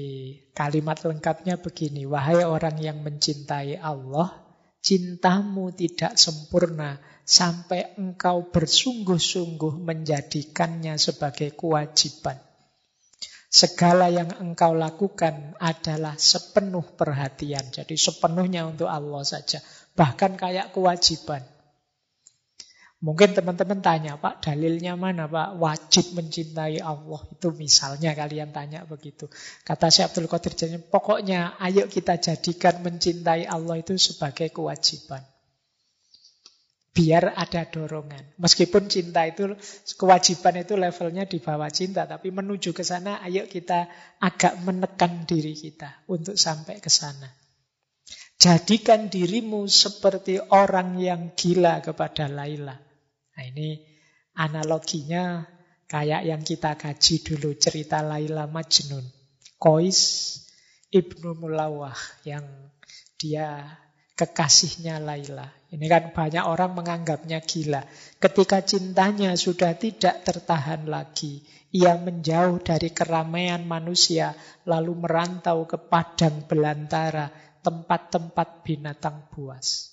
[0.50, 4.34] kalimat lengkapnya begini, wahai orang yang mencintai Allah,
[4.82, 12.47] cintamu tidak sempurna sampai engkau bersungguh-sungguh menjadikannya sebagai kewajiban.
[13.48, 17.64] Segala yang engkau lakukan adalah sepenuh perhatian.
[17.72, 19.64] Jadi sepenuhnya untuk Allah saja.
[19.96, 21.40] Bahkan kayak kewajiban.
[22.98, 25.54] Mungkin teman-teman tanya, Pak, dalilnya mana, Pak?
[25.56, 27.22] Wajib mencintai Allah.
[27.30, 29.30] Itu misalnya kalian tanya begitu.
[29.62, 35.22] Kata Syekh Abdul Qadir pokoknya ayo kita jadikan mencintai Allah itu sebagai kewajiban.
[36.98, 38.42] Biar ada dorongan.
[38.42, 39.54] Meskipun cinta itu,
[39.94, 42.10] kewajiban itu levelnya di bawah cinta.
[42.10, 43.86] Tapi menuju ke sana, ayo kita
[44.18, 47.30] agak menekan diri kita untuk sampai ke sana.
[48.38, 52.74] Jadikan dirimu seperti orang yang gila kepada Laila.
[52.74, 53.78] Nah ini
[54.38, 55.42] analoginya
[55.86, 59.02] kayak yang kita kaji dulu cerita Laila Majnun.
[59.58, 59.98] Kois
[60.90, 62.46] Ibnu Mulawah yang
[63.18, 63.78] dia
[64.14, 65.57] kekasihnya Laila.
[65.68, 67.84] Ini kan banyak orang menganggapnya gila.
[68.16, 71.44] Ketika cintanya sudah tidak tertahan lagi,
[71.76, 74.32] ia menjauh dari keramaian manusia,
[74.64, 77.28] lalu merantau ke padang belantara,
[77.60, 79.92] tempat-tempat binatang buas.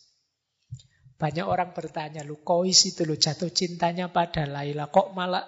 [1.20, 3.04] Banyak orang bertanya, lu kois itu?
[3.04, 5.44] Lu jatuh cintanya pada Laila, kok malah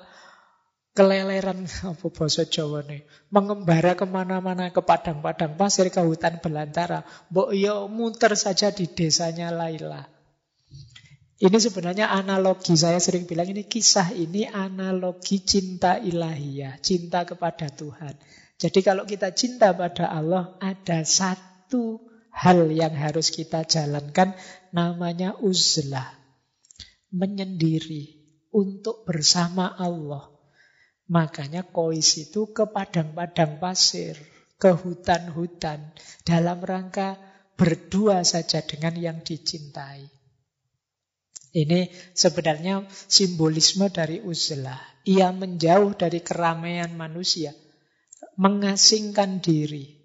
[0.92, 1.64] keleleran?
[1.88, 7.08] Apa bahasa Jawa nih mengembara ke mana-mana ke padang-padang pasir ke hutan belantara.
[7.32, 10.17] Mbok yo muter saja di desanya Laila
[11.38, 18.18] ini sebenarnya analogi, saya sering bilang ini kisah ini analogi cinta ilahiyah, cinta kepada Tuhan.
[18.58, 22.02] Jadi kalau kita cinta pada Allah, ada satu
[22.34, 24.34] hal yang harus kita jalankan,
[24.74, 26.10] namanya uzlah.
[27.14, 28.18] Menyendiri
[28.50, 30.34] untuk bersama Allah.
[31.06, 34.18] Makanya kois itu ke padang-padang pasir,
[34.58, 35.94] ke hutan-hutan,
[36.26, 37.16] dalam rangka
[37.54, 40.17] berdua saja dengan yang dicintai.
[41.56, 44.80] Ini sebenarnya simbolisme dari uzlah.
[45.08, 47.56] Ia menjauh dari keramaian manusia,
[48.36, 49.96] mengasingkan diri,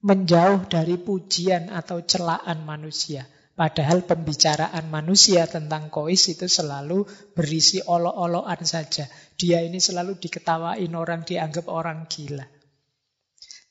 [0.00, 3.28] menjauh dari pujian atau celaan manusia.
[3.56, 9.08] Padahal pembicaraan manusia tentang kois itu selalu berisi olok-olokan saja.
[9.32, 12.44] Dia ini selalu diketawain orang, dianggap orang gila.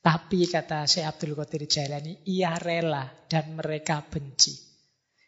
[0.01, 4.64] Tapi kata Syekh Abdul Qadir Jailani, ia rela dan mereka benci.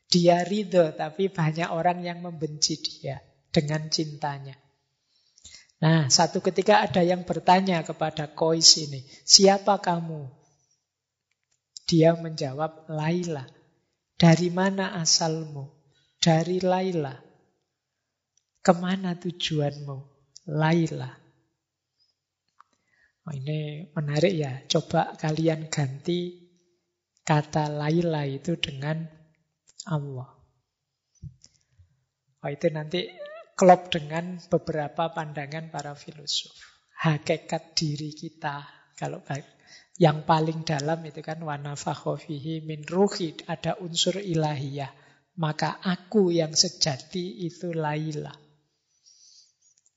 [0.07, 3.19] Dia ridho, tapi banyak orang yang membenci dia
[3.51, 4.55] dengan cintanya.
[5.77, 10.25] Nah, satu ketika ada yang bertanya kepada Kois ini, siapa kamu?
[11.85, 13.45] Dia menjawab, Laila.
[14.17, 15.69] Dari mana asalmu?
[16.17, 17.13] Dari Laila.
[18.65, 19.97] Ke mana tujuanmu?
[20.47, 21.27] Laila.
[23.27, 24.63] Oh, ini menarik ya.
[24.71, 26.47] Coba kalian ganti
[27.27, 29.16] kata Laila itu dengan
[29.87, 30.29] Allah.
[32.43, 33.07] Oh, itu nanti
[33.57, 36.53] klop dengan beberapa pandangan para filosof.
[37.01, 38.61] Hakikat diri kita.
[38.97, 39.21] Kalau
[39.97, 43.33] yang paling dalam itu kan wanafakhofihi min ruhi.
[43.49, 44.93] Ada unsur ilahiyah.
[45.37, 48.33] Maka aku yang sejati itu Laila.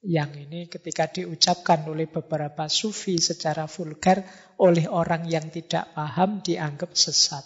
[0.00, 4.24] Yang ini ketika diucapkan oleh beberapa sufi secara vulgar
[4.56, 7.44] oleh orang yang tidak paham dianggap sesat.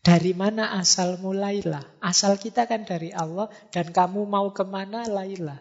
[0.00, 2.00] Dari mana asal mulailah?
[2.00, 5.60] Asal kita kan dari Allah dan kamu mau ke mana Laila?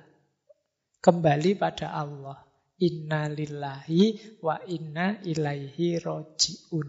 [1.03, 2.39] Kembali pada Allah.
[2.79, 6.87] Inna lillahi wa inna ilaihi roji'un.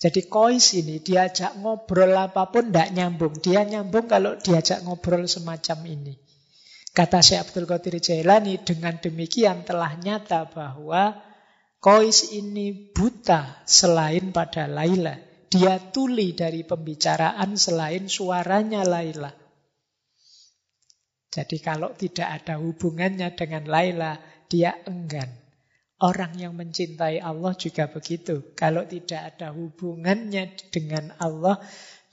[0.00, 3.36] Jadi kois ini diajak ngobrol apa pun tidak nyambung.
[3.36, 6.16] Dia nyambung kalau diajak ngobrol semacam ini.
[6.96, 11.20] Kata Syekh Abdul Qadir Jailani, dengan demikian telah nyata bahwa
[11.84, 15.29] kois ini buta selain pada Laila.
[15.50, 19.34] Dia tuli dari pembicaraan selain suaranya Laila.
[21.30, 24.14] Jadi kalau tidak ada hubungannya dengan Laila,
[24.46, 25.26] dia enggan.
[26.00, 28.54] Orang yang mencintai Allah juga begitu.
[28.54, 31.58] Kalau tidak ada hubungannya dengan Allah,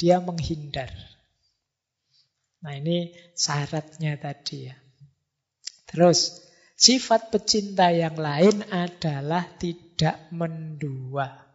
[0.02, 0.90] dia menghindar.
[2.66, 4.76] Nah ini syaratnya tadi ya.
[5.88, 6.44] Terus,
[6.76, 11.47] sifat pecinta yang lain adalah tidak mendua.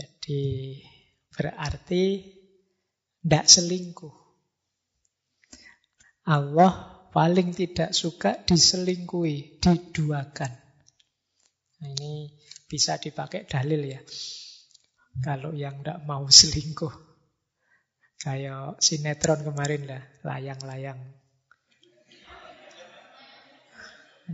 [0.00, 0.80] Jadi
[1.28, 2.24] berarti
[3.20, 4.16] tidak selingkuh.
[6.24, 6.72] Allah
[7.12, 10.52] paling tidak suka diselingkuhi, diduakan.
[11.80, 12.32] Nah, ini
[12.64, 14.00] bisa dipakai dalil ya.
[15.20, 17.12] Kalau yang tidak mau selingkuh.
[18.20, 21.00] Kayak sinetron kemarin lah, layang-layang.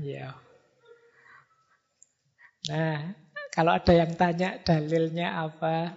[0.03, 0.37] Ya.
[2.67, 3.26] Nah,
[3.57, 5.97] kalau ada yang tanya dalilnya apa,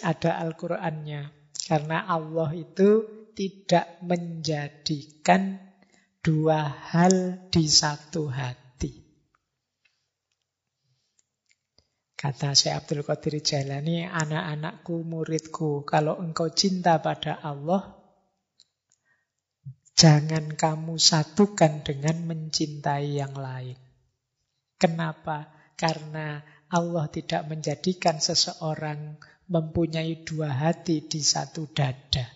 [0.00, 1.52] ada Al-Qur'annya.
[1.68, 3.04] Karena Allah itu
[3.36, 5.60] tidak menjadikan
[6.24, 9.04] dua hal di satu hati.
[12.16, 18.00] Kata Syekh Abdul Qadir Jalani, anak-anakku, muridku, kalau engkau cinta pada Allah,
[19.92, 23.76] jangan kamu satukan dengan mencintai yang lain.
[24.80, 25.52] Kenapa?
[25.76, 26.40] Karena
[26.74, 29.14] Allah tidak menjadikan seseorang
[29.46, 32.26] mempunyai dua hati di satu dada.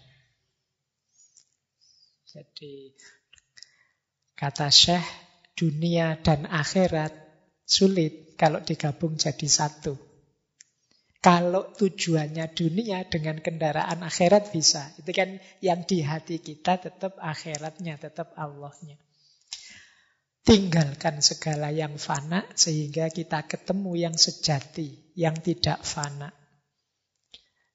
[2.29, 2.95] Jadi
[4.39, 5.03] Kata Syekh,
[5.59, 7.11] dunia dan akhirat
[7.67, 9.99] sulit kalau digabung jadi satu.
[11.19, 14.95] Kalau tujuannya dunia dengan kendaraan akhirat bisa.
[14.95, 18.95] Itu kan yang di hati kita tetap akhiratnya, tetap Allahnya.
[20.49, 26.33] Tinggalkan segala yang fana sehingga kita ketemu yang sejati, yang tidak fana.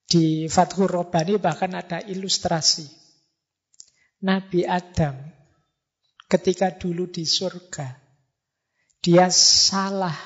[0.10, 2.90] Di Fathur Robani bahkan ada ilustrasi.
[4.26, 5.14] Nabi Adam
[6.26, 7.94] ketika dulu di surga.
[9.06, 10.18] Dia salah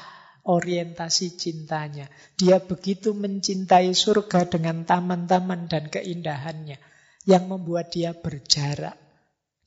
[0.48, 2.08] orientasi cintanya.
[2.40, 6.80] Dia begitu mencintai surga dengan taman-taman dan keindahannya
[7.28, 8.96] yang membuat dia berjarak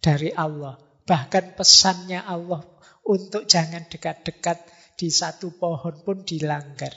[0.00, 0.80] dari Allah.
[1.04, 2.62] Bahkan pesannya Allah
[3.04, 4.60] untuk jangan dekat-dekat
[5.00, 6.92] di satu pohon pun dilanggar.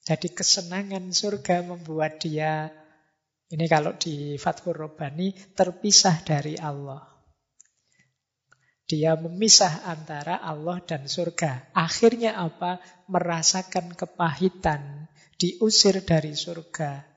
[0.00, 2.72] Jadi kesenangan surga membuat dia,
[3.52, 7.04] ini kalau di Fathur Robani, terpisah dari Allah.
[8.90, 11.70] Dia memisah antara Allah dan surga.
[11.76, 12.82] Akhirnya apa?
[13.06, 15.06] Merasakan kepahitan,
[15.38, 17.09] diusir dari surga,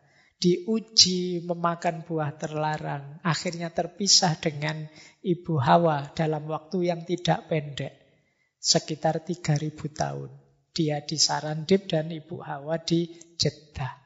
[0.44, 4.91] diuji memakan buah terlarang, akhirnya terpisah dengan
[5.24, 7.95] Ibu Hawa dalam waktu yang tidak pendek,
[8.60, 10.36] sekitar 3000 tahun.
[10.76, 13.07] Dia di Sarandib dan Ibu Hawa di
[13.40, 14.02] Jeddah.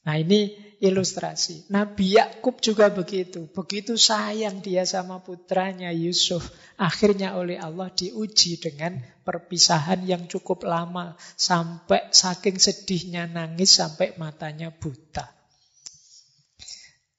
[0.00, 1.68] Nah ini ilustrasi.
[1.68, 3.44] Nabi Yakub juga begitu.
[3.52, 6.48] Begitu sayang dia sama putranya Yusuf.
[6.80, 11.14] Akhirnya oleh Allah diuji dengan perpisahan yang cukup lama.
[11.36, 15.28] Sampai saking sedihnya nangis sampai matanya buta.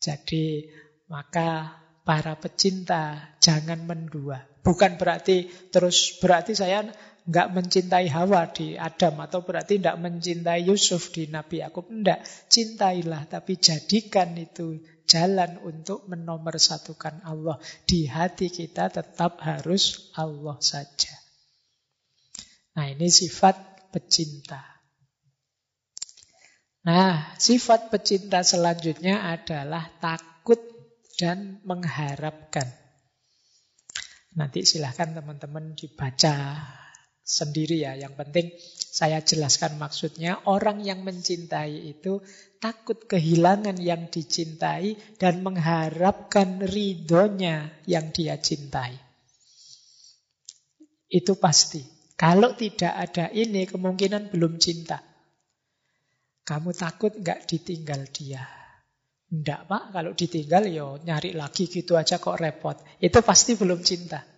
[0.01, 0.65] Jadi
[1.13, 4.41] maka para pecinta jangan mendua.
[4.65, 6.89] Bukan berarti terus berarti saya
[7.21, 11.85] nggak mencintai Hawa di Adam atau berarti tidak mencintai Yusuf di Nabi Yakub.
[11.85, 12.19] Tidak,
[12.49, 17.61] cintailah tapi jadikan itu jalan untuk menomorsatukan Allah.
[17.85, 21.13] Di hati kita tetap harus Allah saja.
[22.73, 24.71] Nah ini sifat pecinta.
[26.81, 30.57] Nah, sifat pecinta selanjutnya adalah takut
[31.13, 32.65] dan mengharapkan.
[34.33, 36.57] Nanti silahkan teman-teman dibaca
[37.23, 37.95] sendiri ya.
[37.95, 38.47] Yang penting
[38.91, 40.43] saya jelaskan maksudnya.
[40.49, 42.19] Orang yang mencintai itu
[42.59, 48.93] takut kehilangan yang dicintai dan mengharapkan ridhonya yang dia cintai.
[51.07, 51.81] Itu pasti.
[52.15, 55.01] Kalau tidak ada ini kemungkinan belum cinta.
[56.45, 58.45] Kamu takut nggak ditinggal dia.
[59.31, 62.75] Enggak pak, kalau ditinggal yo ya nyari lagi gitu aja kok repot.
[62.99, 64.30] Itu pasti belum cinta.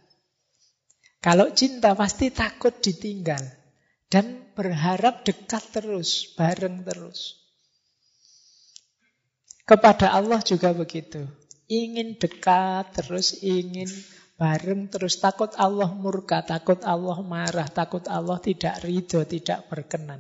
[1.24, 3.40] Kalau cinta pasti takut ditinggal
[4.12, 7.40] dan berharap dekat terus, bareng terus.
[9.64, 11.24] Kepada Allah juga begitu.
[11.72, 13.88] Ingin dekat terus, ingin
[14.36, 15.16] bareng terus.
[15.24, 20.20] Takut Allah murka, takut Allah marah, takut Allah tidak ridho, tidak berkenan.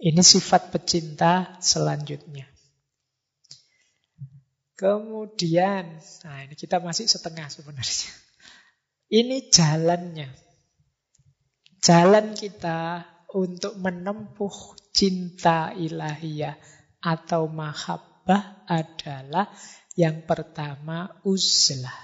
[0.00, 2.48] Ini sifat pecinta selanjutnya.
[4.80, 8.29] Kemudian, nah ini kita masih setengah sebenarnya.
[9.10, 10.30] Ini jalannya.
[11.82, 13.02] Jalan kita
[13.34, 16.54] untuk menempuh cinta ilahiyah
[17.02, 19.50] atau mahabbah adalah
[19.98, 21.98] yang pertama uzlah.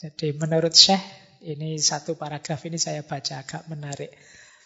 [0.00, 1.04] Jadi menurut Syekh,
[1.44, 4.16] ini satu paragraf ini saya baca agak menarik.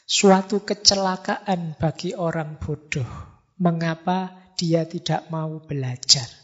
[0.07, 3.11] Suatu kecelakaan bagi orang bodoh.
[3.59, 6.38] Mengapa dia tidak mau belajar?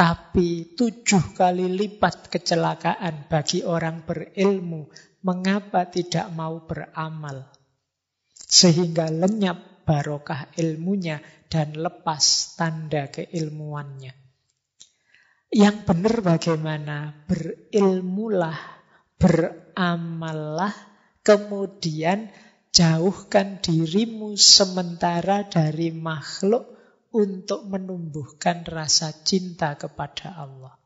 [0.00, 4.88] Tapi tujuh kali lipat kecelakaan bagi orang berilmu.
[5.28, 7.44] Mengapa tidak mau beramal?
[8.32, 11.20] Sehingga lenyap barokah ilmunya
[11.52, 14.16] dan lepas tanda keilmuannya.
[15.52, 17.26] Yang benar bagaimana?
[17.28, 18.56] Berilmulah,
[19.20, 20.72] beramallah,
[21.20, 22.32] kemudian
[22.72, 26.69] jauhkan dirimu sementara dari makhluk
[27.10, 30.80] untuk menumbuhkan rasa cinta kepada Allah.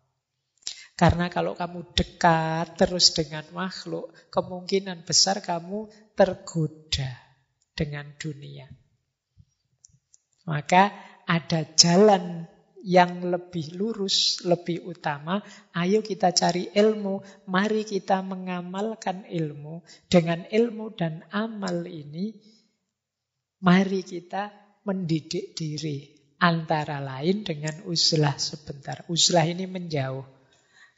[0.94, 7.10] Karena kalau kamu dekat terus dengan makhluk, kemungkinan besar kamu tergoda
[7.74, 8.70] dengan dunia.
[10.46, 10.94] Maka
[11.26, 12.46] ada jalan
[12.84, 15.42] yang lebih lurus, lebih utama.
[15.74, 19.82] Ayo kita cari ilmu, mari kita mengamalkan ilmu.
[20.06, 22.38] Dengan ilmu dan amal ini,
[23.64, 24.52] mari kita
[24.86, 26.13] mendidik diri.
[26.38, 29.06] Antara lain dengan uzlah sebentar.
[29.08, 30.26] Uzlah ini menjauh.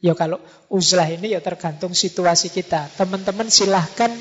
[0.05, 0.37] Ya kalau
[0.69, 2.89] uzlah ini ya tergantung situasi kita.
[2.97, 4.13] Teman-teman silahkan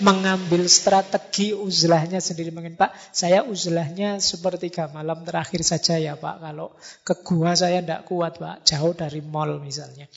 [0.00, 2.50] mengambil strategi uzlahnya sendiri.
[2.50, 6.40] Mungkin Pak, saya uzlahnya sepertiga malam terakhir saja ya Pak.
[6.40, 6.72] Kalau
[7.04, 10.08] ke gua saya tidak kuat Pak, jauh dari mall misalnya.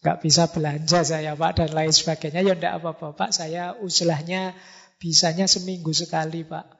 [0.00, 2.40] Nggak bisa belanja saya Pak dan lain sebagainya.
[2.46, 4.54] Ya tidak apa-apa Pak, saya uzlahnya
[5.02, 6.79] bisanya seminggu sekali Pak.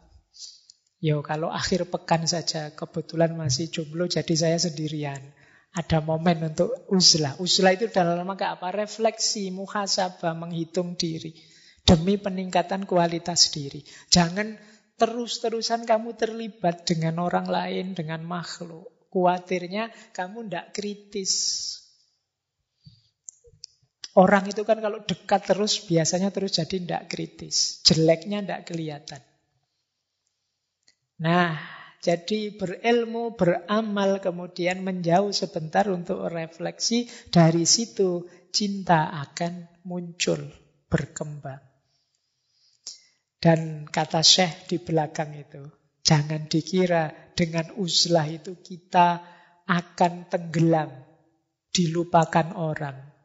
[1.00, 5.20] Yo kalau akhir pekan saja kebetulan masih jomblo jadi saya sendirian.
[5.72, 7.40] Ada momen untuk uzlah.
[7.40, 8.68] Uzlah itu dalam rangka apa?
[8.74, 11.32] Refleksi, muhasabah, menghitung diri
[11.88, 13.80] demi peningkatan kualitas diri.
[14.12, 14.60] Jangan
[15.00, 19.08] terus-terusan kamu terlibat dengan orang lain, dengan makhluk.
[19.10, 21.32] Kuatirnya kamu tidak kritis.
[24.14, 27.82] Orang itu kan kalau dekat terus biasanya terus jadi tidak kritis.
[27.86, 29.22] Jeleknya tidak kelihatan.
[31.20, 31.60] Nah,
[32.00, 37.04] jadi berilmu, beramal, kemudian menjauh sebentar untuk refleksi.
[37.28, 40.40] Dari situ cinta akan muncul,
[40.88, 41.60] berkembang.
[43.40, 45.60] Dan kata Syekh di belakang itu,
[46.00, 49.20] jangan dikira dengan uzlah itu kita
[49.68, 50.88] akan tenggelam,
[51.72, 53.19] dilupakan orang.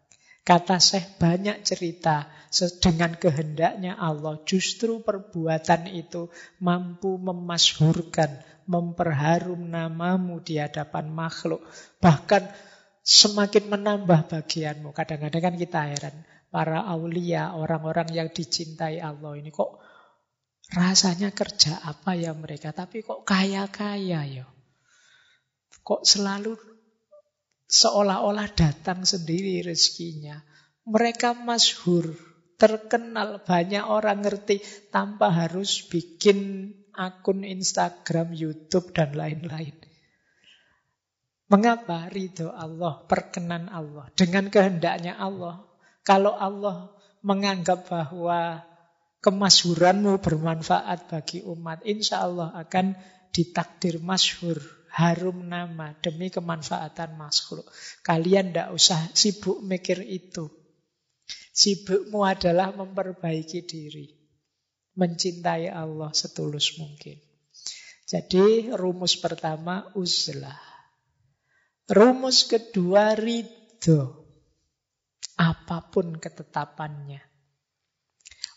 [0.45, 2.29] Kata Syekh banyak cerita
[2.77, 4.37] dengan kehendaknya Allah.
[4.45, 6.29] Justru perbuatan itu
[6.61, 8.29] mampu memasyhurkan,
[8.69, 11.65] memperharum namamu di hadapan makhluk.
[11.97, 12.45] Bahkan
[13.01, 14.93] semakin menambah bagianmu.
[14.93, 16.15] Kadang-kadang kan kita heran.
[16.53, 19.81] Para aulia, orang-orang yang dicintai Allah ini kok
[20.73, 24.45] Rasanya kerja apa ya mereka, tapi kok kaya-kaya ya.
[25.85, 26.57] Kok selalu
[27.65, 30.41] seolah-olah datang sendiri rezekinya.
[30.85, 32.13] Mereka masyhur,
[32.61, 34.61] terkenal, banyak orang ngerti
[34.93, 39.75] tanpa harus bikin akun Instagram, YouTube, dan lain-lain.
[41.45, 45.61] Mengapa ridho Allah, perkenan Allah, dengan kehendaknya Allah.
[46.01, 46.93] Kalau Allah
[47.25, 48.61] menganggap bahwa
[49.21, 52.93] kemasyhuranmu bermanfaat bagi umat, insya Allah akan
[53.33, 54.61] ditakdir masyhur,
[54.95, 57.67] harum nama demi kemanfaatan makhluk.
[57.99, 60.47] Kalian tidak usah sibuk mikir itu.
[61.51, 64.07] Sibukmu adalah memperbaiki diri.
[64.95, 67.19] Mencintai Allah setulus mungkin.
[68.07, 70.55] Jadi rumus pertama uzlah.
[71.91, 74.23] Rumus kedua ridho.
[75.35, 77.19] Apa pun ketetapannya.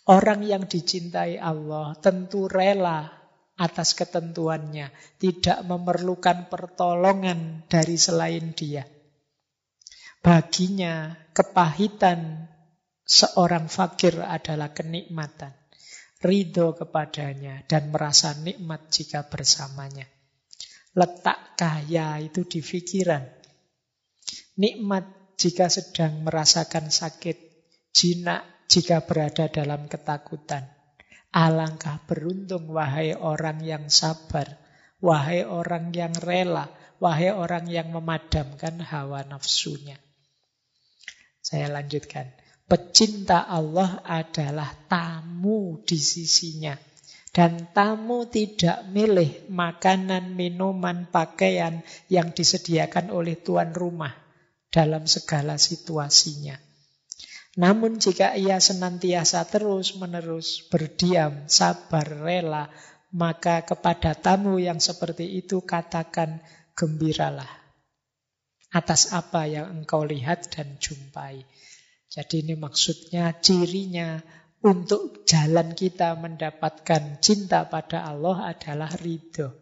[0.07, 3.18] Orang yang dicintai Allah tentu rela
[3.59, 8.87] atas ketentuannya, tidak memerlukan pertolongan dari selain Dia.
[10.23, 12.47] Baginya, kepahitan
[13.03, 15.51] seorang fakir adalah kenikmatan,
[16.23, 20.07] ridho kepadanya, dan merasa nikmat jika bersamanya.
[20.95, 23.23] Letak kaya itu di pikiran.
[24.59, 27.39] Nikmat jika sedang merasakan sakit,
[27.95, 30.78] jinak jika berada dalam ketakutan.
[31.29, 34.57] Alangkah beruntung wahai orang yang sabar,
[35.05, 40.01] wahai orang yang rela, wahai orang yang memadamkan hawa nafsunya.
[41.45, 42.29] Saya lanjutkan.
[42.69, 46.77] Pecinta Allah adalah tamu di sisinya.
[47.33, 51.81] Dan tamu tidak milih makanan, minuman, pakaian
[52.13, 54.13] yang disediakan oleh tuan rumah
[54.69, 56.68] dalam segala situasinya.
[57.59, 62.71] Namun jika ia senantiasa terus-menerus berdiam, sabar, rela,
[63.11, 66.39] maka kepada tamu yang seperti itu katakan
[66.79, 67.51] gembiralah.
[68.69, 71.41] atas apa yang engkau lihat dan jumpai.
[72.09, 74.21] Jadi ini maksudnya cirinya
[74.61, 79.57] untuk jalan kita mendapatkan cinta pada Allah adalah ridho.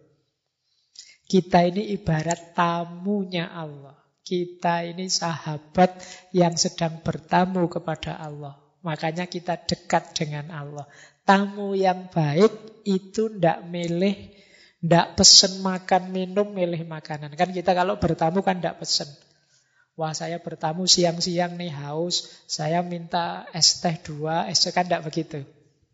[1.27, 4.06] Kita ini ibarat tamunya Allah.
[4.27, 6.03] Kita ini sahabat
[6.35, 8.59] yang sedang bertamu kepada Allah.
[8.83, 10.91] Makanya kita dekat dengan Allah.
[11.23, 14.37] Tamu yang baik itu ndak milih
[14.87, 17.35] Ndak pesen makan minum, milih makanan.
[17.35, 19.09] Kan kita kalau bertamu kan ndak pesen.
[19.97, 25.09] Wah saya bertamu siang-siang nih haus, saya minta es teh dua, es teh kan ndak
[25.09, 25.43] begitu.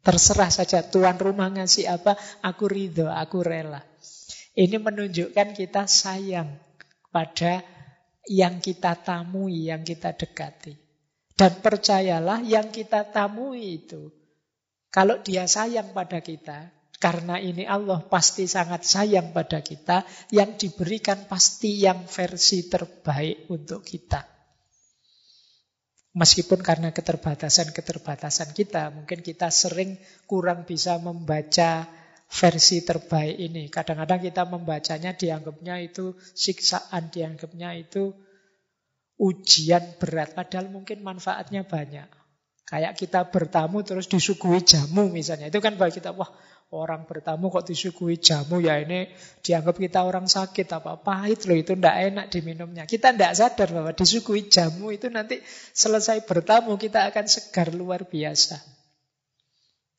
[0.03, 3.87] Terserah saja tuan rumah ngasih apa, aku ridho, aku rela.
[4.59, 6.59] Ini menunjukkan kita sayang
[7.15, 7.63] pada
[8.29, 10.75] yang kita tamui, yang kita dekati.
[11.33, 14.13] Dan percayalah yang kita tamui itu,
[14.93, 16.71] kalau dia sayang pada kita,
[17.03, 23.83] karena ini Allah pasti sangat sayang pada kita, yang diberikan pasti yang versi terbaik untuk
[23.83, 24.23] kita.
[26.13, 29.97] Meskipun karena keterbatasan-keterbatasan kita, mungkin kita sering
[30.29, 31.89] kurang bisa membaca
[32.33, 33.69] versi terbaik ini.
[33.69, 38.17] Kadang-kadang kita membacanya dianggapnya itu siksaan, dianggapnya itu
[39.21, 40.33] ujian berat.
[40.33, 42.09] Padahal mungkin manfaatnya banyak.
[42.65, 45.53] Kayak kita bertamu terus disuguhi jamu misalnya.
[45.53, 46.33] Itu kan bagi kita, wah
[46.73, 49.13] Orang bertamu kok disuguhi jamu ya ini
[49.45, 52.89] dianggap kita orang sakit apa pahit loh itu ndak enak diminumnya.
[52.89, 55.45] Kita ndak sadar bahwa disuguhi jamu itu nanti
[55.77, 58.57] selesai bertamu kita akan segar luar biasa.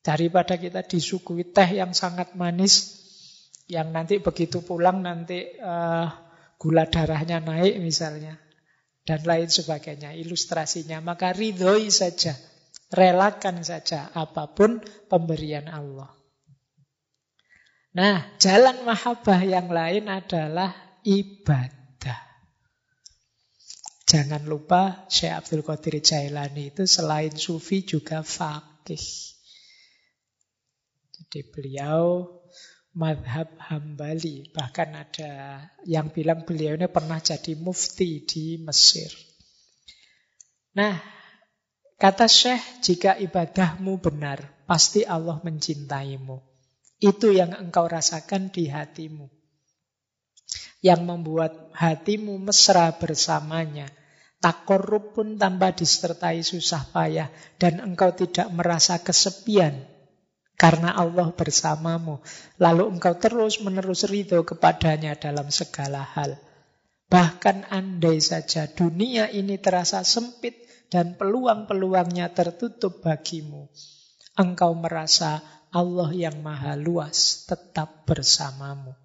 [0.04, 3.00] Daripada kita disuguhi teh yang sangat manis
[3.72, 6.04] yang nanti begitu pulang nanti uh,
[6.60, 8.36] gula darahnya naik misalnya
[9.08, 12.36] dan lain sebagainya ilustrasinya maka ridhoi saja
[12.92, 14.78] relakan saja apa pun
[15.10, 16.12] pemberian Allah.
[17.94, 20.74] Nah, jalan mahabbah yang lain adalah
[21.06, 22.20] ibadah.
[24.04, 29.33] Jangan lupa Syekh Abdul Qadir Jailani itu selain sufi juga fakih.
[31.34, 32.30] Jadi beliau
[32.94, 34.54] madhab hambali.
[34.54, 39.10] Bahkan ada yang bilang beliau ini pernah jadi mufti di Mesir.
[40.78, 40.94] Nah,
[41.98, 46.38] kata Syekh, jika ibadahmu benar, pasti Allah mencintaimu.
[47.02, 49.26] Itu yang engkau rasakan di hatimu.
[50.86, 53.90] Yang membuat hatimu mesra bersamanya.
[54.38, 57.26] Tak korup pun tanpa disertai susah payah.
[57.58, 59.93] Dan engkau tidak merasa kesepian.
[60.64, 62.24] Karena Allah bersamamu.
[62.56, 66.40] Lalu engkau terus menerus ridho kepadanya dalam segala hal.
[67.12, 70.56] Bahkan andai saja dunia ini terasa sempit
[70.88, 73.68] dan peluang-peluangnya tertutup bagimu.
[74.40, 78.96] Engkau merasa Allah yang maha luas tetap bersamamu.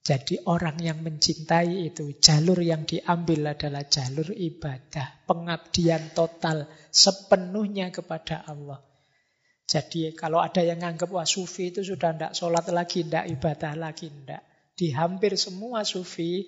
[0.00, 8.40] Jadi orang yang mencintai itu jalur yang diambil adalah jalur ibadah, pengabdian total sepenuhnya kepada
[8.48, 8.93] Allah.
[9.64, 14.12] Jadi kalau ada yang nganggap wah sufi itu sudah tidak sholat lagi, tidak ibadah lagi,
[14.12, 14.42] tidak.
[14.76, 16.44] Di hampir semua sufi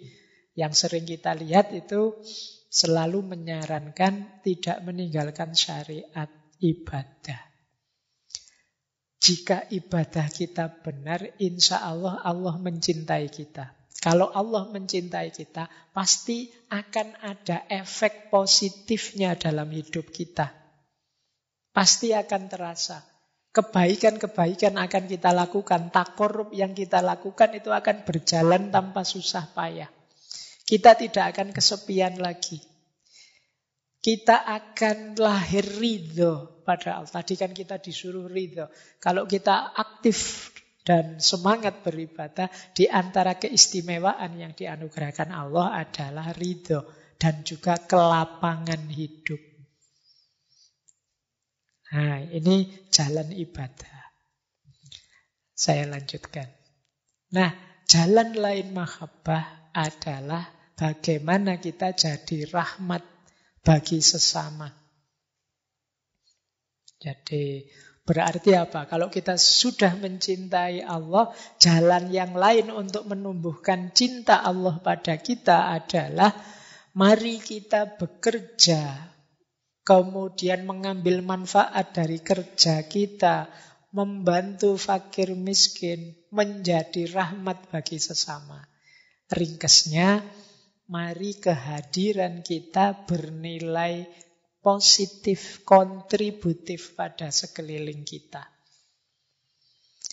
[0.52, 2.20] yang sering kita lihat itu
[2.68, 6.28] selalu menyarankan tidak meninggalkan syariat
[6.60, 7.40] ibadah.
[9.16, 13.72] Jika ibadah kita benar, insya Allah Allah mencintai kita.
[13.96, 20.65] Kalau Allah mencintai kita, pasti akan ada efek positifnya dalam hidup kita.
[21.76, 23.04] Pasti akan terasa.
[23.52, 29.88] Kebaikan-kebaikan akan kita lakukan, tak korup yang kita lakukan itu akan berjalan tanpa susah payah.
[30.64, 32.60] Kita tidak akan kesepian lagi
[34.06, 37.10] kita akan lahir ridho pada Allah.
[37.10, 38.70] Tadi kan kita disuruh ridho.
[39.02, 40.54] Kalau kita aktif
[40.86, 46.86] dan semangat beribadah, di antara keistimewaan yang dianugerahkan Allah adalah ridho
[47.18, 49.42] dan juga kelapangan hidup.
[51.94, 53.98] Nah, ini jalan ibadah.
[55.54, 56.50] Saya lanjutkan.
[57.32, 57.54] Nah,
[57.86, 63.02] jalan lain mahabbah adalah bagaimana kita jadi rahmat
[63.62, 64.68] bagi sesama.
[67.00, 67.66] Jadi
[68.02, 68.90] berarti apa?
[68.90, 71.30] Kalau kita sudah mencintai Allah,
[71.62, 76.34] jalan yang lain untuk menumbuhkan cinta Allah pada kita adalah
[76.96, 79.12] mari kita bekerja,
[79.86, 83.46] kemudian mengambil manfaat dari kerja kita,
[83.94, 88.66] membantu fakir miskin, menjadi rahmat bagi sesama.
[89.30, 90.26] Ringkesnya,
[90.90, 94.10] mari kehadiran kita bernilai
[94.58, 98.42] positif, kontributif pada sekeliling kita.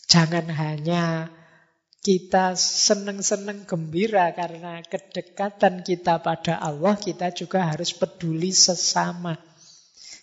[0.06, 1.34] Jangan hanya
[2.06, 9.34] kita seneng-seneng gembira karena kedekatan kita pada Allah, kita juga harus peduli sesama.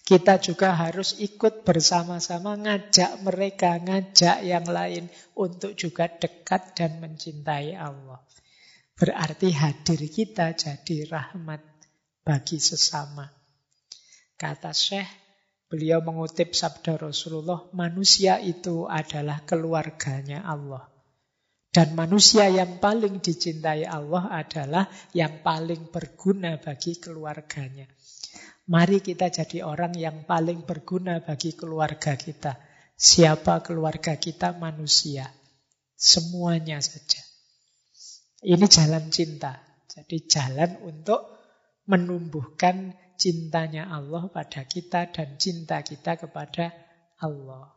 [0.05, 5.06] Kita juga harus ikut bersama-sama ngajak mereka, ngajak yang lain
[5.39, 8.18] untuk juga dekat dan mencintai Allah.
[8.98, 11.62] Berarti hadir kita jadi rahmat
[12.20, 13.24] bagi sesama.
[14.36, 15.09] Kata Syekh,
[15.70, 20.85] beliau mengutip sabda Rasulullah, manusia itu adalah keluarganya Allah.
[21.70, 27.86] Dan manusia yang paling dicintai Allah adalah yang paling berguna bagi keluarganya.
[28.68, 32.60] Mari kita jadi orang yang paling berguna bagi keluarga kita.
[32.98, 34.52] Siapa keluarga kita?
[34.58, 35.24] Manusia.
[35.96, 37.22] Semuanya saja.
[38.44, 39.56] Ini jalan cinta.
[39.88, 41.40] Jadi jalan untuk
[41.88, 46.72] menumbuhkan cintanya Allah pada kita dan cinta kita kepada
[47.20, 47.76] Allah.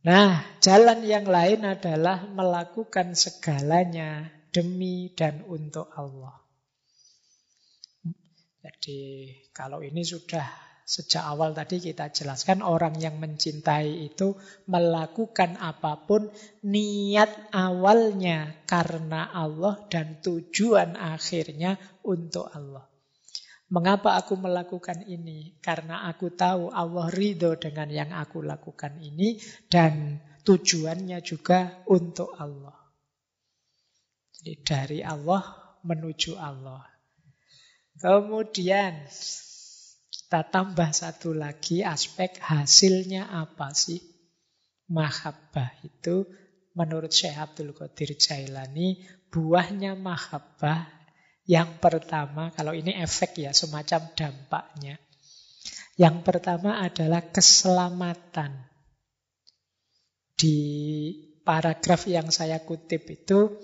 [0.00, 6.40] Nah, jalan yang lain adalah melakukan segalanya demi dan untuk Allah.
[8.60, 14.34] Jadi, kalau ini sudah sejak awal tadi kita jelaskan orang yang mencintai itu
[14.66, 16.26] melakukan apa pun
[16.66, 22.90] niat awalnya karena Allah dan tujuan akhirnya untuk Allah.
[23.70, 25.54] Mengapa aku melakukan ini?
[25.62, 29.38] Karena aku tahu Allah ridho dengan yang aku lakukan ini
[29.70, 32.74] dan tujuannya juga untuk Allah.
[34.34, 35.46] Jadi dari Allah
[35.86, 36.89] menuju Allah.
[38.00, 39.04] Kemudian
[40.08, 44.00] kita tambah satu lagi aspek hasilnya apa sih?
[44.90, 46.24] Mahabbah itu
[46.74, 51.00] menurut Syekh Abdul Qadir Jailani buahnya mahabbah
[51.50, 55.02] yang pertama, kalau ini efek ya, semacam dampaknya.
[55.98, 58.54] Yang pertama adalah keselamatan.
[60.38, 60.58] Di
[61.42, 63.58] paragraf yang saya kutip itu,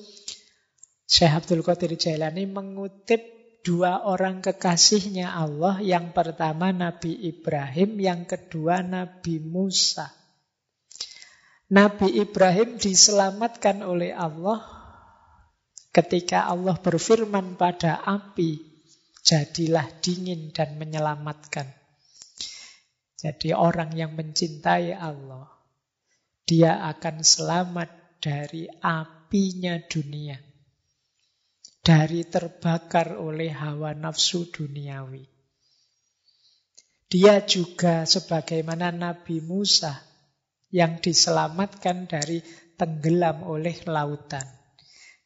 [1.06, 3.35] Syekh Abdul Qadir Jailani mengutip
[3.66, 5.82] dua orang kekasihnya Allah.
[5.82, 10.06] Yang pertama Nabi Ibrahim, yang kedua Nabi Musa.
[11.66, 14.76] Nabi Ibrahim diselamatkan oleh Allah
[15.96, 18.60] Ketika Allah berfirman pada api,
[19.24, 21.64] jadilah dingin dan menyelamatkan.
[23.16, 25.48] Jadi orang yang mencintai Allah,
[26.44, 30.36] dia akan selamat dari apinya dunia.
[31.86, 35.22] Dari terbakar oleh hawa nafsu duniawi.
[37.06, 39.94] Dia juga sebagaimana Nabi Musa
[40.74, 42.42] yang diselamatkan dari
[42.74, 44.42] tenggelam oleh lautan.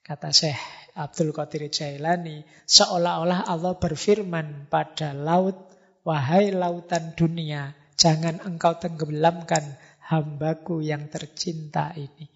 [0.04, 0.60] Kata Syekh
[1.00, 5.56] Abdul Qadir Jailani, seolah-olah Allah berfirman pada laut,
[6.04, 9.80] wahai lautan dunia, jangan engkau tenggelamkan
[10.12, 12.28] hambaku yang tercinta ini.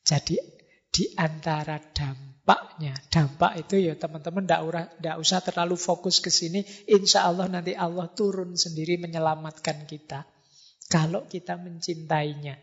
[0.00, 0.40] Jadi
[0.88, 1.76] di antara
[2.42, 6.66] dampaknya, dampak itu ya teman-teman tidak usah terlalu fokus ke sini.
[6.90, 10.26] Insya Allah nanti Allah turun sendiri menyelamatkan kita.
[10.90, 12.58] Kalau kita mencintainya.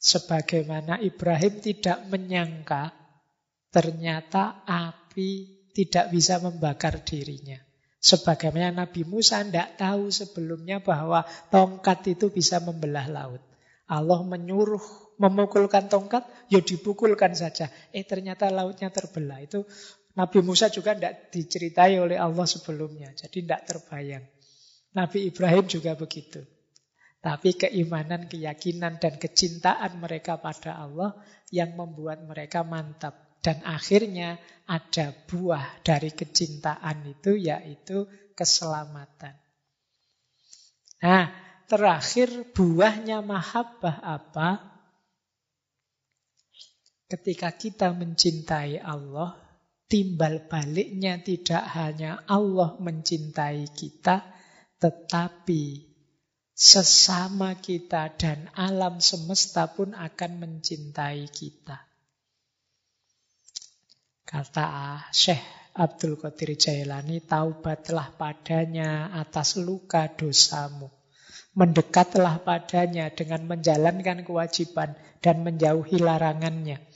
[0.00, 3.00] Sebagaimana Ibrahim tidak menyangka
[3.70, 7.54] Ternyata api tidak bisa membakar dirinya.
[8.02, 11.22] Sebagaimana Nabi Musa tidak tahu sebelumnya bahwa
[11.54, 13.42] tongkat itu bisa membelah laut.
[13.86, 17.68] Allah menyuruh memukulkan tongkat, ya dipukulkan saja.
[17.92, 19.44] Eh ternyata lautnya terbelah.
[19.44, 19.68] Itu
[20.16, 23.12] Nabi Musa juga tidak diceritai oleh Allah sebelumnya.
[23.12, 24.24] Jadi tidak terbayang.
[24.96, 26.40] Nabi Ibrahim juga begitu.
[27.20, 31.20] Tapi keimanan, keyakinan, dan kecintaan mereka pada Allah
[31.52, 33.36] yang membuat mereka mantap.
[33.44, 39.36] Dan akhirnya ada buah dari kecintaan itu yaitu keselamatan.
[41.00, 41.32] Nah,
[41.68, 44.69] terakhir buahnya mahabbah apa?
[47.10, 49.34] Ketika kita mencintai Allah,
[49.90, 54.22] timbal baliknya tidak hanya Allah mencintai kita,
[54.78, 55.90] tetapi
[56.54, 61.82] sesama kita dan alam semesta pun akan mencintai kita.
[64.22, 70.86] Kata Syekh Abdul Qadir Jailani, taubatlah padanya atas luka dosamu.
[71.58, 76.89] Mendekatlah padanya dengan menjalankan kewajiban dan menjauhi larangannya.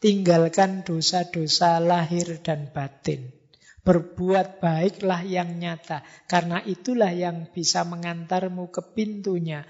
[0.00, 3.36] Tinggalkan dosa-dosa lahir dan batin.
[3.80, 9.64] Berbuat baiklah yang nyata, karena itulah yang bisa mengantarmu ke pintunya,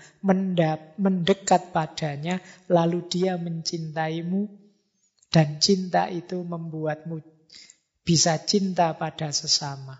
[0.98, 4.50] mendekat padanya, lalu dia mencintaimu
[5.30, 7.22] dan cinta itu membuatmu
[8.02, 9.94] bisa cinta pada sesama.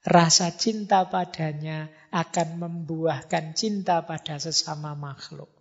[0.00, 5.59] Rasa cinta padanya akan membuahkan cinta pada sesama makhluk.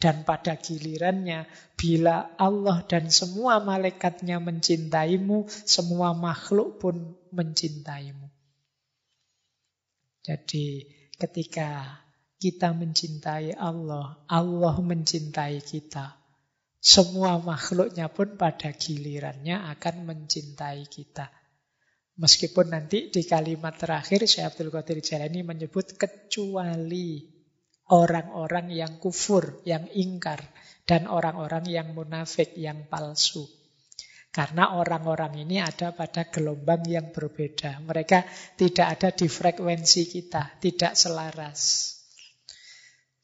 [0.00, 1.44] Dan pada gilirannya,
[1.76, 8.24] bila Allah dan semua malaikatnya mencintaimu, semua makhluk pun mencintaimu.
[10.24, 10.88] Jadi
[11.20, 12.00] ketika
[12.40, 16.16] kita mencintai Allah, Allah mencintai kita.
[16.80, 21.28] Semua makhluknya pun pada gilirannya akan mencintai kita.
[22.16, 27.39] Meskipun nanti di kalimat terakhir Syekh Abdul Qadir Jalani menyebut kecuali
[27.90, 30.40] orang-orang yang kufur, yang ingkar,
[30.86, 33.46] dan orang-orang yang munafik, yang palsu.
[34.30, 37.82] Karena orang-orang ini ada pada gelombang yang berbeda.
[37.82, 38.22] Mereka
[38.54, 41.60] tidak ada di frekuensi kita, tidak selaras.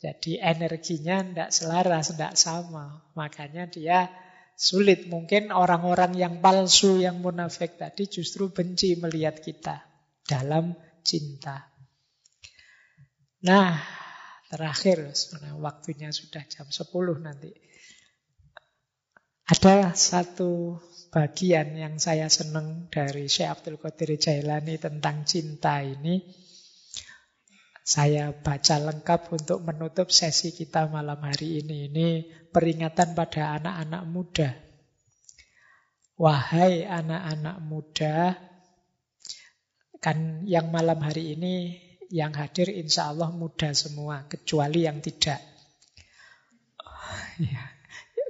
[0.02, 3.06] Jadi energinya tidak selaras, tidak sama.
[3.14, 4.10] Makanya dia
[4.58, 5.06] sulit.
[5.06, 9.86] Mungkin orang-orang yang palsu, yang munafik tadi justru benci melihat kita
[10.26, 10.74] dalam
[11.06, 11.70] cinta.
[13.46, 13.78] Nah,
[14.50, 16.86] terakhir, sebenarnya waktunya sudah jam 10
[17.22, 17.50] nanti.
[19.46, 20.74] Ada satu
[21.14, 26.18] bagian yang saya senang dari Syekh Abdul Qadir Jailani tentang cinta ini.
[27.86, 31.86] Saya baca lengkap untuk menutup sesi kita malam hari ini.
[31.86, 32.08] Ini
[32.50, 34.50] peringatan pada anak-anak muda.
[36.18, 38.34] Wahai anak-anak muda,
[40.02, 45.40] kan yang malam hari ini yang hadir insya Allah muda semua, kecuali yang tidak.
[47.36, 47.62] Ya,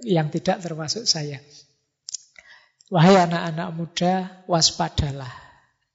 [0.02, 1.38] yang tidak termasuk saya.
[2.86, 4.12] Wahai anak-anak muda,
[4.46, 5.30] waspadalah.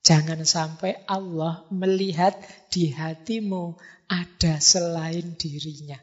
[0.01, 2.33] Jangan sampai Allah melihat
[2.73, 3.77] di hatimu
[4.09, 5.99] ada selain dirinya.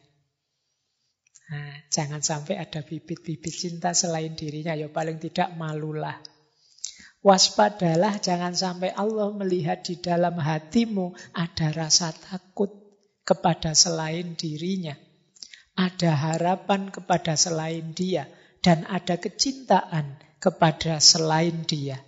[1.48, 4.76] Nah, jangan sampai ada bibit-bibit cinta selain dirinya.
[4.76, 6.16] Ya paling tidak malulah.
[7.18, 12.70] Waspadalah jangan sampai Allah melihat di dalam hatimu ada rasa takut
[13.26, 14.94] kepada selain dirinya.
[15.74, 18.30] Ada harapan kepada selain dia.
[18.58, 22.02] Dan ada kecintaan kepada selain dia.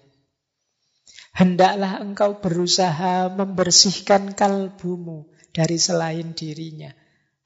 [1.31, 6.91] Hendaklah engkau berusaha membersihkan kalbumu dari selain dirinya.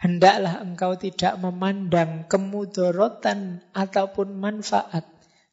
[0.00, 5.04] Hendaklah engkau tidak memandang kemudorotan ataupun manfaat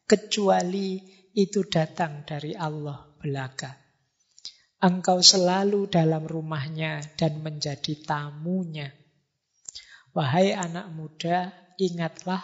[0.08, 1.00] kecuali
[1.32, 3.72] itu datang dari Allah belaka.
[4.82, 8.90] Engkau selalu dalam rumahnya dan menjadi tamunya.
[10.12, 12.42] Wahai anak muda, ingatlah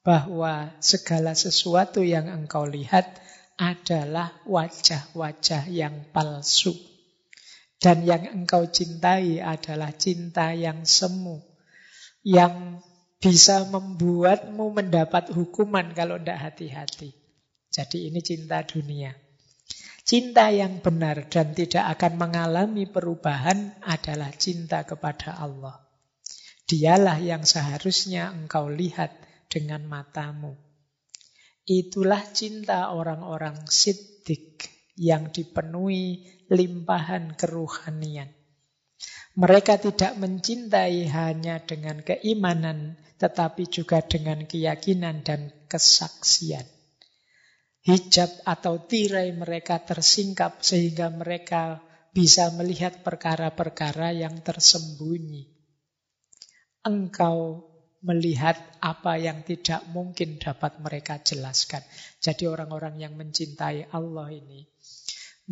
[0.00, 3.20] bahwa segala sesuatu yang engkau lihat
[3.60, 6.72] adalah wajah-wajah yang palsu.
[7.76, 11.44] Dan yang engkau cintai adalah cinta yang semu.
[12.24, 12.84] Yang
[13.20, 17.19] bisa membuatmu mendapat hukuman kalau tidak hati-hati.
[17.70, 19.14] Jadi ini cinta dunia.
[20.02, 25.78] Cinta yang benar dan tidak akan mengalami perubahan adalah cinta kepada Allah.
[26.66, 29.14] Dialah yang seharusnya engkau lihat
[29.46, 30.58] dengan matamu.
[31.62, 34.66] Itulah cinta orang-orang siddiq
[34.98, 38.34] yang dipenuhi limpahan keruhanian.
[39.38, 46.79] Mereka tidak mencintai hanya dengan keimanan, tetapi juga dengan keyakinan dan kesaksian.
[47.80, 51.80] Hijab atau tirai mereka tersingkap sehingga mereka
[52.12, 55.48] bisa melihat perkara-perkara yang tersembunyi.
[56.84, 57.70] Engkau
[58.00, 61.84] melihat apa yang tidak mungkin dapat mereka jelaskan.
[62.20, 64.64] Jadi orang-orang yang mencintai Allah ini,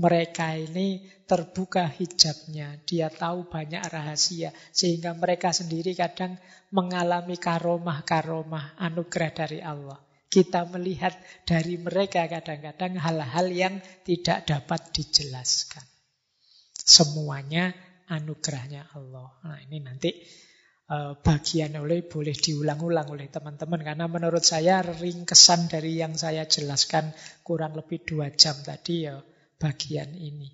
[0.01, 6.41] mereka ini terbuka hijabnya, dia tahu banyak rahasia, sehingga mereka sendiri kadang
[6.73, 10.08] mengalami karomah-karomah anugerah dari Allah.
[10.29, 11.17] Kita melihat
[11.49, 13.75] dari mereka kadang-kadang hal-hal yang
[14.05, 15.85] tidak dapat dijelaskan.
[16.73, 17.73] Semuanya
[18.13, 19.41] anugerahnya Allah.
[19.45, 20.13] Nah ini nanti
[20.89, 27.13] Eh, bagian oleh boleh diulang-ulang oleh teman-teman karena menurut saya ringkesan dari yang saya jelaskan
[27.45, 29.21] kurang lebih dua jam tadi ya
[29.61, 30.49] bagian ini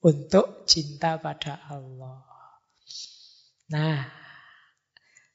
[0.00, 2.24] untuk cinta pada Allah.
[3.68, 4.00] Nah,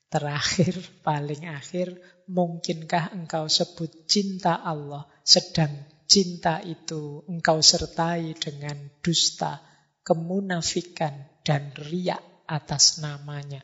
[0.10, 0.74] terakhir
[1.06, 1.94] paling akhir
[2.30, 5.72] mungkinkah engkau sebut cinta Allah sedang
[6.08, 9.64] cinta itu engkau sertai dengan dusta,
[10.06, 13.64] kemunafikan dan riak atas namanya.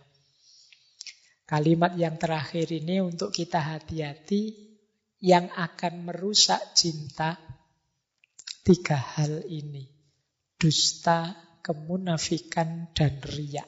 [1.50, 4.54] Kalimat yang terakhir ini untuk kita hati-hati
[5.20, 7.36] yang akan merusak cinta
[8.62, 9.90] tiga hal ini.
[10.60, 11.34] Dusta,
[11.66, 13.66] kemunafikan, dan riak.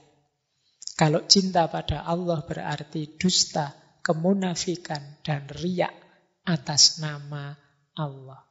[0.93, 5.93] Kalau cinta pada Allah berarti dusta, kemunafikan, dan riak
[6.45, 7.53] atas nama
[7.97, 8.43] Allah.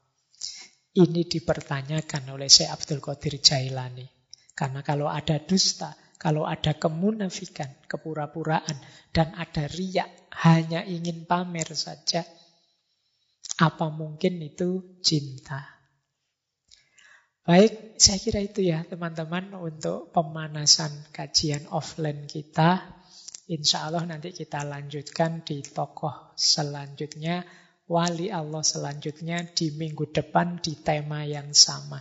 [0.91, 4.07] Ini dipertanyakan oleh Syekh Abdul Qadir Jailani.
[4.55, 8.77] Karena kalau ada dusta, Kalau ada kemunafikan, kepura-puraan,
[9.09, 12.21] dan ada riak, hanya ingin pamer saja,
[13.57, 15.65] apa mungkin itu cinta?
[17.41, 23.00] Baik, saya kira itu ya teman-teman untuk pemanasan kajian offline kita.
[23.51, 27.43] Insya Allah nanti kita lanjutkan di tokoh selanjutnya,
[27.91, 31.99] wali Allah selanjutnya di minggu depan di tema yang sama.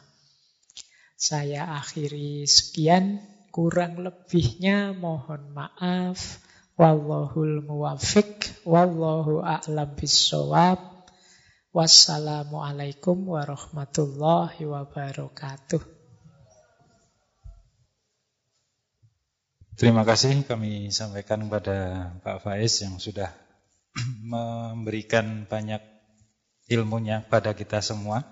[1.17, 6.37] Saya akhiri sekian, kurang lebihnya mohon maaf.
[6.77, 10.79] Wallahul muwafiq, wallahu a'lam bisawab.
[11.73, 15.98] Wassalamualaikum warahmatullahi wabarakatuh.
[19.79, 23.31] Terima kasih kami sampaikan kepada Pak Faiz yang sudah
[24.27, 25.79] memberikan banyak
[26.67, 28.27] ilmunya pada kita semua.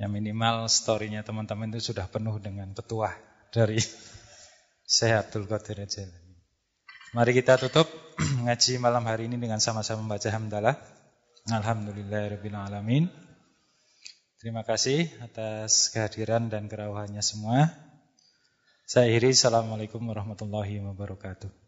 [0.00, 3.12] Yang minimal story-nya teman-teman itu sudah penuh dengan petuah
[3.52, 3.84] dari
[4.96, 6.40] Syekh Abdul Qadir Jalani.
[7.12, 7.92] Mari kita tutup
[8.48, 10.80] ngaji malam hari ini dengan sama-sama membaca hamdalah.
[11.52, 13.12] Alhamdulillahirrahmanirrahim.
[14.40, 17.89] Terima kasih atas kehadiran dan kerawahannya semua.
[18.90, 19.30] Saya akhiri.
[19.30, 21.59] Assalamualaikum warahmatullahi wabarakatuh.